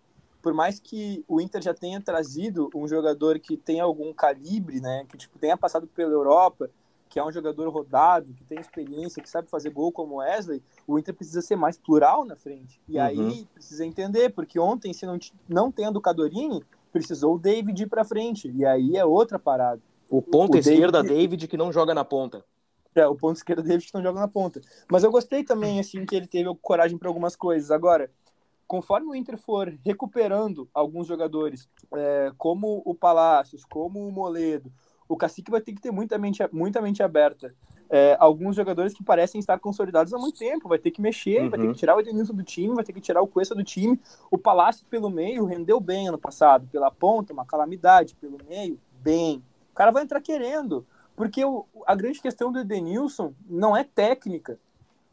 Por 0.42 0.52
mais 0.52 0.78
que 0.78 1.24
o 1.26 1.40
Inter 1.40 1.62
já 1.62 1.72
tenha 1.72 2.00
trazido 2.00 2.68
um 2.74 2.86
jogador 2.86 3.38
que 3.38 3.56
tenha 3.56 3.82
algum 3.82 4.12
calibre, 4.12 4.80
né, 4.80 5.06
que 5.08 5.16
tipo, 5.16 5.38
tenha 5.38 5.56
passado 5.56 5.86
pela 5.86 6.12
Europa, 6.12 6.70
que 7.08 7.18
é 7.18 7.24
um 7.24 7.32
jogador 7.32 7.68
rodado, 7.68 8.34
que 8.34 8.44
tem 8.44 8.58
experiência, 8.58 9.22
que 9.22 9.30
sabe 9.30 9.48
fazer 9.48 9.70
gol 9.70 9.92
como 9.92 10.16
Wesley, 10.16 10.60
o 10.86 10.98
Inter 10.98 11.14
precisa 11.14 11.40
ser 11.40 11.56
mais 11.56 11.78
plural 11.78 12.24
na 12.24 12.34
frente. 12.34 12.80
E 12.88 12.98
uhum. 12.98 13.04
aí 13.04 13.48
precisa 13.54 13.86
entender, 13.86 14.30
porque 14.30 14.58
ontem, 14.58 14.92
se 14.92 15.06
não, 15.06 15.16
não 15.48 15.70
tendo 15.70 15.96
o 15.96 16.00
Cadorini, 16.00 16.62
precisou 16.92 17.36
o 17.36 17.38
David 17.38 17.84
ir 17.84 17.86
para 17.88 18.04
frente. 18.04 18.52
E 18.54 18.66
aí 18.66 18.96
é 18.96 19.04
outra 19.04 19.38
parada. 19.38 19.80
O 20.10 20.20
ponta 20.20 20.56
o 20.56 20.60
esquerda, 20.60 21.02
David... 21.02 21.20
David, 21.20 21.48
que 21.48 21.56
não 21.56 21.72
joga 21.72 21.94
na 21.94 22.04
ponta. 22.04 22.44
É, 22.94 23.06
o 23.06 23.14
ponto 23.14 23.36
esquerdo 23.36 23.62
David 23.62 23.90
não 23.92 24.02
joga 24.02 24.20
na 24.20 24.28
ponta. 24.28 24.60
Mas 24.90 25.02
eu 25.02 25.10
gostei 25.10 25.42
também, 25.42 25.80
assim, 25.80 26.04
que 26.06 26.14
ele 26.14 26.26
teve 26.26 26.48
coragem 26.62 26.96
para 26.96 27.08
algumas 27.08 27.34
coisas. 27.34 27.70
Agora, 27.70 28.10
conforme 28.66 29.08
o 29.08 29.14
Inter 29.14 29.36
for 29.36 29.76
recuperando 29.84 30.68
alguns 30.72 31.06
jogadores, 31.06 31.68
é, 31.94 32.32
como 32.38 32.82
o 32.84 32.94
Palácios, 32.94 33.64
como 33.64 34.06
o 34.06 34.12
Moledo, 34.12 34.72
o 35.08 35.16
Cacique 35.16 35.50
vai 35.50 35.60
ter 35.60 35.72
que 35.72 35.80
ter 35.80 35.90
muita 35.90 36.16
mente, 36.18 36.42
muita 36.52 36.80
mente 36.80 37.02
aberta. 37.02 37.54
É, 37.90 38.16
alguns 38.18 38.56
jogadores 38.56 38.94
que 38.94 39.04
parecem 39.04 39.38
estar 39.38 39.58
consolidados 39.58 40.12
há 40.14 40.18
muito 40.18 40.38
tempo, 40.38 40.68
vai 40.68 40.78
ter 40.78 40.90
que 40.90 41.00
mexer, 41.00 41.42
uhum. 41.42 41.50
vai 41.50 41.60
ter 41.60 41.68
que 41.68 41.74
tirar 41.74 41.94
o 41.94 42.00
Edenilson 42.00 42.32
do 42.32 42.42
time, 42.42 42.74
vai 42.74 42.82
ter 42.82 42.92
que 42.92 43.00
tirar 43.00 43.20
o 43.20 43.26
Cuesta 43.26 43.54
do 43.54 43.62
time. 43.62 44.00
O 44.30 44.38
Palácio 44.38 44.86
pelo 44.86 45.10
meio 45.10 45.44
rendeu 45.44 45.78
bem 45.78 46.08
ano 46.08 46.18
passado, 46.18 46.66
pela 46.72 46.90
ponta, 46.90 47.32
uma 47.32 47.44
calamidade, 47.44 48.14
pelo 48.16 48.38
meio, 48.48 48.80
bem. 49.00 49.42
O 49.70 49.74
cara 49.74 49.90
vai 49.90 50.02
entrar 50.02 50.20
querendo. 50.20 50.86
Porque 51.16 51.44
o, 51.44 51.66
a 51.86 51.94
grande 51.94 52.20
questão 52.20 52.50
do 52.50 52.58
Edenilson 52.58 53.32
não 53.48 53.76
é 53.76 53.84
técnica. 53.84 54.58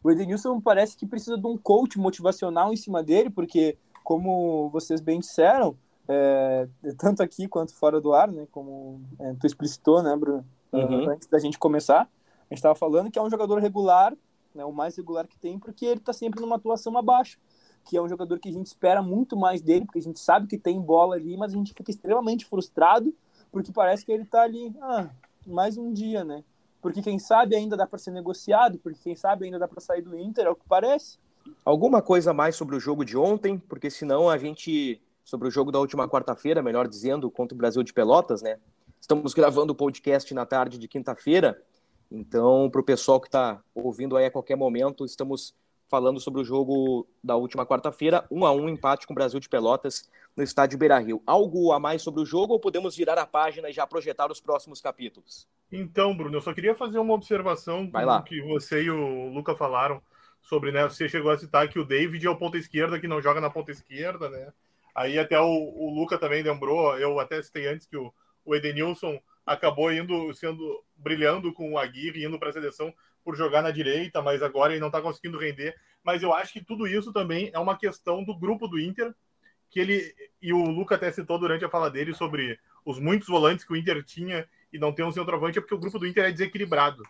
O 0.03 0.09
Edenilson 0.09 0.59
parece 0.59 0.97
que 0.97 1.05
precisa 1.05 1.37
de 1.37 1.45
um 1.45 1.57
coach 1.57 1.99
motivacional 1.99 2.73
em 2.73 2.77
cima 2.77 3.03
dele, 3.03 3.29
porque, 3.29 3.77
como 4.03 4.69
vocês 4.69 4.99
bem 4.99 5.19
disseram, 5.19 5.77
é, 6.07 6.67
tanto 6.97 7.21
aqui 7.21 7.47
quanto 7.47 7.75
fora 7.75 8.01
do 8.01 8.13
ar, 8.13 8.31
né, 8.31 8.47
como 8.51 9.01
é, 9.19 9.33
tu 9.39 9.45
explicitou, 9.45 10.01
né, 10.01 10.15
Bruno, 10.15 10.45
uhum. 10.71 11.09
antes 11.09 11.27
da 11.27 11.39
gente 11.39 11.59
começar, 11.59 12.01
a 12.01 12.53
gente 12.53 12.57
estava 12.57 12.75
falando 12.75 13.11
que 13.11 13.19
é 13.19 13.21
um 13.21 13.29
jogador 13.29 13.59
regular, 13.59 14.15
né, 14.53 14.65
o 14.65 14.73
mais 14.73 14.97
regular 14.97 15.27
que 15.27 15.37
tem, 15.37 15.59
porque 15.59 15.85
ele 15.85 15.99
está 15.99 16.11
sempre 16.11 16.41
numa 16.41 16.55
atuação 16.55 16.97
abaixo, 16.97 17.39
que 17.85 17.95
é 17.95 18.01
um 18.01 18.09
jogador 18.09 18.39
que 18.39 18.49
a 18.49 18.51
gente 18.51 18.67
espera 18.67 19.01
muito 19.01 19.37
mais 19.37 19.61
dele, 19.61 19.85
porque 19.85 19.99
a 19.99 20.03
gente 20.03 20.19
sabe 20.19 20.47
que 20.47 20.57
tem 20.57 20.81
bola 20.81 21.15
ali, 21.15 21.37
mas 21.37 21.53
a 21.53 21.55
gente 21.55 21.73
fica 21.73 21.91
extremamente 21.91 22.45
frustrado, 22.45 23.15
porque 23.51 23.71
parece 23.71 24.05
que 24.05 24.11
ele 24.11 24.23
está 24.23 24.41
ali, 24.41 24.75
ah, 24.81 25.09
mais 25.45 25.77
um 25.77 25.91
dia, 25.91 26.23
né? 26.23 26.43
Porque 26.81 27.01
quem 27.01 27.19
sabe 27.19 27.55
ainda 27.55 27.77
dá 27.77 27.85
para 27.85 27.99
ser 27.99 28.11
negociado, 28.11 28.79
porque 28.79 28.99
quem 29.03 29.15
sabe 29.15 29.45
ainda 29.45 29.59
dá 29.59 29.67
para 29.67 29.79
sair 29.79 30.01
do 30.01 30.17
Inter, 30.17 30.45
é 30.45 30.49
o 30.49 30.55
que 30.55 30.67
parece. 30.67 31.19
Alguma 31.63 32.01
coisa 32.01 32.33
mais 32.33 32.55
sobre 32.55 32.75
o 32.75 32.79
jogo 32.79 33.05
de 33.05 33.17
ontem? 33.17 33.57
Porque 33.57 33.89
senão 33.89 34.29
a 34.29 34.37
gente. 34.37 35.01
Sobre 35.23 35.47
o 35.47 35.51
jogo 35.51 35.71
da 35.71 35.79
última 35.79 36.09
quarta-feira, 36.09 36.63
melhor 36.63 36.87
dizendo, 36.87 37.29
contra 37.29 37.53
o 37.53 37.57
Brasil 37.57 37.83
de 37.83 37.93
Pelotas, 37.93 38.41
né? 38.41 38.57
Estamos 38.99 39.33
gravando 39.35 39.71
o 39.71 39.75
podcast 39.75 40.33
na 40.33 40.45
tarde 40.45 40.79
de 40.79 40.87
quinta-feira. 40.87 41.61
Então, 42.11 42.69
para 42.69 42.81
o 42.81 42.83
pessoal 42.83 43.21
que 43.21 43.27
está 43.27 43.63
ouvindo 43.73 44.17
aí 44.17 44.25
a 44.25 44.31
qualquer 44.31 44.57
momento, 44.57 45.05
estamos 45.05 45.55
falando 45.91 46.21
sobre 46.21 46.39
o 46.39 46.43
jogo 46.45 47.05
da 47.21 47.35
última 47.35 47.65
quarta-feira, 47.65 48.25
um 48.31 48.45
a 48.45 48.53
um 48.53 48.69
empate 48.69 49.05
com 49.05 49.11
o 49.11 49.15
Brasil 49.15 49.41
de 49.41 49.49
Pelotas 49.49 50.09
no 50.37 50.41
estádio 50.41 50.79
Beira-Rio. 50.79 51.21
Algo 51.27 51.73
a 51.73 51.79
mais 51.81 52.01
sobre 52.01 52.21
o 52.21 52.25
jogo 52.25 52.53
ou 52.53 52.59
podemos 52.61 52.95
virar 52.95 53.19
a 53.19 53.25
página 53.25 53.69
e 53.69 53.73
já 53.73 53.85
projetar 53.85 54.31
os 54.31 54.39
próximos 54.39 54.79
capítulos? 54.79 55.49
Então, 55.69 56.15
Bruno, 56.15 56.37
eu 56.37 56.41
só 56.41 56.53
queria 56.53 56.73
fazer 56.73 56.97
uma 56.97 57.13
observação 57.13 57.91
Vai 57.91 58.05
lá. 58.05 58.21
que 58.21 58.41
você 58.41 58.83
e 58.83 58.89
o 58.89 59.33
Luca 59.33 59.53
falaram 59.53 60.01
sobre, 60.41 60.71
né, 60.71 60.83
você 60.83 61.09
chegou 61.09 61.29
a 61.29 61.37
citar 61.37 61.67
que 61.67 61.77
o 61.77 61.85
David 61.85 62.25
é 62.25 62.29
o 62.29 62.37
ponta 62.37 62.57
esquerda 62.57 62.97
que 62.97 63.07
não 63.07 63.21
joga 63.21 63.41
na 63.41 63.49
ponta 63.49 63.71
esquerda, 63.71 64.29
né? 64.29 64.53
Aí 64.95 65.19
até 65.19 65.39
o, 65.41 65.45
o 65.45 65.93
Luca 65.93 66.17
também 66.17 66.41
lembrou, 66.41 66.97
eu 66.97 67.19
até 67.19 67.41
citei 67.41 67.67
antes 67.67 67.85
que 67.85 67.97
o, 67.97 68.13
o 68.45 68.55
Edenilson 68.55 69.19
acabou 69.45 69.91
indo 69.91 70.33
sendo 70.33 70.83
brilhando 70.95 71.53
com 71.53 71.73
o 71.73 71.77
Aguirre 71.77 72.23
indo 72.25 72.39
para 72.39 72.49
a 72.49 72.53
seleção 72.53 72.93
por 73.23 73.35
jogar 73.35 73.61
na 73.61 73.71
direita, 73.71 74.21
mas 74.21 74.41
agora 74.41 74.73
ele 74.73 74.79
não 74.79 74.87
está 74.87 75.01
conseguindo 75.01 75.37
render. 75.37 75.75
Mas 76.03 76.23
eu 76.23 76.33
acho 76.33 76.53
que 76.53 76.63
tudo 76.63 76.87
isso 76.87 77.13
também 77.13 77.49
é 77.53 77.59
uma 77.59 77.77
questão 77.77 78.23
do 78.23 78.35
grupo 78.35 78.67
do 78.67 78.79
Inter, 78.79 79.13
que 79.69 79.79
ele 79.79 80.13
e 80.41 80.51
o 80.51 80.63
Luca 80.65 80.95
até 80.95 81.11
citou 81.11 81.39
durante 81.39 81.63
a 81.63 81.69
fala 81.69 81.89
dele 81.89 82.13
sobre 82.13 82.59
os 82.85 82.99
muitos 82.99 83.27
volantes 83.27 83.63
que 83.63 83.71
o 83.71 83.75
Inter 83.75 84.03
tinha 84.03 84.47
e 84.73 84.79
não 84.79 84.91
tem 84.91 85.05
um 85.05 85.11
centroavante 85.11 85.57
é 85.57 85.61
porque 85.61 85.75
o 85.75 85.79
grupo 85.79 85.99
do 85.99 86.07
Inter 86.07 86.25
é 86.25 86.31
desequilibrado, 86.31 87.03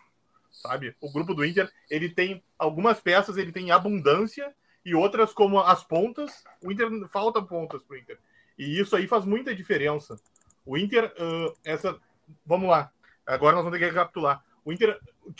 sabe? 0.50 0.94
O 1.00 1.10
grupo 1.10 1.34
do 1.34 1.44
Inter, 1.44 1.70
ele 1.88 2.08
tem 2.08 2.42
algumas 2.58 3.00
peças, 3.00 3.36
ele 3.36 3.52
tem 3.52 3.70
abundância 3.70 4.54
e 4.84 4.94
outras 4.94 5.32
como 5.32 5.60
as 5.60 5.82
pontas, 5.84 6.44
o 6.62 6.70
Inter 6.70 6.88
falta 7.08 7.40
pontas 7.40 7.82
pro 7.82 7.96
Inter. 7.96 8.18
E 8.58 8.78
isso 8.78 8.94
aí 8.96 9.06
faz 9.06 9.24
muita 9.24 9.54
diferença. 9.54 10.20
O 10.66 10.76
Inter, 10.76 11.12
uh, 11.18 11.56
essa, 11.64 11.98
vamos 12.44 12.68
lá. 12.68 12.90
Agora 13.26 13.54
nós 13.54 13.64
vamos 13.64 13.78
ter 13.78 13.84
que 13.84 13.90
recapitular. 13.90 14.44
O 14.64 14.72
Inter, 14.72 14.98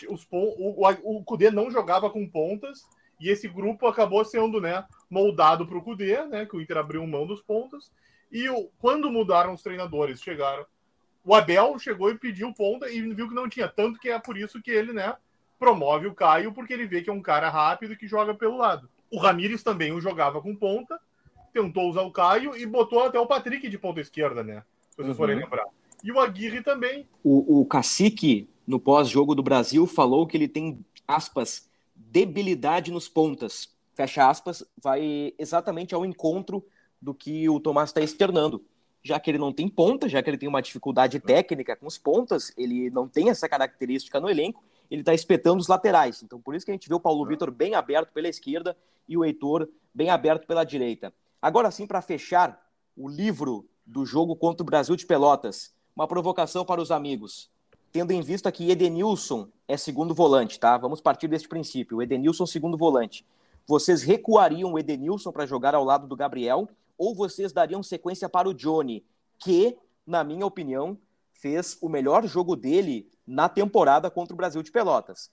os, 0.09 0.27
o, 0.31 0.85
o, 0.85 1.17
o 1.17 1.23
Cudê 1.23 1.49
não 1.49 1.71
jogava 1.71 2.09
com 2.09 2.27
pontas 2.27 2.83
e 3.19 3.29
esse 3.29 3.47
grupo 3.47 3.87
acabou 3.87 4.23
sendo, 4.25 4.59
né, 4.59 4.85
moldado 5.09 5.65
para 5.65 5.77
o 5.77 5.81
Cudê, 5.81 6.25
né, 6.25 6.45
que 6.45 6.55
o 6.55 6.61
Inter 6.61 6.77
abriu 6.77 7.05
mão 7.07 7.25
dos 7.25 7.41
pontas. 7.41 7.91
E 8.31 8.49
o, 8.49 8.69
quando 8.79 9.11
mudaram 9.11 9.53
os 9.53 9.61
treinadores, 9.61 10.21
chegaram. 10.21 10.65
O 11.23 11.33
Abel 11.33 11.79
chegou 11.79 12.09
e 12.09 12.17
pediu 12.17 12.53
ponta 12.53 12.89
e 12.89 13.01
viu 13.13 13.29
que 13.29 13.35
não 13.35 13.47
tinha. 13.47 13.69
Tanto 13.69 13.99
que 13.99 14.09
é 14.09 14.19
por 14.19 14.37
isso 14.37 14.61
que 14.61 14.71
ele, 14.71 14.91
né, 14.91 15.15
promove 15.57 16.07
o 16.07 16.13
Caio, 16.13 16.51
porque 16.51 16.73
ele 16.73 16.85
vê 16.85 17.01
que 17.01 17.09
é 17.09 17.13
um 17.13 17.21
cara 17.21 17.49
rápido 17.49 17.95
que 17.95 18.07
joga 18.07 18.33
pelo 18.33 18.57
lado. 18.57 18.89
O 19.09 19.17
Ramires 19.17 19.63
também 19.63 19.93
o 19.93 20.01
jogava 20.01 20.41
com 20.41 20.55
ponta, 20.55 20.99
tentou 21.53 21.89
usar 21.89 22.01
o 22.01 22.11
Caio 22.11 22.57
e 22.57 22.65
botou 22.65 23.03
até 23.03 23.17
o 23.17 23.27
Patrick 23.27 23.69
de 23.69 23.77
ponta 23.77 24.01
esquerda, 24.01 24.43
né? 24.43 24.63
Se 24.89 24.97
vocês 24.97 25.09
uhum. 25.09 25.15
forem 25.15 25.37
lembrar. 25.37 25.65
E 26.03 26.11
o 26.11 26.19
Aguirre 26.19 26.61
também. 26.61 27.07
O, 27.23 27.61
o 27.61 27.65
Cacique, 27.65 28.49
no 28.65 28.79
pós-jogo 28.79 29.35
do 29.35 29.43
Brasil, 29.43 29.85
falou 29.85 30.25
que 30.25 30.37
ele 30.37 30.47
tem, 30.47 30.83
aspas, 31.07 31.69
debilidade 31.95 32.91
nos 32.91 33.09
pontas. 33.09 33.69
Fecha 33.93 34.27
aspas, 34.27 34.63
vai 34.81 35.33
exatamente 35.37 35.93
ao 35.93 36.05
encontro 36.05 36.65
do 37.01 37.13
que 37.13 37.47
o 37.49 37.59
Tomás 37.59 37.89
está 37.89 38.01
externando. 38.01 38.63
Já 39.03 39.19
que 39.19 39.29
ele 39.29 39.37
não 39.37 39.51
tem 39.51 39.67
ponta, 39.67 40.07
já 40.07 40.23
que 40.23 40.29
ele 40.29 40.37
tem 40.37 40.47
uma 40.47 40.61
dificuldade 40.61 41.19
técnica 41.19 41.75
com 41.75 41.85
os 41.85 41.97
pontas, 41.97 42.53
ele 42.57 42.89
não 42.89 43.07
tem 43.07 43.29
essa 43.29 43.49
característica 43.49 44.19
no 44.19 44.29
elenco, 44.29 44.63
ele 44.89 45.01
está 45.01 45.13
espetando 45.13 45.59
os 45.59 45.67
laterais. 45.67 46.23
Então, 46.23 46.39
por 46.39 46.55
isso 46.55 46.65
que 46.65 46.71
a 46.71 46.73
gente 46.73 46.87
vê 46.87 46.95
o 46.95 46.99
Paulo 46.99 47.25
Vitor 47.25 47.51
bem 47.51 47.75
aberto 47.75 48.13
pela 48.13 48.29
esquerda 48.29 48.77
e 49.07 49.17
o 49.17 49.25
Heitor 49.25 49.67
bem 49.93 50.09
aberto 50.09 50.47
pela 50.47 50.63
direita. 50.63 51.13
Agora 51.41 51.69
sim, 51.69 51.85
para 51.85 52.01
fechar 52.01 52.65
o 52.95 53.09
livro 53.09 53.67
do 53.85 54.05
jogo 54.05 54.35
contra 54.35 54.63
o 54.63 54.65
Brasil 54.65 54.95
de 54.95 55.05
Pelotas, 55.05 55.73
uma 55.93 56.07
provocação 56.07 56.63
para 56.63 56.81
os 56.81 56.89
amigos 56.89 57.51
tendo 57.93 58.11
em 58.11 58.21
vista 58.21 58.51
que 58.51 58.71
Edenilson 58.71 59.47
é 59.67 59.77
segundo 59.77 60.15
volante, 60.15 60.59
tá? 60.59 60.75
Vamos 60.77 60.99
partir 60.99 61.27
deste 61.27 61.47
princípio. 61.47 62.01
Edenilson 62.01 62.47
segundo 62.47 62.75
volante. 62.75 63.23
Vocês 63.67 64.01
recuariam 64.01 64.73
o 64.73 64.79
Edenilson 64.79 65.31
para 65.31 65.45
jogar 65.45 65.75
ao 65.75 65.83
lado 65.83 66.07
do 66.07 66.15
Gabriel 66.15 66.67
ou 66.97 67.13
vocês 67.13 67.53
dariam 67.53 67.83
sequência 67.83 68.27
para 68.27 68.49
o 68.49 68.53
Johnny, 68.53 69.05
que, 69.37 69.77
na 70.07 70.23
minha 70.23 70.45
opinião, 70.45 70.97
fez 71.33 71.77
o 71.81 71.87
melhor 71.87 72.25
jogo 72.25 72.55
dele 72.55 73.07
na 73.27 73.47
temporada 73.47 74.09
contra 74.09 74.33
o 74.33 74.37
Brasil 74.37 74.63
de 74.63 74.71
Pelotas. 74.71 75.31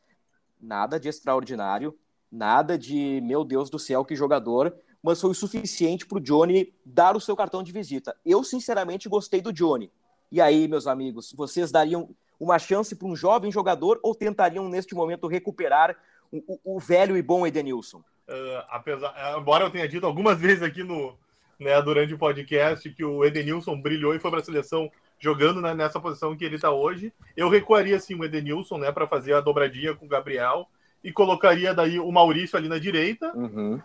Nada 0.61 1.01
de 1.01 1.09
extraordinário, 1.09 1.99
nada 2.31 2.77
de 2.77 3.23
meu 3.23 3.42
Deus 3.42 3.70
do 3.70 3.79
céu, 3.79 4.05
que 4.05 4.14
jogador, 4.14 4.75
mas 5.03 5.18
foi 5.18 5.31
o 5.31 5.35
suficiente 5.35 6.07
para 6.07 6.18
o 6.18 6.20
Johnny 6.20 6.75
dar 6.85 7.16
o 7.16 7.20
seu 7.20 7.35
cartão 7.35 7.62
de 7.62 7.73
visita. 7.73 8.14
Eu, 8.25 8.44
sinceramente, 8.44 9.09
gostei 9.09 9.40
do 9.40 9.53
Johnny. 9.53 9.90
E 10.31 10.42
aí, 10.42 10.68
meus 10.68 10.87
amigos, 10.87 11.33
vocês 11.33 11.73
dariam 11.73 12.14
uma 12.40 12.59
chance 12.59 12.96
para 12.96 13.07
um 13.07 13.14
jovem 13.14 13.53
jogador 13.53 14.00
ou 14.03 14.14
tentariam, 14.14 14.68
neste 14.68 14.94
momento, 14.94 15.26
recuperar 15.29 15.94
o, 16.33 16.38
o, 16.64 16.76
o 16.76 16.81
velho 16.81 17.16
e 17.16 17.22
bom 17.22 17.46
Edenilson? 17.46 17.98
Uh, 18.26 18.64
apesar, 18.70 19.14
embora 19.38 19.64
eu 19.64 19.70
tenha 19.70 19.87
dito 19.87 20.07
algumas 20.07 20.38
vezes 20.40 20.62
aqui 20.62 20.83
no, 20.83 21.16
né, 21.59 21.81
durante 21.83 22.14
o 22.14 22.18
podcast 22.18 22.88
que 22.90 23.05
o 23.05 23.24
Edenilson 23.24 23.79
brilhou 23.81 24.14
e 24.14 24.18
foi 24.18 24.31
para 24.31 24.40
a 24.40 24.44
seleção 24.44 24.90
jogando 25.18 25.61
né, 25.61 25.74
nessa 25.74 26.00
posição 26.00 26.35
que 26.35 26.44
ele 26.44 26.55
está 26.55 26.70
hoje. 26.70 27.12
Eu 27.37 27.50
recuaria 27.50 27.96
assim 27.96 28.14
o 28.14 28.24
Edenilson, 28.24 28.79
né, 28.79 28.90
para 28.90 29.07
fazer 29.07 29.35
a 29.35 29.40
dobradinha 29.40 29.94
com 29.94 30.07
o 30.07 30.09
Gabriel 30.09 30.66
e 31.05 31.12
colocaria 31.12 31.74
daí 31.74 31.98
o 32.00 32.11
Maurício 32.11 32.57
ali 32.57 32.68
na 32.68 32.79
direita 32.79 33.31
Uhum. 33.37 33.81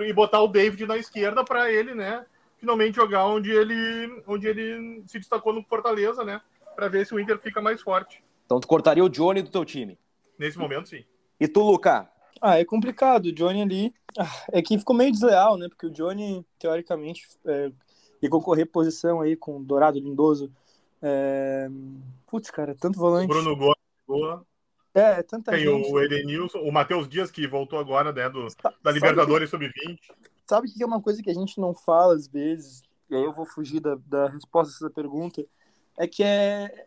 e 0.00 0.12
botar 0.12 0.40
o 0.40 0.48
David 0.48 0.86
na 0.86 0.96
esquerda 0.96 1.42
para 1.42 1.72
ele, 1.72 1.94
né, 1.94 2.24
finalmente 2.58 2.96
jogar 2.96 3.26
onde 3.26 3.50
ele 3.50 4.22
onde 4.26 4.46
ele 4.46 5.02
se 5.06 5.18
destacou 5.18 5.52
no 5.52 5.64
Fortaleza, 5.64 6.22
né, 6.24 6.40
para 6.78 6.86
ver 6.88 7.04
se 7.04 7.12
o 7.12 7.18
Inter 7.18 7.36
fica 7.40 7.60
mais 7.60 7.82
forte. 7.82 8.22
Então 8.46 8.60
tu 8.60 8.68
cortaria 8.68 9.04
o 9.04 9.08
Johnny 9.08 9.42
do 9.42 9.50
teu 9.50 9.64
time. 9.64 9.98
Nesse 10.38 10.56
momento, 10.56 10.88
sim. 10.88 11.04
E 11.40 11.48
tu, 11.48 11.60
Luca? 11.60 12.08
Ah, 12.40 12.56
é 12.56 12.64
complicado. 12.64 13.26
O 13.26 13.32
Johnny 13.32 13.62
ali. 13.62 13.92
ah, 14.16 14.44
É 14.52 14.62
que 14.62 14.78
ficou 14.78 14.94
meio 14.94 15.10
desleal, 15.10 15.56
né? 15.56 15.68
Porque 15.68 15.86
o 15.86 15.90
Johnny, 15.90 16.46
teoricamente, 16.56 17.26
é, 17.44 17.72
ia 18.22 18.30
concorrer 18.30 18.64
posição 18.70 19.20
aí 19.20 19.34
com 19.34 19.56
o 19.58 19.64
Dourado 19.64 19.98
Lindoso. 19.98 20.52
É... 21.02 21.68
Putz, 22.28 22.48
cara, 22.48 22.76
tanto 22.78 22.96
O 22.96 23.00
volante. 23.00 23.26
Bruno 23.26 23.56
Gomes 23.56 23.74
chegou, 24.00 24.46
É, 24.94 25.20
tanta 25.24 25.50
tem 25.50 25.64
gente. 25.64 25.90
o 25.90 26.00
Edenilson, 26.00 26.60
o 26.60 26.70
Matheus 26.70 27.08
Dias 27.08 27.28
que 27.28 27.44
voltou 27.48 27.80
agora, 27.80 28.12
né, 28.12 28.28
do, 28.28 28.46
da 28.46 28.70
sabe 28.70 28.92
Libertadores 28.92 29.50
sub-20. 29.50 29.98
Sabe 30.46 30.68
que 30.70 30.80
é 30.80 30.86
uma 30.86 31.02
coisa 31.02 31.20
que 31.22 31.30
a 31.30 31.34
gente 31.34 31.60
não 31.60 31.74
fala 31.74 32.14
às 32.14 32.28
vezes, 32.28 32.82
e 33.10 33.16
aí 33.16 33.22
eu 33.22 33.32
vou 33.32 33.46
fugir 33.46 33.80
da, 33.80 33.96
da 34.06 34.28
resposta 34.28 34.72
a 34.72 34.76
essa 34.86 34.94
pergunta, 34.94 35.44
é 35.98 36.06
que 36.06 36.22
é, 36.22 36.86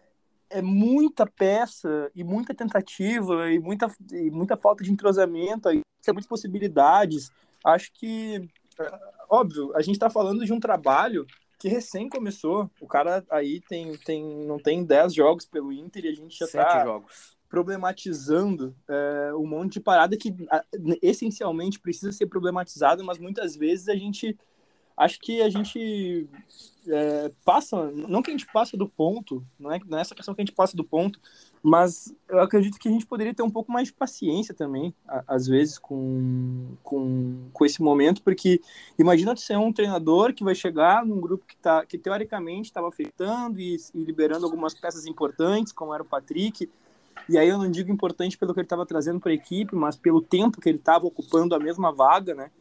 é 0.49 0.61
muita 0.61 1.27
peça 1.27 2.09
e 2.15 2.23
muita 2.23 2.55
tentativa 2.55 3.51
e 3.51 3.59
muita, 3.59 3.93
e 4.11 4.31
muita 4.31 4.55
falta 4.55 4.83
de 4.83 4.91
entrosamento, 4.91 5.67
aí 5.67 5.81
muitas 6.07 6.27
possibilidades. 6.27 7.29
Acho 7.63 7.91
que, 7.93 8.49
é, 8.79 8.99
óbvio, 9.29 9.75
a 9.75 9.81
gente 9.81 9.95
está 9.95 10.09
falando 10.09 10.45
de 10.45 10.53
um 10.53 10.59
trabalho 10.59 11.27
que 11.59 11.67
recém 11.67 12.09
começou. 12.09 12.71
O 12.79 12.87
cara 12.87 13.23
aí 13.29 13.61
tem, 13.61 13.95
tem, 13.97 14.23
não 14.47 14.57
tem 14.57 14.83
10 14.83 15.13
jogos 15.13 15.45
pelo 15.45 15.71
Inter 15.71 16.05
e 16.05 16.07
a 16.07 16.15
gente 16.15 16.39
já 16.39 16.45
está 16.45 17.01
problematizando 17.47 18.73
é, 18.87 19.33
um 19.35 19.45
monte 19.45 19.73
de 19.73 19.79
parada 19.81 20.15
que 20.15 20.33
essencialmente 21.01 21.81
precisa 21.81 22.13
ser 22.13 22.27
problematizado, 22.27 23.03
mas 23.03 23.19
muitas 23.19 23.57
vezes 23.57 23.89
a 23.89 23.95
gente 23.95 24.37
acho 24.97 25.19
que 25.19 25.41
a 25.41 25.49
gente 25.49 26.27
é, 26.87 27.31
passa, 27.45 27.91
não 27.91 28.21
que 28.21 28.29
a 28.29 28.33
gente 28.33 28.45
passa 28.51 28.75
do 28.75 28.87
ponto, 28.87 29.43
não 29.59 29.71
é, 29.71 29.79
não 29.87 29.97
é 29.97 30.01
essa 30.01 30.15
questão 30.15 30.33
que 30.33 30.41
a 30.41 30.45
gente 30.45 30.55
passa 30.55 30.75
do 30.75 30.83
ponto, 30.83 31.19
mas 31.63 32.13
eu 32.27 32.39
acredito 32.39 32.79
que 32.79 32.89
a 32.89 32.91
gente 32.91 33.05
poderia 33.05 33.33
ter 33.33 33.43
um 33.43 33.49
pouco 33.49 33.71
mais 33.71 33.87
de 33.87 33.93
paciência 33.93 34.53
também, 34.53 34.93
a- 35.07 35.23
às 35.27 35.47
vezes, 35.47 35.77
com, 35.77 36.75
com, 36.83 37.49
com 37.53 37.65
esse 37.65 37.81
momento, 37.81 38.21
porque 38.23 38.59
imagina 38.97 39.35
ser 39.35 39.57
um 39.57 39.71
treinador 39.71 40.33
que 40.33 40.43
vai 40.43 40.55
chegar 40.55 41.05
num 41.05 41.21
grupo 41.21 41.45
que, 41.45 41.55
tá, 41.57 41.85
que 41.85 41.97
teoricamente 41.97 42.69
estava 42.69 42.87
afetando 42.89 43.59
e, 43.59 43.77
e 43.93 44.03
liberando 44.03 44.45
algumas 44.45 44.73
peças 44.73 45.05
importantes, 45.05 45.71
como 45.71 45.93
era 45.93 46.03
o 46.03 46.05
Patrick, 46.05 46.69
e 47.29 47.37
aí 47.37 47.47
eu 47.47 47.57
não 47.57 47.69
digo 47.69 47.91
importante 47.91 48.37
pelo 48.37 48.53
que 48.53 48.59
ele 48.59 48.65
estava 48.65 48.85
trazendo 48.85 49.19
para 49.19 49.31
a 49.31 49.35
equipe, 49.35 49.75
mas 49.75 49.95
pelo 49.95 50.21
tempo 50.21 50.59
que 50.59 50.67
ele 50.67 50.79
estava 50.79 51.05
ocupando 51.05 51.53
a 51.53 51.59
mesma 51.59 51.91
vaga, 51.91 52.33
né? 52.33 52.51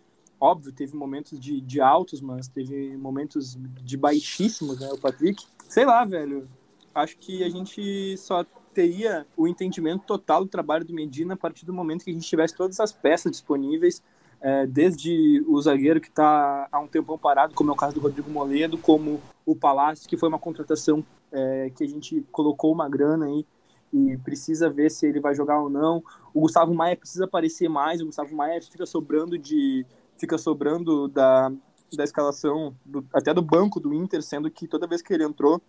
Óbvio, 0.41 0.73
teve 0.73 0.97
momentos 0.97 1.39
de, 1.39 1.61
de 1.61 1.81
altos, 1.83 2.23
mas 2.23 2.49
teve 2.49 2.97
momentos 2.97 3.59
de 3.83 3.97
baixíssimos, 3.97 4.81
né? 4.81 4.89
O 4.91 4.99
Patrick. 4.99 5.45
Sei 5.69 5.85
lá, 5.85 6.05
velho. 6.05 6.49
Acho 6.95 7.19
que 7.19 7.45
a 7.45 7.49
gente 7.51 8.17
só 8.17 8.45
teria 8.73 9.27
o 9.37 9.47
entendimento 9.47 10.05
total 10.05 10.45
do 10.45 10.51
trabalho 10.51 10.85
do 10.85 10.95
Medina 10.95 11.35
a 11.35 11.37
partir 11.37 11.67
do 11.67 11.73
momento 11.73 12.05
que 12.05 12.11
a 12.11 12.15
gente 12.15 12.27
tivesse 12.27 12.55
todas 12.57 12.81
as 12.81 12.91
peças 12.91 13.31
disponíveis, 13.31 14.03
é, 14.41 14.67
desde 14.67 15.45
o 15.47 15.61
zagueiro 15.61 16.01
que 16.01 16.09
está 16.09 16.67
há 16.73 16.81
um 16.81 16.87
tempão 16.87 17.19
parado, 17.19 17.55
como 17.55 17.71
é 17.71 17.73
o 17.75 17.77
caso 17.77 17.95
do 17.95 18.01
Rodrigo 18.01 18.31
Moledo, 18.31 18.79
como 18.79 19.21
o 19.45 19.55
Palácio, 19.55 20.09
que 20.09 20.17
foi 20.17 20.29
uma 20.29 20.39
contratação 20.39 21.05
é, 21.31 21.71
que 21.77 21.85
a 21.85 21.89
gente 21.89 22.25
colocou 22.33 22.73
uma 22.73 22.89
grana 22.89 23.27
aí 23.27 23.45
e 23.93 24.17
precisa 24.19 24.71
ver 24.71 24.91
se 24.91 25.07
ele 25.07 25.21
vai 25.21 25.35
jogar 25.35 25.61
ou 25.61 25.69
não. 25.69 26.03
O 26.33 26.41
Gustavo 26.41 26.73
Maia 26.73 26.97
precisa 26.97 27.25
aparecer 27.25 27.69
mais, 27.69 28.01
o 28.01 28.07
Gustavo 28.07 28.35
Maia 28.35 28.63
fica 28.63 28.87
sobrando 28.87 29.37
de 29.37 29.85
fica 30.21 30.37
sobrando 30.37 31.09
da, 31.09 31.51
da 31.97 32.05
escalação 32.05 32.77
do, 32.85 33.05
até 33.13 33.33
do 33.33 33.43
banco 33.43 33.81
do 33.81 33.95
Inter, 33.95 34.23
sendo 34.23 34.51
que 34.51 34.69
toda 34.69 34.87
vez 34.87 35.01
que 35.01 35.13
ele 35.13 35.25
entrou, 35.25 35.61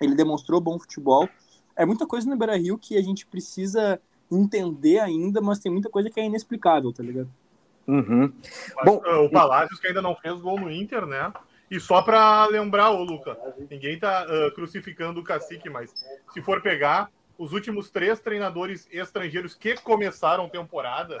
ele 0.00 0.14
demonstrou 0.14 0.60
bom 0.60 0.78
futebol. 0.78 1.28
É 1.74 1.84
muita 1.84 2.06
coisa 2.06 2.28
no 2.30 2.36
Beira-Rio 2.36 2.78
que 2.78 2.96
a 2.96 3.02
gente 3.02 3.26
precisa 3.26 4.00
entender 4.30 5.00
ainda, 5.00 5.40
mas 5.40 5.58
tem 5.58 5.70
muita 5.70 5.90
coisa 5.90 6.08
que 6.08 6.20
é 6.20 6.24
inexplicável, 6.24 6.92
tá 6.92 7.02
ligado? 7.02 7.28
Uhum. 7.86 8.32
Mas, 8.76 8.84
Bom, 8.84 9.02
uh, 9.04 9.24
o 9.24 9.30
Palácios 9.30 9.80
que 9.80 9.88
ainda 9.88 10.00
não 10.00 10.14
fez 10.14 10.40
gol 10.40 10.58
no 10.58 10.70
Inter, 10.70 11.04
né? 11.04 11.32
E 11.70 11.80
só 11.80 12.02
para 12.02 12.46
lembrar, 12.46 12.90
ô 12.90 13.02
Luca, 13.02 13.36
ninguém 13.70 13.98
tá 13.98 14.26
uh, 14.26 14.54
crucificando 14.54 15.20
o 15.20 15.24
cacique, 15.24 15.68
mas 15.68 15.92
se 16.32 16.40
for 16.40 16.62
pegar 16.62 17.10
os 17.38 17.52
últimos 17.52 17.90
três 17.90 18.20
treinadores 18.20 18.86
estrangeiros 18.92 19.54
que 19.54 19.74
começaram 19.80 20.48
temporada, 20.48 21.20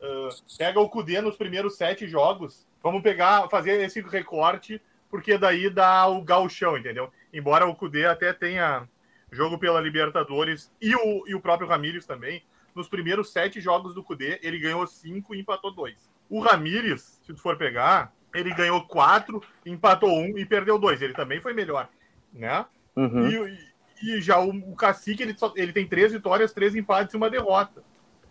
uh, 0.00 0.56
pega 0.58 0.80
o 0.80 0.88
Cudê 0.88 1.20
nos 1.20 1.36
primeiros 1.36 1.76
sete 1.76 2.06
jogos. 2.06 2.66
Vamos 2.82 3.02
pegar, 3.02 3.48
fazer 3.48 3.80
esse 3.80 4.00
recorte, 4.00 4.80
porque 5.10 5.36
daí 5.36 5.68
dá 5.70 6.06
o 6.06 6.22
gauchão, 6.22 6.76
entendeu? 6.76 7.12
Embora 7.32 7.66
o 7.66 7.74
Cudê 7.74 8.06
até 8.06 8.32
tenha 8.32 8.88
jogo 9.30 9.58
pela 9.58 9.80
Libertadores 9.80 10.72
e 10.80 10.94
o, 10.94 11.24
e 11.26 11.34
o 11.34 11.40
próprio 11.40 11.68
Ramírez 11.68 12.06
também, 12.06 12.42
nos 12.74 12.88
primeiros 12.88 13.32
sete 13.32 13.60
jogos 13.60 13.94
do 13.94 14.02
Cudê, 14.02 14.38
ele 14.42 14.58
ganhou 14.58 14.86
cinco 14.86 15.34
e 15.34 15.40
empatou 15.40 15.72
dois. 15.72 16.10
O 16.28 16.40
Ramírez, 16.40 17.20
se 17.24 17.32
tu 17.32 17.40
for 17.40 17.56
pegar, 17.56 18.12
ele 18.34 18.52
ganhou 18.54 18.82
quatro, 18.86 19.42
empatou 19.64 20.10
um 20.10 20.36
e 20.36 20.44
perdeu 20.44 20.78
dois. 20.78 21.00
Ele 21.00 21.14
também 21.14 21.40
foi 21.40 21.54
melhor, 21.54 21.88
né? 22.32 22.66
Uhum. 22.94 23.28
E, 23.28 23.58
e 24.02 24.20
já 24.20 24.38
o, 24.38 24.50
o 24.50 24.76
Cacique, 24.76 25.22
ele, 25.22 25.36
só, 25.36 25.52
ele 25.56 25.72
tem 25.72 25.86
três 25.86 26.12
vitórias, 26.12 26.52
três 26.52 26.74
empates 26.74 27.14
e 27.14 27.16
uma 27.16 27.30
derrota. 27.30 27.82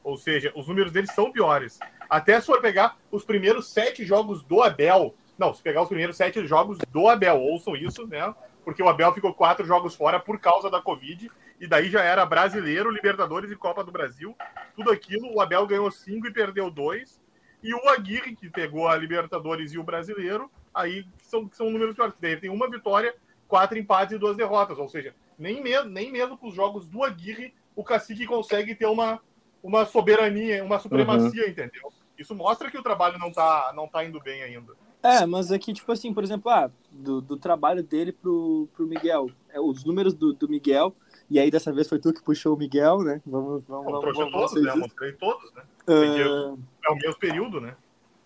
Ou 0.05 0.17
seja, 0.17 0.53
os 0.55 0.67
números 0.67 0.91
dele 0.91 1.07
são 1.07 1.31
piores. 1.31 1.79
Até 2.07 2.39
se 2.39 2.45
for 2.45 2.61
pegar 2.61 2.95
os 3.11 3.25
primeiros 3.25 3.71
sete 3.71 4.05
jogos 4.05 4.43
do 4.43 4.61
Abel, 4.61 5.15
não, 5.35 5.51
se 5.51 5.63
pegar 5.63 5.81
os 5.81 5.87
primeiros 5.87 6.15
sete 6.15 6.45
jogos 6.45 6.77
do 6.91 7.07
Abel, 7.09 7.41
ouçam 7.41 7.75
isso, 7.75 8.05
né? 8.05 8.33
Porque 8.63 8.83
o 8.83 8.87
Abel 8.87 9.11
ficou 9.13 9.33
quatro 9.33 9.65
jogos 9.65 9.95
fora 9.95 10.19
por 10.19 10.39
causa 10.39 10.69
da 10.69 10.79
Covid, 10.79 11.31
e 11.59 11.65
daí 11.65 11.89
já 11.89 12.03
era 12.03 12.23
brasileiro, 12.23 12.91
Libertadores 12.91 13.49
e 13.49 13.55
Copa 13.55 13.83
do 13.83 13.91
Brasil. 13.91 14.37
Tudo 14.75 14.91
aquilo, 14.91 15.33
o 15.33 15.41
Abel 15.41 15.65
ganhou 15.65 15.89
cinco 15.89 16.27
e 16.27 16.31
perdeu 16.31 16.69
dois. 16.69 17.19
E 17.63 17.73
o 17.73 17.89
Aguirre, 17.89 18.35
que 18.35 18.47
pegou 18.47 18.87
a 18.87 18.95
Libertadores 18.95 19.73
e 19.73 19.79
o 19.79 19.83
brasileiro, 19.83 20.51
aí 20.71 21.07
são, 21.23 21.49
são 21.51 21.71
números 21.71 21.95
piores. 21.95 22.13
Daí 22.21 22.37
tem 22.37 22.51
uma 22.51 22.69
vitória, 22.69 23.15
quatro 23.47 23.75
empates 23.75 24.15
e 24.15 24.19
duas 24.19 24.37
derrotas. 24.37 24.77
Ou 24.77 24.87
seja, 24.87 25.15
nem 25.35 25.63
mesmo, 25.63 25.89
nem 25.89 26.11
mesmo 26.11 26.37
com 26.37 26.47
os 26.47 26.53
jogos 26.53 26.87
do 26.87 27.03
Aguirre, 27.03 27.55
o 27.75 27.83
Cacique 27.83 28.27
consegue 28.27 28.75
ter 28.75 28.85
uma, 28.85 29.19
uma 29.65 29.83
soberania, 29.83 30.63
uma 30.63 30.77
supremacia, 30.79 31.43
uhum. 31.43 31.49
entendeu? 31.49 31.91
Isso 32.17 32.35
mostra 32.35 32.69
que 32.69 32.77
o 32.77 32.83
trabalho 32.83 33.17
não 33.17 33.31
tá, 33.31 33.73
não 33.75 33.87
tá 33.87 34.05
indo 34.05 34.21
bem 34.21 34.43
ainda. 34.43 34.73
É, 35.01 35.25
mas 35.25 35.51
aqui, 35.51 35.73
tipo 35.73 35.91
assim, 35.91 36.13
por 36.13 36.23
exemplo, 36.23 36.51
ah, 36.51 36.69
do, 36.91 37.19
do 37.19 37.37
trabalho 37.37 37.83
dele 37.83 38.11
pro, 38.11 38.69
pro 38.75 38.87
Miguel. 38.87 39.29
É, 39.49 39.59
os 39.59 39.83
números 39.83 40.13
do, 40.13 40.33
do 40.33 40.47
Miguel, 40.47 40.95
e 41.29 41.39
aí 41.39 41.49
dessa 41.49 41.73
vez 41.73 41.89
foi 41.89 41.99
tu 41.99 42.13
que 42.13 42.23
puxou 42.23 42.55
o 42.55 42.57
Miguel, 42.57 42.99
né? 42.99 43.21
Vamos, 43.25 43.63
vamos, 43.67 43.85
Eu 43.85 43.91
vamos, 43.91 44.01
trouxe 44.01 44.19
vamos 44.19 44.51
todos, 44.51 44.63
né? 44.63 44.75
Mostrei 44.75 45.11
todos, 45.13 45.53
né? 45.53 45.63
Uh, 45.87 46.59
é 46.83 46.91
o 46.91 46.95
mesmo 46.95 47.19
período, 47.19 47.59
né? 47.59 47.75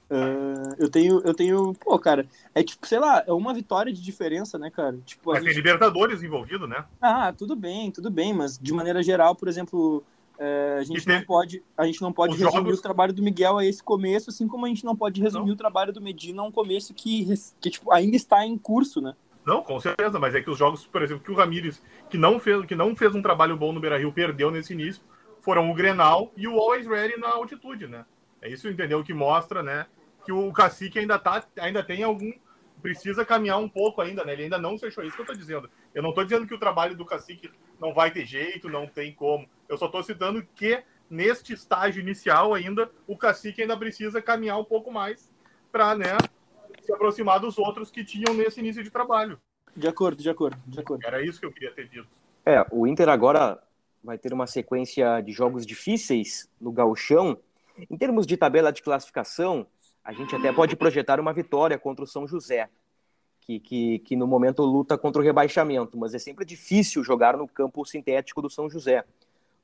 Uh, 0.09 0.75
eu 0.79 0.89
tenho, 0.89 1.21
eu 1.23 1.33
tenho, 1.33 1.73
pô, 1.75 1.97
cara, 1.99 2.25
é 2.55 2.63
tipo, 2.63 2.85
sei 2.87 2.99
lá, 2.99 3.23
é 3.27 3.31
uma 3.31 3.53
vitória 3.53 3.93
de 3.93 4.01
diferença, 4.01 4.57
né, 4.57 4.71
cara? 4.71 4.97
Tipo, 5.05 5.31
mas 5.31 5.43
gente... 5.43 5.53
tem 5.53 5.57
Libertadores 5.57 6.23
envolvido, 6.23 6.67
né? 6.67 6.83
Ah, 7.01 7.31
tudo 7.31 7.55
bem, 7.55 7.91
tudo 7.91 8.09
bem, 8.09 8.33
mas 8.33 8.57
de 8.57 8.73
maneira 8.73 9.03
geral, 9.03 9.35
por 9.35 9.47
exemplo, 9.47 10.03
é, 10.39 10.77
a 10.79 10.83
gente 10.83 11.05
tem... 11.05 11.17
não 11.17 11.25
pode, 11.25 11.61
a 11.77 11.85
gente 11.85 12.01
não 12.01 12.13
pode 12.13 12.33
Os 12.33 12.39
resumir 12.39 12.63
jogos... 12.63 12.79
o 12.79 12.81
trabalho 12.81 13.11
do 13.11 13.21
Miguel 13.21 13.57
a 13.57 13.65
esse 13.65 13.83
começo, 13.83 14.29
assim 14.29 14.47
como 14.47 14.65
a 14.65 14.69
gente 14.69 14.85
não 14.85 14.95
pode 14.95 15.21
resumir 15.21 15.47
não. 15.47 15.53
o 15.53 15.57
trabalho 15.57 15.91
do 15.91 15.99
Medina 15.99 16.41
a 16.41 16.45
um 16.45 16.51
começo 16.51 16.93
que, 16.93 17.27
que 17.59 17.69
tipo, 17.69 17.91
ainda 17.91 18.15
está 18.15 18.45
em 18.45 18.57
curso, 18.57 19.01
né? 19.01 19.13
Não, 19.45 19.61
com 19.61 19.77
certeza, 19.79 20.17
mas 20.17 20.33
é 20.33 20.41
que 20.41 20.49
os 20.49 20.57
jogos, 20.57 20.85
por 20.85 21.01
exemplo, 21.01 21.23
que 21.23 21.31
o 21.31 21.35
Ramires, 21.35 21.81
que 22.09 22.17
não 22.17 22.39
fez, 22.39 22.65
que 22.65 22.75
não 22.75 22.95
fez 22.95 23.13
um 23.13 23.21
trabalho 23.21 23.57
bom 23.57 23.73
no 23.73 23.81
Beira-Rio, 23.81 24.13
perdeu 24.13 24.49
nesse 24.49 24.71
início, 24.71 25.03
foram 25.41 25.69
o 25.69 25.73
Grenal 25.73 26.31
e 26.37 26.47
o 26.47 26.57
Always 26.57 26.87
Ready 26.87 27.19
na 27.19 27.29
altitude, 27.29 27.87
né? 27.87 28.05
É 28.41 28.49
isso, 28.49 28.69
entendeu? 28.69 29.03
Que 29.03 29.13
mostra, 29.13 29.61
né? 29.61 29.87
Que 30.23 30.31
o 30.31 30.53
Cacique 30.53 30.99
ainda 30.99 31.19
tá, 31.19 31.43
ainda 31.57 31.83
tem 31.83 32.03
algum, 32.03 32.31
precisa 32.81 33.25
caminhar 33.25 33.57
um 33.57 33.67
pouco 33.67 34.01
ainda, 34.01 34.23
né? 34.23 34.33
Ele 34.33 34.43
ainda 34.43 34.57
não 34.57 34.77
fechou 34.77 35.03
isso 35.03 35.15
que 35.15 35.21
eu 35.21 35.25
tô 35.25 35.33
dizendo. 35.33 35.69
Eu 35.93 36.01
não 36.01 36.13
tô 36.13 36.23
dizendo 36.23 36.47
que 36.47 36.53
o 36.53 36.59
trabalho 36.59 36.95
do 36.95 37.05
Cacique 37.05 37.51
não 37.79 37.93
vai 37.93 38.11
ter 38.11 38.25
jeito, 38.25 38.69
não 38.69 38.87
tem 38.87 39.13
como. 39.13 39.47
Eu 39.67 39.77
só 39.77 39.87
tô 39.87 40.01
citando 40.03 40.45
que 40.55 40.83
neste 41.09 41.53
estágio 41.53 42.01
inicial 42.01 42.53
ainda, 42.53 42.89
o 43.07 43.17
Cacique 43.17 43.61
ainda 43.61 43.77
precisa 43.77 44.21
caminhar 44.21 44.59
um 44.59 44.63
pouco 44.63 44.91
mais 44.91 45.31
para, 45.71 45.95
né, 45.95 46.17
se 46.81 46.93
aproximar 46.93 47.39
dos 47.39 47.57
outros 47.57 47.89
que 47.89 48.03
tinham 48.03 48.33
nesse 48.33 48.59
início 48.59 48.83
de 48.83 48.89
trabalho. 48.89 49.39
De 49.75 49.87
acordo, 49.87 50.21
de 50.21 50.29
acordo, 50.29 50.57
de 50.65 50.79
acordo. 50.79 51.05
Era 51.05 51.23
isso 51.23 51.39
que 51.39 51.45
eu 51.45 51.51
queria 51.51 51.71
ter 51.71 51.87
dito. 51.87 52.07
É, 52.45 52.65
o 52.71 52.87
Inter 52.87 53.09
agora 53.09 53.61
vai 54.03 54.17
ter 54.17 54.33
uma 54.33 54.47
sequência 54.47 55.21
de 55.21 55.31
jogos 55.31 55.65
difíceis 55.65 56.49
no 56.59 56.71
gauchão. 56.71 57.37
Em 57.89 57.97
termos 57.97 58.25
de 58.25 58.35
tabela 58.35 58.71
de 58.71 58.81
classificação, 58.81 59.67
a 60.03 60.11
gente 60.13 60.35
até 60.35 60.51
pode 60.51 60.75
projetar 60.75 61.19
uma 61.19 61.33
vitória 61.33 61.77
contra 61.77 62.03
o 62.03 62.07
São 62.07 62.27
José, 62.27 62.69
que, 63.49 63.59
que, 63.59 63.99
que 63.99 64.15
no 64.15 64.27
momento 64.27 64.61
luta 64.61 64.95
contra 64.95 65.19
o 65.19 65.25
rebaixamento, 65.25 65.97
mas 65.97 66.13
é 66.13 66.19
sempre 66.19 66.45
difícil 66.45 67.03
jogar 67.03 67.35
no 67.35 67.47
campo 67.47 67.83
sintético 67.83 68.43
do 68.43 68.49
São 68.49 68.69
José. 68.69 69.03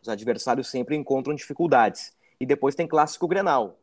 Os 0.02 0.10
adversários 0.10 0.70
sempre 0.72 0.96
encontram 0.96 1.36
dificuldades. 1.36 2.12
E 2.40 2.46
depois 2.48 2.74
tem 2.74 2.88
clássico 2.88 3.28
Grenal. 3.28 3.80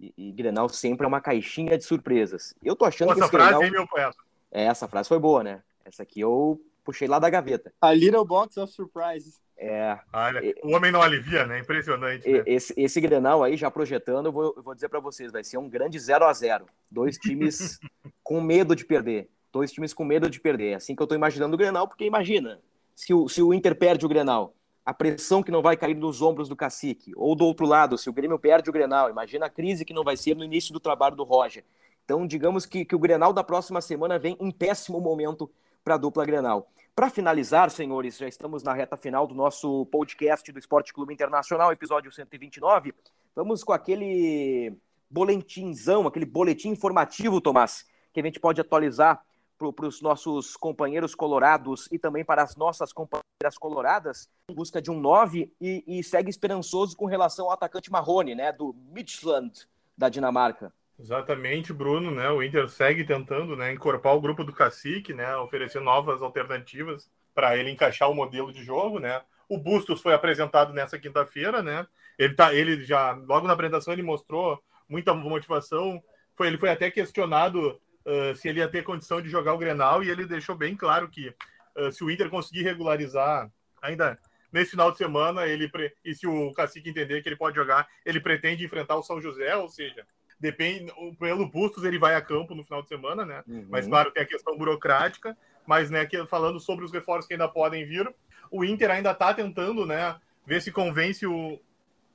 E, 0.00 0.12
e 0.16 0.32
Grenal 0.32 0.68
sempre 0.68 1.04
é 1.04 1.08
uma 1.08 1.20
caixinha 1.20 1.78
de 1.78 1.84
surpresas. 1.84 2.54
Eu 2.62 2.74
tô 2.74 2.84
achando 2.84 3.12
Essa 3.12 3.20
que 3.20 3.24
esse 3.26 3.30
frase, 3.30 3.50
Grenal... 3.50 3.64
hein, 3.64 3.70
meu 3.70 3.86
poeta? 3.86 4.16
É, 4.50 4.64
essa 4.64 4.88
frase 4.88 5.08
foi 5.08 5.18
boa, 5.20 5.44
né? 5.44 5.62
Essa 5.84 6.02
aqui 6.02 6.20
eu 6.20 6.60
puxei 6.84 7.06
lá 7.06 7.20
da 7.20 7.30
gaveta. 7.30 7.72
A 7.80 7.92
Little 7.92 8.24
Box 8.24 8.56
of 8.56 8.72
Surprises. 8.72 9.40
É, 9.56 9.96
Olha, 10.12 10.42
o 10.64 10.72
homem 10.74 10.90
não 10.90 11.00
alivia, 11.00 11.46
né? 11.46 11.60
Impressionante. 11.60 12.28
e- 12.28 12.32
Né? 12.38 12.42
esse, 12.46 12.74
esse 12.76 13.00
Grenal 13.00 13.44
aí, 13.44 13.56
já 13.56 13.70
projetando, 13.70 14.26
eu 14.26 14.32
vou, 14.32 14.54
eu 14.56 14.62
vou 14.62 14.74
dizer 14.74 14.88
para 14.88 15.00
vocês, 15.00 15.30
vai 15.30 15.44
ser 15.44 15.56
um 15.56 15.68
grande 15.68 15.98
0 16.00 16.24
a 16.26 16.32
0 16.32 16.66
Dois 16.90 17.16
times 17.16 17.78
com 18.24 18.40
medo 18.40 18.74
de 18.74 18.84
perder. 18.84 19.30
Dois 19.56 19.72
times 19.72 19.94
com 19.94 20.04
medo 20.04 20.28
de 20.28 20.38
perder. 20.38 20.72
É 20.72 20.74
assim 20.74 20.94
que 20.94 21.02
eu 21.02 21.06
tô 21.06 21.14
imaginando 21.14 21.54
o 21.54 21.56
Grenal, 21.56 21.88
porque 21.88 22.04
imagina, 22.04 22.60
se 22.94 23.14
o, 23.14 23.26
se 23.26 23.40
o 23.40 23.54
Inter 23.54 23.74
perde 23.74 24.04
o 24.04 24.08
Grenal, 24.08 24.54
a 24.84 24.92
pressão 24.92 25.42
que 25.42 25.50
não 25.50 25.62
vai 25.62 25.78
cair 25.78 25.96
nos 25.96 26.20
ombros 26.20 26.46
do 26.46 26.54
cacique. 26.54 27.10
Ou 27.16 27.34
do 27.34 27.46
outro 27.46 27.64
lado, 27.64 27.96
se 27.96 28.10
o 28.10 28.12
Grêmio 28.12 28.38
perde 28.38 28.68
o 28.68 28.72
Grenal, 28.72 29.08
imagina 29.08 29.46
a 29.46 29.50
crise 29.50 29.82
que 29.82 29.94
não 29.94 30.04
vai 30.04 30.14
ser 30.14 30.36
no 30.36 30.44
início 30.44 30.74
do 30.74 30.78
trabalho 30.78 31.16
do 31.16 31.24
Roger. 31.24 31.64
Então, 32.04 32.26
digamos 32.26 32.66
que, 32.66 32.84
que 32.84 32.94
o 32.94 32.98
Grenal 32.98 33.32
da 33.32 33.42
próxima 33.42 33.80
semana 33.80 34.18
vem 34.18 34.36
em 34.38 34.50
péssimo 34.50 35.00
momento 35.00 35.50
para 35.82 35.94
a 35.94 35.98
dupla 35.98 36.26
Grenal. 36.26 36.70
Para 36.94 37.08
finalizar, 37.08 37.70
senhores, 37.70 38.18
já 38.18 38.28
estamos 38.28 38.62
na 38.62 38.74
reta 38.74 38.94
final 38.94 39.26
do 39.26 39.34
nosso 39.34 39.86
podcast 39.86 40.52
do 40.52 40.58
Esporte 40.58 40.92
Clube 40.92 41.14
Internacional, 41.14 41.72
episódio 41.72 42.12
129. 42.12 42.92
Vamos 43.34 43.64
com 43.64 43.72
aquele 43.72 44.76
boletinzão, 45.10 46.06
aquele 46.06 46.26
boletim 46.26 46.68
informativo, 46.68 47.40
Tomás, 47.40 47.86
que 48.12 48.20
a 48.20 48.22
gente 48.22 48.38
pode 48.38 48.60
atualizar 48.60 49.24
para 49.58 49.86
os 49.86 50.00
nossos 50.00 50.56
companheiros 50.56 51.14
colorados 51.14 51.88
e 51.90 51.98
também 51.98 52.24
para 52.24 52.42
as 52.42 52.56
nossas 52.56 52.92
companheiras 52.92 53.58
coloradas, 53.58 54.28
em 54.50 54.54
busca 54.54 54.80
de 54.80 54.90
um 54.90 55.00
9 55.00 55.52
e, 55.60 55.84
e 55.86 56.02
segue 56.02 56.30
esperançoso 56.30 56.96
com 56.96 57.06
relação 57.06 57.46
ao 57.46 57.52
atacante 57.52 57.90
Marrone, 57.90 58.34
né, 58.34 58.52
do 58.52 58.74
Midtjylland, 58.92 59.66
da 59.96 60.08
Dinamarca. 60.08 60.72
Exatamente, 60.98 61.72
Bruno, 61.72 62.10
né? 62.10 62.30
O 62.30 62.42
Inter 62.42 62.68
segue 62.68 63.04
tentando, 63.04 63.54
né, 63.54 63.72
encorpar 63.72 64.14
o 64.14 64.20
grupo 64.20 64.42
do 64.42 64.52
Cacique, 64.52 65.12
né, 65.12 65.36
oferecer 65.36 65.80
novas 65.80 66.22
alternativas 66.22 67.10
para 67.34 67.56
ele 67.56 67.70
encaixar 67.70 68.10
o 68.10 68.14
modelo 68.14 68.52
de 68.52 68.64
jogo, 68.64 68.98
né? 68.98 69.22
O 69.48 69.58
Bustos 69.58 70.00
foi 70.00 70.14
apresentado 70.14 70.72
nessa 70.72 70.98
quinta-feira, 70.98 71.62
né? 71.62 71.86
Ele 72.18 72.34
tá, 72.34 72.54
ele 72.54 72.82
já 72.82 73.12
logo 73.12 73.46
na 73.46 73.52
apresentação 73.52 73.92
ele 73.92 74.02
mostrou 74.02 74.60
muita 74.88 75.12
motivação. 75.14 76.02
Foi, 76.34 76.46
ele 76.46 76.58
foi 76.58 76.70
até 76.70 76.90
questionado 76.90 77.78
uh, 78.06 78.34
se 78.34 78.48
ele 78.48 78.60
ia 78.60 78.68
ter 78.68 78.84
condição 78.84 79.20
de 79.20 79.28
jogar 79.28 79.52
o 79.52 79.58
Grenal 79.58 80.02
e 80.02 80.10
ele 80.10 80.24
deixou 80.24 80.56
bem 80.56 80.74
claro 80.74 81.08
que 81.08 81.34
uh, 81.76 81.92
se 81.92 82.02
o 82.02 82.10
Inter 82.10 82.30
conseguir 82.30 82.62
regularizar 82.62 83.50
ainda 83.82 84.18
nesse 84.52 84.70
final 84.70 84.90
de 84.90 84.96
semana, 84.96 85.46
ele 85.46 85.70
e 86.04 86.14
se 86.14 86.26
o 86.26 86.52
Cacique 86.52 86.88
entender 86.88 87.22
que 87.22 87.28
ele 87.28 87.36
pode 87.36 87.56
jogar, 87.56 87.86
ele 88.04 88.20
pretende 88.20 88.64
enfrentar 88.64 88.96
o 88.96 89.02
São 89.02 89.20
José, 89.20 89.54
ou 89.56 89.68
seja, 89.68 90.06
depende 90.38 90.90
pelo 91.18 91.46
Bustos 91.46 91.84
ele 91.84 91.98
vai 91.98 92.14
a 92.14 92.22
campo 92.22 92.54
no 92.54 92.64
final 92.64 92.82
de 92.82 92.88
semana, 92.88 93.24
né? 93.24 93.42
Uhum. 93.46 93.66
Mas 93.68 93.86
claro, 93.86 94.10
tem 94.10 94.22
a 94.22 94.26
questão 94.26 94.56
burocrática, 94.56 95.36
mas 95.66 95.90
né, 95.90 96.06
que, 96.06 96.24
falando 96.26 96.60
sobre 96.60 96.84
os 96.84 96.92
reforços 96.92 97.26
que 97.26 97.34
ainda 97.34 97.48
podem 97.48 97.84
vir, 97.84 98.12
o 98.50 98.64
Inter 98.64 98.90
ainda 98.90 99.10
está 99.10 99.34
tentando, 99.34 99.84
né, 99.84 100.16
ver 100.46 100.62
se 100.62 100.70
convence 100.70 101.26
o, 101.26 101.60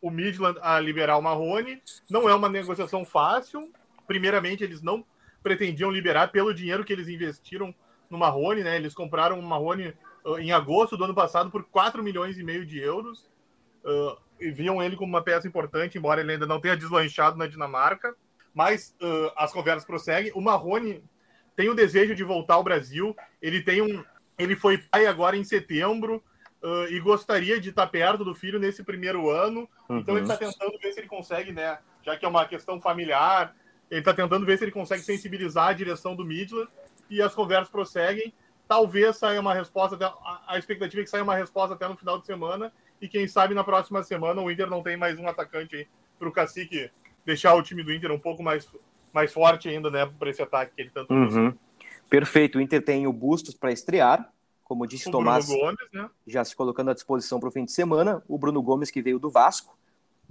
o 0.01 0.09
Midland 0.09 0.57
a 0.61 0.79
liberar 0.79 1.17
o 1.17 1.21
Marrone. 1.21 1.81
Não 2.09 2.29
é 2.29 2.33
uma 2.33 2.49
negociação 2.49 3.03
fácil. 3.03 3.71
Primeiramente, 4.07 4.63
eles 4.63 4.81
não 4.81 5.05
pretendiam 5.41 5.91
liberar 5.91 6.31
pelo 6.31 6.53
dinheiro 6.53 6.83
que 6.83 6.93
eles 6.93 7.07
investiram 7.07 7.73
no 8.09 8.17
Marrone, 8.17 8.63
né? 8.63 8.75
Eles 8.75 8.93
compraram 8.93 9.39
o 9.39 9.43
Marrone 9.43 9.93
uh, 10.25 10.37
em 10.37 10.51
agosto 10.51 10.97
do 10.97 11.05
ano 11.05 11.15
passado 11.15 11.49
por 11.49 11.63
4 11.63 12.03
milhões 12.03 12.37
e 12.37 12.43
meio 12.43 12.65
de 12.65 12.79
euros. 12.79 13.29
Uh, 13.83 14.17
e 14.39 14.51
viam 14.51 14.81
ele 14.81 14.95
como 14.95 15.09
uma 15.09 15.23
peça 15.23 15.47
importante, 15.47 15.97
embora 15.97 16.21
ele 16.21 16.33
ainda 16.33 16.45
não 16.45 16.59
tenha 16.59 16.75
deslanchado 16.75 17.37
na 17.37 17.47
Dinamarca. 17.47 18.15
Mas 18.53 18.95
uh, 19.01 19.31
as 19.37 19.53
conversas 19.53 19.85
prosseguem. 19.85 20.31
O 20.35 20.41
Marrone 20.41 21.03
tem 21.55 21.69
o 21.69 21.75
desejo 21.75 22.13
de 22.13 22.23
voltar 22.23 22.55
ao 22.55 22.63
Brasil. 22.63 23.15
Ele 23.41 23.61
tem 23.61 23.81
um, 23.81 24.03
ele 24.37 24.55
foi 24.55 24.77
pai 24.77 25.05
agora 25.05 25.37
em 25.37 25.43
setembro 25.43 26.23
e 26.91 26.99
gostaria 26.99 27.59
de 27.59 27.69
estar 27.69 27.87
perto 27.87 28.23
do 28.23 28.35
filho 28.35 28.59
nesse 28.59 28.83
primeiro 28.83 29.31
ano. 29.31 29.67
Uhum. 29.89 29.97
Então 29.97 30.15
ele 30.15 30.25
está 30.25 30.37
tentando 30.37 30.77
ver 30.77 30.93
se 30.93 30.99
ele 30.99 31.07
consegue, 31.07 31.51
né? 31.51 31.79
Já 32.03 32.15
que 32.15 32.23
é 32.23 32.27
uma 32.27 32.45
questão 32.45 32.79
familiar, 32.79 33.55
ele 33.91 33.99
está 33.99 34.13
tentando 34.13 34.45
ver 34.45 34.57
se 34.57 34.63
ele 34.63 34.71
consegue 34.71 35.03
sensibilizar 35.03 35.67
a 35.67 35.73
direção 35.73 36.15
do 36.15 36.25
Midland 36.25 36.69
e 37.09 37.21
as 37.21 37.35
conversas 37.35 37.69
prosseguem. 37.69 38.33
Talvez 38.67 39.17
saia 39.17 39.41
uma 39.41 39.53
resposta, 39.53 39.95
até, 39.95 40.09
a 40.47 40.57
expectativa 40.57 41.01
é 41.01 41.03
que 41.03 41.09
saia 41.09 41.21
uma 41.21 41.35
resposta 41.35 41.75
até 41.75 41.85
no 41.87 41.97
final 41.97 42.17
de 42.17 42.25
semana 42.25 42.71
e 43.01 43.07
quem 43.09 43.27
sabe 43.27 43.53
na 43.53 43.65
próxima 43.65 44.01
semana 44.01 44.41
o 44.41 44.49
Inter 44.49 44.69
não 44.69 44.81
tem 44.81 44.95
mais 44.95 45.19
um 45.19 45.27
atacante 45.27 45.89
para 46.17 46.29
o 46.29 46.31
Cacique 46.31 46.89
deixar 47.25 47.53
o 47.53 47.61
time 47.61 47.83
do 47.83 47.93
Inter 47.93 48.11
um 48.13 48.19
pouco 48.19 48.41
mais, 48.41 48.65
mais 49.11 49.33
forte 49.33 49.67
ainda, 49.67 49.91
né, 49.91 50.05
para 50.17 50.29
esse 50.29 50.41
ataque 50.41 50.73
que 50.73 50.81
ele 50.81 50.89
tanto 50.89 51.13
uhum. 51.13 51.53
Perfeito, 52.09 52.57
o 52.57 52.61
Inter 52.61 52.81
tem 52.81 53.07
o 53.07 53.13
Bustos 53.13 53.53
para 53.53 53.73
estrear, 53.73 54.31
como 54.63 54.87
disse 54.87 55.09
o 55.09 55.11
Tomás, 55.11 55.47
Gomes, 55.47 55.77
né? 55.91 56.09
já 56.25 56.45
se 56.45 56.55
colocando 56.55 56.91
à 56.91 56.93
disposição 56.93 57.41
para 57.41 57.49
o 57.49 57.51
fim 57.51 57.65
de 57.65 57.73
semana. 57.73 58.23
O 58.25 58.37
Bruno 58.37 58.61
Gomes, 58.61 58.89
que 58.89 59.01
veio 59.01 59.19
do 59.19 59.29
Vasco. 59.29 59.77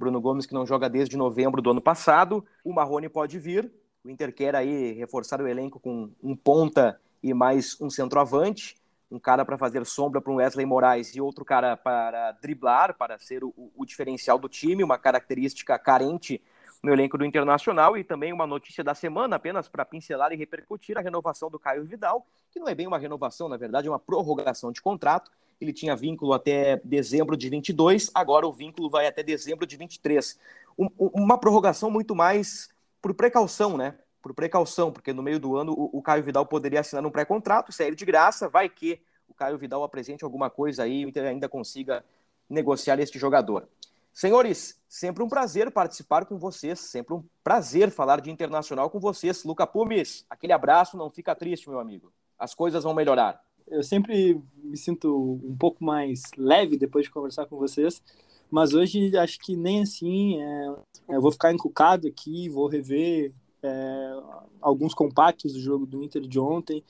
Bruno 0.01 0.19
Gomes, 0.19 0.47
que 0.47 0.55
não 0.55 0.67
joga 0.67 0.89
desde 0.89 1.15
novembro 1.15 1.61
do 1.61 1.71
ano 1.71 1.81
passado. 1.81 2.43
O 2.65 2.73
Marrone 2.73 3.09
pode 3.09 3.39
vir. 3.39 3.71
O 4.03 4.09
Inter 4.09 4.35
quer 4.35 4.57
aí 4.57 4.93
reforçar 4.93 5.43
o 5.43 5.47
elenco 5.47 5.79
com 5.79 6.11
um 6.23 6.35
ponta 6.35 6.99
e 7.23 7.35
mais 7.35 7.79
um 7.79 7.91
centroavante. 7.91 8.77
Um 9.11 9.19
cara 9.19 9.45
para 9.45 9.59
fazer 9.59 9.85
sombra 9.85 10.21
para 10.21 10.33
um 10.33 10.37
Wesley 10.37 10.65
Moraes 10.65 11.15
e 11.15 11.21
outro 11.21 11.45
cara 11.45 11.77
para 11.77 12.33
driblar, 12.33 12.97
para 12.97 13.19
ser 13.19 13.45
o, 13.45 13.53
o 13.77 13.85
diferencial 13.85 14.39
do 14.39 14.49
time. 14.49 14.83
Uma 14.83 14.97
característica 14.97 15.79
carente 15.79 16.43
no 16.83 16.93
elenco 16.93 17.19
do 17.19 17.25
Internacional 17.27 17.95
e 17.99 18.03
também 18.03 18.33
uma 18.33 18.47
notícia 18.47 18.83
da 18.83 18.95
semana, 18.95 19.37
apenas 19.37 19.69
para 19.69 19.85
pincelar 19.85 20.33
e 20.33 20.37
repercutir 20.37 20.97
a 20.97 21.03
renovação 21.03 21.51
do 21.51 21.59
Caio 21.59 21.85
Vidal, 21.85 22.27
que 22.51 22.59
não 22.59 22.69
é 22.69 22.75
bem 22.75 22.87
uma 22.87 22.99
renovação, 22.99 23.51
na 23.51 23.59
verdade, 23.59 23.87
é 23.87 23.91
uma 23.91 23.99
prorrogação 23.99 24.73
de 24.73 24.81
contrato. 24.81 25.31
Ele 25.61 25.73
tinha 25.73 25.95
vínculo 25.95 26.33
até 26.33 26.81
dezembro 26.85 27.37
de 27.37 27.49
22, 27.49 28.11
agora 28.15 28.47
o 28.47 28.53
vínculo 28.53 28.89
vai 28.89 29.07
até 29.07 29.23
dezembro 29.23 29.67
de 29.67 29.77
23. 29.77 30.39
Um, 30.79 30.89
uma 30.99 31.39
prorrogação 31.39 31.91
muito 31.91 32.15
mais 32.15 32.71
por 33.03 33.13
precaução, 33.15 33.77
né? 33.77 33.97
Por 34.23 34.35
precaução, 34.35 34.93
porque 34.93 35.13
no 35.13 35.23
meio 35.23 35.39
do 35.39 35.57
ano 35.57 35.73
o, 35.73 35.99
o 35.99 36.03
Caio 36.03 36.23
Vidal 36.23 36.47
poderia 36.47 36.81
assinar 36.81 37.05
um 37.05 37.11
pré-contrato, 37.11 37.73
sair 37.73 37.95
de 37.95 38.05
graça, 38.05 38.49
vai 38.49 38.69
que 38.69 39.01
o 39.29 39.35
Caio 39.35 39.59
Vidal 39.59 39.83
apresente 39.83 40.25
alguma 40.25 40.49
coisa 40.49 40.85
aí 40.85 41.01
e 41.01 41.05
o 41.05 41.09
Inter 41.09 41.27
ainda 41.27 41.49
consiga 41.49 42.05
negociar 42.49 42.99
este 42.99 43.19
jogador. 43.19 43.69
Senhores, 44.13 44.79
sempre 44.89 45.23
um 45.23 45.29
prazer 45.29 45.71
participar 45.71 46.27
com 46.27 46.37
vocês, 46.37 46.81
sempre 46.81 47.15
um 47.15 47.25
prazer 47.45 47.91
falar 47.91 48.21
de 48.21 48.31
internacional 48.31 48.91
com 48.91 48.99
vocês. 48.99 49.45
Luca 49.45 49.67
Pumes, 49.67 50.27
aquele 50.29 50.53
abraço, 50.53 50.97
não 50.97 51.09
fica 51.09 51.35
triste, 51.35 51.69
meu 51.69 51.79
amigo. 51.79 52.13
As 52.39 52.55
coisas 52.55 52.83
vão 52.83 52.93
melhorar. 52.93 53.41
Eu 53.69 53.83
sempre 53.83 54.41
me 54.63 54.77
sinto 54.77 55.41
um 55.45 55.57
pouco 55.57 55.85
mais 55.85 56.23
leve 56.37 56.77
depois 56.77 57.05
de 57.05 57.11
conversar 57.11 57.47
com 57.47 57.57
vocês, 57.57 58.03
mas 58.51 58.75
hoje 58.75 59.17
acho 59.17 59.39
que 59.39 59.57
nem 59.57 59.83
assim. 59.83 60.41
É, 60.43 60.69
eu 61.09 61.21
vou 61.21 61.33
ficar 61.33 61.53
encucado 61.53 62.09
aqui, 62.09 62.49
vou 62.49 62.69
rever 62.69 63.33
é, 63.63 64.13
alguns 64.61 64.95
compactos 64.95 65.53
do 65.53 65.61
jogo 65.61 65.87
do 65.87 66.03
Inter 66.03 66.23
de 66.23 66.39
ontem. 66.39 66.85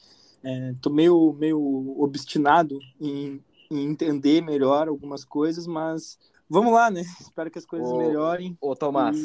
Estou 0.74 0.92
é, 0.92 0.94
meio, 0.94 1.36
meio 1.38 2.00
obstinado 2.00 2.78
em, 3.00 3.42
em 3.70 3.84
entender 3.86 4.40
melhor 4.40 4.88
algumas 4.88 5.24
coisas, 5.24 5.66
mas 5.66 6.18
vamos 6.48 6.72
lá, 6.72 6.90
né? 6.90 7.02
Espero 7.20 7.50
que 7.50 7.58
as 7.58 7.66
coisas 7.66 7.90
ô, 7.90 7.98
melhorem. 7.98 8.56
Ô, 8.60 8.74
Tomás. 8.74 9.18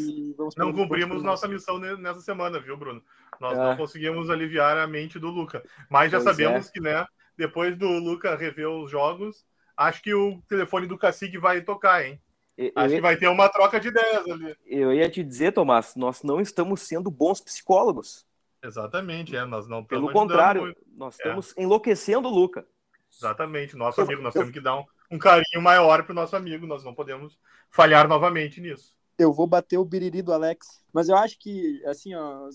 não 0.58 0.73
cumprimos 0.73 1.23
nossa 1.23 1.47
missão 1.47 1.79
nessa 1.79 2.19
semana, 2.19 2.60
viu, 2.60 2.75
Bruno? 2.77 3.01
Nós 3.39 3.58
é. 3.58 3.62
não 3.62 3.77
conseguimos 3.77 4.29
aliviar 4.29 4.77
a 4.77 4.88
mente 4.88 5.19
do 5.19 5.29
Luca. 5.29 5.63
Mas 5.89 6.12
já 6.12 6.17
pois 6.21 6.36
sabemos 6.36 6.67
é. 6.67 6.71
que, 6.71 6.79
né, 6.79 7.05
depois 7.38 7.77
do 7.77 7.88
Luca 7.88 8.36
rever 8.36 8.69
os 8.69 8.90
jogos, 8.90 9.46
acho 9.75 10.02
que 10.02 10.13
o 10.13 10.42
telefone 10.48 10.88
do 10.88 10.98
Cacique 10.98 11.38
vai 11.38 11.62
tocar, 11.62 12.06
hein? 12.06 12.19
Eu 12.58 12.71
acho 12.75 12.94
ia... 12.94 12.96
que 12.96 13.02
vai 13.02 13.17
ter 13.17 13.27
uma 13.27 13.50
troca 13.50 13.79
de 13.79 13.90
ideias 13.90 14.25
ali. 14.27 14.56
Eu 14.65 14.94
ia 14.94 15.10
te 15.10 15.23
dizer, 15.23 15.52
Tomás, 15.52 15.96
nós 15.96 16.23
não 16.23 16.40
estamos 16.40 16.81
sendo 16.81 17.12
bons 17.12 17.42
psicólogos. 17.42 18.25
Exatamente, 18.63 19.36
é. 19.36 19.46
Nós 19.46 19.67
não 19.67 19.83
Pelo 19.83 20.12
contrário, 20.12 20.63
muito. 20.63 20.81
nós 20.96 21.15
estamos 21.15 21.54
é. 21.58 21.63
enlouquecendo 21.63 22.27
o 22.27 22.31
Luca. 22.31 22.65
Exatamente, 23.13 23.75
nosso 23.75 24.02
amigo. 24.02 24.21
Nós 24.21 24.33
eu... 24.36 24.42
temos 24.42 24.54
que 24.54 24.62
dar 24.62 24.77
um, 24.77 24.86
um 25.12 25.19
carinho 25.19 25.62
maior 25.62 26.04
para 26.04 26.12
o 26.12 26.15
nosso 26.15 26.36
amigo. 26.36 26.65
Nós 26.65 26.83
não 26.83 26.94
podemos 26.94 27.38
falhar 27.69 28.08
novamente 28.08 28.60
nisso. 28.60 28.96
Eu 29.17 29.31
vou 29.31 29.48
bater 29.48 29.77
o 29.77 29.86
biriri 29.86 30.21
do 30.21 30.33
Alex. 30.33 30.83
Mas 30.92 31.10
eu 31.10 31.15
acho 31.15 31.38
que, 31.40 31.81
assim, 31.86 32.15
ó, 32.15 32.50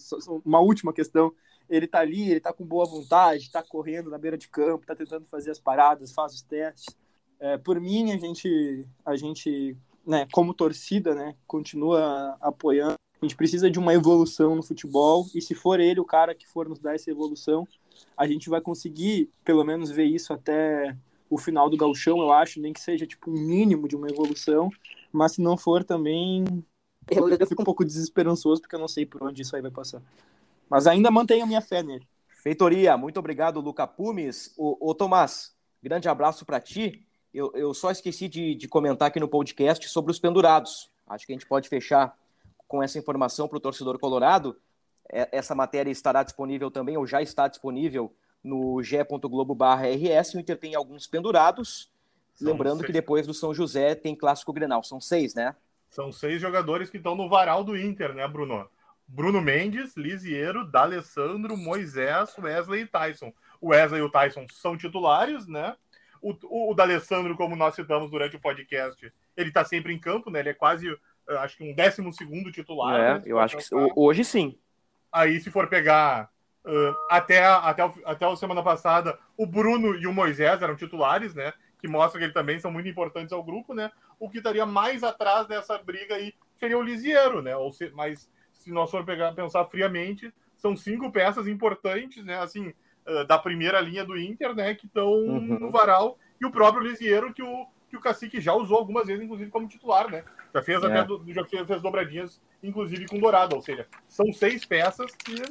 uma 0.45 0.61
última 0.61 0.93
questão. 0.93 1.33
Ele 1.71 1.87
tá 1.87 2.01
ali, 2.01 2.31
ele 2.31 2.41
tá 2.41 2.53
com 2.53 2.67
boa 2.67 2.85
vontade, 2.85 3.51
tá 3.51 3.63
correndo 3.63 4.11
na 4.11 4.19
beira 4.19 4.37
de 4.37 4.49
campo, 4.49 4.85
tá 4.85 4.95
tentando 4.95 5.25
fazer 5.27 5.53
as 5.53 5.59
paradas, 5.59 6.13
faz 6.13 6.35
os 6.35 6.43
testes. 6.43 6.95
É, 7.39 7.57
por 7.57 7.81
mim, 7.81 8.13
a 8.13 8.19
gente, 8.19 8.87
a 9.07 9.17
gente 9.17 9.77
né, 10.07 10.27
como 10.33 10.53
torcida, 10.53 11.15
né, 11.15 11.35
continua 11.47 12.37
apoiando. 12.41 12.95
A 13.23 13.25
gente 13.25 13.37
precisa 13.37 13.71
de 13.71 13.79
uma 13.79 13.95
evolução 13.95 14.57
no 14.57 14.63
futebol 14.63 15.27
e 15.35 15.41
se 15.41 15.55
for 15.55 15.79
ele 15.79 16.01
o 16.01 16.05
cara 16.05 16.35
que 16.35 16.49
for 16.49 16.69
nos 16.69 16.79
dar 16.79 16.95
essa 16.95 17.11
evolução, 17.11 17.67
a 18.17 18.27
gente 18.27 18.49
vai 18.49 18.61
conseguir, 18.61 19.31
pelo 19.45 19.63
menos, 19.63 19.91
ver 19.91 20.05
isso 20.05 20.33
até 20.33 20.97
o 21.29 21.39
final 21.39 21.71
do 21.71 21.77
gauchão, 21.77 22.19
eu 22.19 22.33
acho, 22.33 22.61
nem 22.61 22.73
que 22.73 22.81
seja 22.81 23.07
tipo 23.07 23.31
um 23.31 23.35
mínimo 23.35 23.87
de 23.87 23.95
uma 23.95 24.09
evolução, 24.09 24.71
mas 25.13 25.33
se 25.33 25.43
não 25.43 25.57
for 25.57 25.85
também, 25.85 26.45
eu, 27.11 27.29
eu 27.29 27.47
fico 27.47 27.63
um 27.63 27.65
pouco 27.65 27.85
desesperançoso 27.85 28.61
porque 28.61 28.75
eu 28.75 28.81
não 28.81 28.89
sei 28.89 29.07
por 29.07 29.23
onde 29.23 29.43
isso 29.43 29.55
aí 29.55 29.63
vai 29.63 29.71
passar. 29.71 30.03
Mas 30.71 30.87
ainda 30.87 31.11
mantenho 31.11 31.43
a 31.43 31.47
minha 31.47 31.61
fé 31.61 31.83
nele. 31.83 32.07
Feitoria, 32.29 32.97
muito 32.97 33.19
obrigado, 33.19 33.61
Luca 33.61 33.87
Pumes. 33.87 34.55
Ô, 34.57 34.79
ô 34.81 34.95
Tomás, 34.95 35.55
grande 35.83 36.09
abraço 36.09 36.47
para 36.47 36.61
ti. 36.61 37.05
Eu, 37.35 37.53
eu 37.55 37.75
só 37.75 37.91
esqueci 37.91 38.29
de, 38.29 38.55
de 38.55 38.69
comentar 38.69 39.09
aqui 39.09 39.19
no 39.19 39.29
podcast 39.29 39.87
sobre 39.89 40.13
os 40.13 40.19
pendurados. 40.19 40.91
Acho 41.09 41.27
que 41.27 41.33
a 41.33 41.37
gente 41.37 41.47
pode 41.47 41.69
fechar 41.69 42.17
com 42.69 42.81
essa 42.83 42.99
informação 42.99 43.49
para 43.49 43.59
o 43.59 43.61
torcedor 43.61 43.99
colorado. 43.99 44.57
É, 45.13 45.29
essa 45.33 45.55
matéria 45.57 45.91
estará 45.91 46.23
disponível 46.23 46.71
também, 46.71 46.97
ou 46.97 47.05
já 47.05 47.21
está 47.21 47.49
disponível, 47.49 48.15
no 48.43 48.81
ge.globo.rs. 48.83 50.35
O 50.35 50.39
Inter 50.39 50.57
tem 50.57 50.75
alguns 50.77 51.07
pendurados. 51.09 51.91
São 52.35 52.53
Lembrando 52.53 52.79
seis. 52.79 52.87
que 52.87 52.93
depois 52.93 53.27
do 53.27 53.35
São 53.35 53.53
José 53.53 53.95
tem 53.95 54.15
clássico 54.15 54.53
Grenal. 54.53 54.83
São 54.85 55.01
seis, 55.01 55.35
né? 55.35 55.55
São 55.91 56.13
seis 56.13 56.41
jogadores 56.41 56.89
que 56.89 56.97
estão 56.97 57.17
no 57.17 57.29
varal 57.29 57.65
do 57.65 57.77
Inter, 57.77 58.15
né, 58.15 58.27
Bruno? 58.27 58.69
Bruno 59.13 59.41
Mendes, 59.41 59.97
Lisiero, 59.97 60.65
D'Alessandro, 60.65 61.57
Moisés, 61.57 62.37
Wesley 62.39 62.83
e 62.83 62.87
Tyson. 62.87 63.33
O 63.61 63.71
Wesley 63.71 64.01
e 64.01 64.05
o 64.05 64.11
Tyson 64.11 64.47
são 64.53 64.77
titulares, 64.77 65.49
né? 65.49 65.75
O, 66.23 66.33
o, 66.45 66.71
o 66.71 66.75
D'Alessandro, 66.75 67.37
como 67.37 67.57
nós 67.57 67.75
citamos 67.75 68.09
durante 68.09 68.37
o 68.37 68.41
podcast, 68.41 69.13
ele 69.37 69.51
tá 69.51 69.65
sempre 69.65 69.93
em 69.93 69.99
campo, 69.99 70.31
né? 70.31 70.39
Ele 70.41 70.51
é 70.51 70.55
quase, 70.55 70.87
acho 71.29 71.57
que 71.57 71.65
um 71.65 71.75
décimo 71.75 72.13
segundo 72.13 72.53
titular. 72.53 73.01
É, 73.01 73.15
né, 73.15 73.23
eu 73.27 73.41
acho 73.41 73.57
que 73.57 73.65
hoje 73.97 74.25
sim. 74.25 74.57
Aí, 75.13 75.41
se 75.41 75.51
for 75.51 75.67
pegar 75.67 76.31
uh, 76.65 76.95
até, 77.11 77.45
até, 77.45 77.85
o, 77.85 77.95
até 78.05 78.25
a 78.25 78.37
semana 78.37 78.63
passada, 78.63 79.19
o 79.37 79.45
Bruno 79.45 79.97
e 79.97 80.07
o 80.07 80.13
Moisés 80.13 80.63
eram 80.63 80.77
titulares, 80.77 81.35
né? 81.35 81.53
Que 81.81 81.89
mostra 81.89 82.19
que 82.19 82.27
eles 82.27 82.35
também 82.35 82.61
são 82.61 82.71
muito 82.71 82.89
importantes 82.89 83.33
ao 83.33 83.43
grupo, 83.43 83.75
né? 83.75 83.91
O 84.21 84.31
que 84.31 84.39
estaria 84.39 84.65
mais 84.65 85.03
atrás 85.03 85.49
dessa 85.49 85.77
briga 85.79 86.15
aí 86.15 86.33
seria 86.61 86.79
o 86.79 86.83
Lisiero, 86.83 87.43
né? 87.43 87.57
Ou 87.57 87.73
se, 87.73 87.91
mas 87.91 88.31
se 88.61 88.71
nós 88.71 88.91
for 88.91 89.05
pegar, 89.05 89.33
pensar 89.33 89.65
friamente, 89.65 90.33
são 90.55 90.77
cinco 90.77 91.11
peças 91.11 91.49
importantes, 91.49 92.25
né? 92.25 92.39
Assim, 92.39 92.75
uh, 93.07 93.25
da 93.27 93.39
primeira 93.39 93.81
linha 93.81 94.05
do 94.05 94.19
Inter, 94.19 94.55
né? 94.55 94.75
Que 94.75 94.87
estão 94.87 95.11
uhum. 95.11 95.59
no 95.59 95.71
varal. 95.71 96.19
E 96.39 96.45
o 96.45 96.51
próprio 96.51 96.83
Lisiero, 96.83 97.33
que 97.33 97.43
o, 97.43 97.67
que 97.89 97.97
o 97.97 98.01
Cacique 98.01 98.39
já 98.39 98.53
usou 98.53 98.77
algumas 98.77 99.07
vezes, 99.07 99.25
inclusive 99.25 99.51
como 99.51 99.67
titular, 99.67 100.11
né? 100.11 100.25
Já 100.55 100.63
fez, 100.63 100.83
é. 100.83 100.87
até 100.87 101.05
do, 101.05 101.25
já 101.33 101.43
fez, 101.45 101.81
dobradinhas, 101.81 102.41
inclusive 102.63 103.09
com 103.09 103.19
Dourado. 103.19 103.57
Ou 103.57 103.63
seja, 103.63 103.87
são 104.07 104.31
seis 104.31 104.63
peças 104.67 105.15
que 105.15 105.43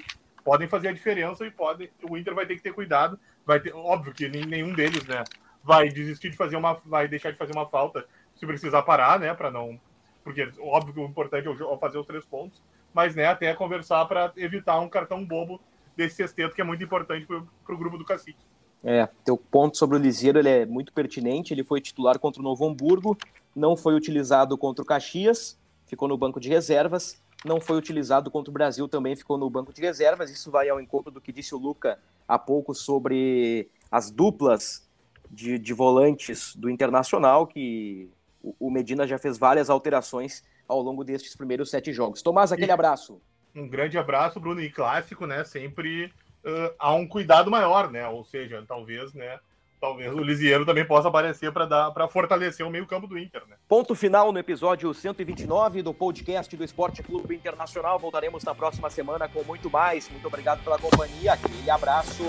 podem 0.44 0.68
fazer 0.68 0.90
a 0.90 0.94
diferença 0.94 1.44
e 1.48 1.50
podem. 1.50 1.90
O 2.08 2.16
Inter 2.16 2.36
vai 2.36 2.46
ter 2.46 2.56
que 2.56 2.62
ter 2.62 2.74
cuidado. 2.74 3.20
Vai 3.44 3.60
ter, 3.60 3.74
óbvio 3.74 4.14
que 4.14 4.30
nenhum 4.30 4.74
deles, 4.74 5.04
né? 5.08 5.24
Vai 5.64 5.90
desistir 5.90 6.30
de 6.30 6.38
fazer 6.38 6.58
uma. 6.58 6.76
Vai 6.86 7.08
deixar 7.08 7.32
de 7.32 7.40
fazer 7.40 7.54
uma 7.54 7.68
falta 7.68 8.06
se 8.36 8.46
precisar 8.46 8.84
parar, 8.84 9.20
né? 9.20 9.34
Para 9.34 9.50
não. 9.50 9.82
Porque 10.24 10.48
óbvio 10.60 11.04
o 11.04 11.08
importante 11.08 11.48
é 11.48 11.78
fazer 11.80 11.98
os 11.98 12.06
três 12.06 12.24
pontos 12.24 12.62
mas 12.94 13.16
né, 13.16 13.26
até 13.26 13.54
conversar 13.54 14.06
para 14.06 14.32
evitar 14.36 14.80
um 14.80 14.90
cartão 14.90 15.24
bobo 15.24 15.60
desse 15.96 16.16
sexteto 16.16 16.56
que 16.56 16.62
é 16.62 16.64
muito 16.64 16.84
importante 16.84 17.26
para 17.26 17.76
o 17.76 17.78
grupo 17.78 17.98
do 17.98 18.06
Cacique. 18.06 18.40
É, 18.84 19.08
teu 19.26 19.38
ponto 19.38 19.78
sobre 19.78 19.98
o 19.98 20.00
Liseiro 20.00 20.40
ele 20.40 20.50
é 20.50 20.66
muito 20.66 20.94
pertinente. 20.94 21.54
Ele 21.54 21.64
foi 21.64 21.82
titular 21.82 22.18
contra 22.18 22.42
o 22.42 22.44
Novo 22.44 22.66
Hamburgo, 22.68 23.18
não 23.56 23.76
foi 23.76 23.94
utilizado 23.96 24.58
contra 24.58 24.82
o 24.82 24.86
Caxias, 24.86 25.60
ficou 25.86 26.08
no 26.08 26.18
banco 26.18 26.40
de 26.40 26.48
reservas, 26.48 27.22
não 27.44 27.60
foi 27.60 27.78
utilizado 27.78 28.32
contra 28.32 28.50
o 28.50 28.54
Brasil, 28.54 28.88
também 28.88 29.16
ficou 29.16 29.38
no 29.38 29.50
banco 29.50 29.74
de 29.74 29.82
reservas. 29.82 30.32
Isso 30.32 30.50
vai 30.50 30.70
ao 30.70 30.80
encontro 30.80 31.12
do 31.12 31.22
que 31.22 31.32
disse 31.32 31.54
o 31.54 31.58
Luca 31.58 32.00
há 32.28 32.40
pouco 32.40 32.74
sobre 32.74 33.70
as 33.92 34.10
duplas 34.10 34.88
de, 35.30 35.60
de 35.60 35.74
volantes 35.74 36.56
do 36.56 36.70
Internacional, 36.70 37.46
que 37.46 38.10
o 38.42 38.72
Medina 38.72 39.06
já 39.06 39.18
fez 39.18 39.38
várias 39.38 39.70
alterações 39.70 40.44
ao 40.70 40.82
longo 40.82 41.04
destes 41.04 41.36
primeiros 41.36 41.70
sete 41.70 41.92
jogos. 41.92 42.22
Tomás, 42.22 42.52
aquele 42.52 42.70
e 42.70 42.72
abraço. 42.72 43.20
Um 43.56 43.68
grande 43.68 43.98
abraço, 43.98 44.40
Bruno. 44.40 44.62
E 44.62 44.70
clássico, 44.70 45.26
né? 45.26 45.44
Sempre 45.44 46.06
uh, 46.06 46.74
há 46.78 46.94
um 46.94 47.08
cuidado 47.08 47.50
maior, 47.50 47.92
né? 47.92 48.08
Ou 48.08 48.24
seja, 48.24 48.64
talvez, 48.68 49.14
né? 49.14 49.40
Talvez 49.82 50.14
o 50.14 50.20
Lisieiro 50.20 50.66
também 50.66 50.86
possa 50.86 51.08
aparecer 51.08 51.54
para 51.54 51.66
dar 51.66 51.92
para 51.92 52.08
fortalecer 52.08 52.66
o 52.66 52.70
meio-campo 52.70 53.08
do 53.08 53.18
Inter, 53.18 53.42
né? 53.48 53.56
Ponto 53.68 53.96
final 53.96 54.32
no 54.32 54.38
episódio 54.38 54.94
129 54.94 55.82
do 55.82 55.94
podcast 55.94 56.56
do 56.56 56.64
Esporte 56.66 57.02
Clube 57.02 57.34
Internacional. 57.34 57.98
Voltaremos 57.98 58.44
na 58.44 58.54
próxima 58.54 58.90
semana 58.90 59.30
com 59.30 59.42
muito 59.44 59.70
mais. 59.70 60.10
Muito 60.10 60.28
obrigado 60.28 60.62
pela 60.64 60.78
companhia. 60.78 61.34
Aquele 61.34 61.70
abraço. 61.70 62.24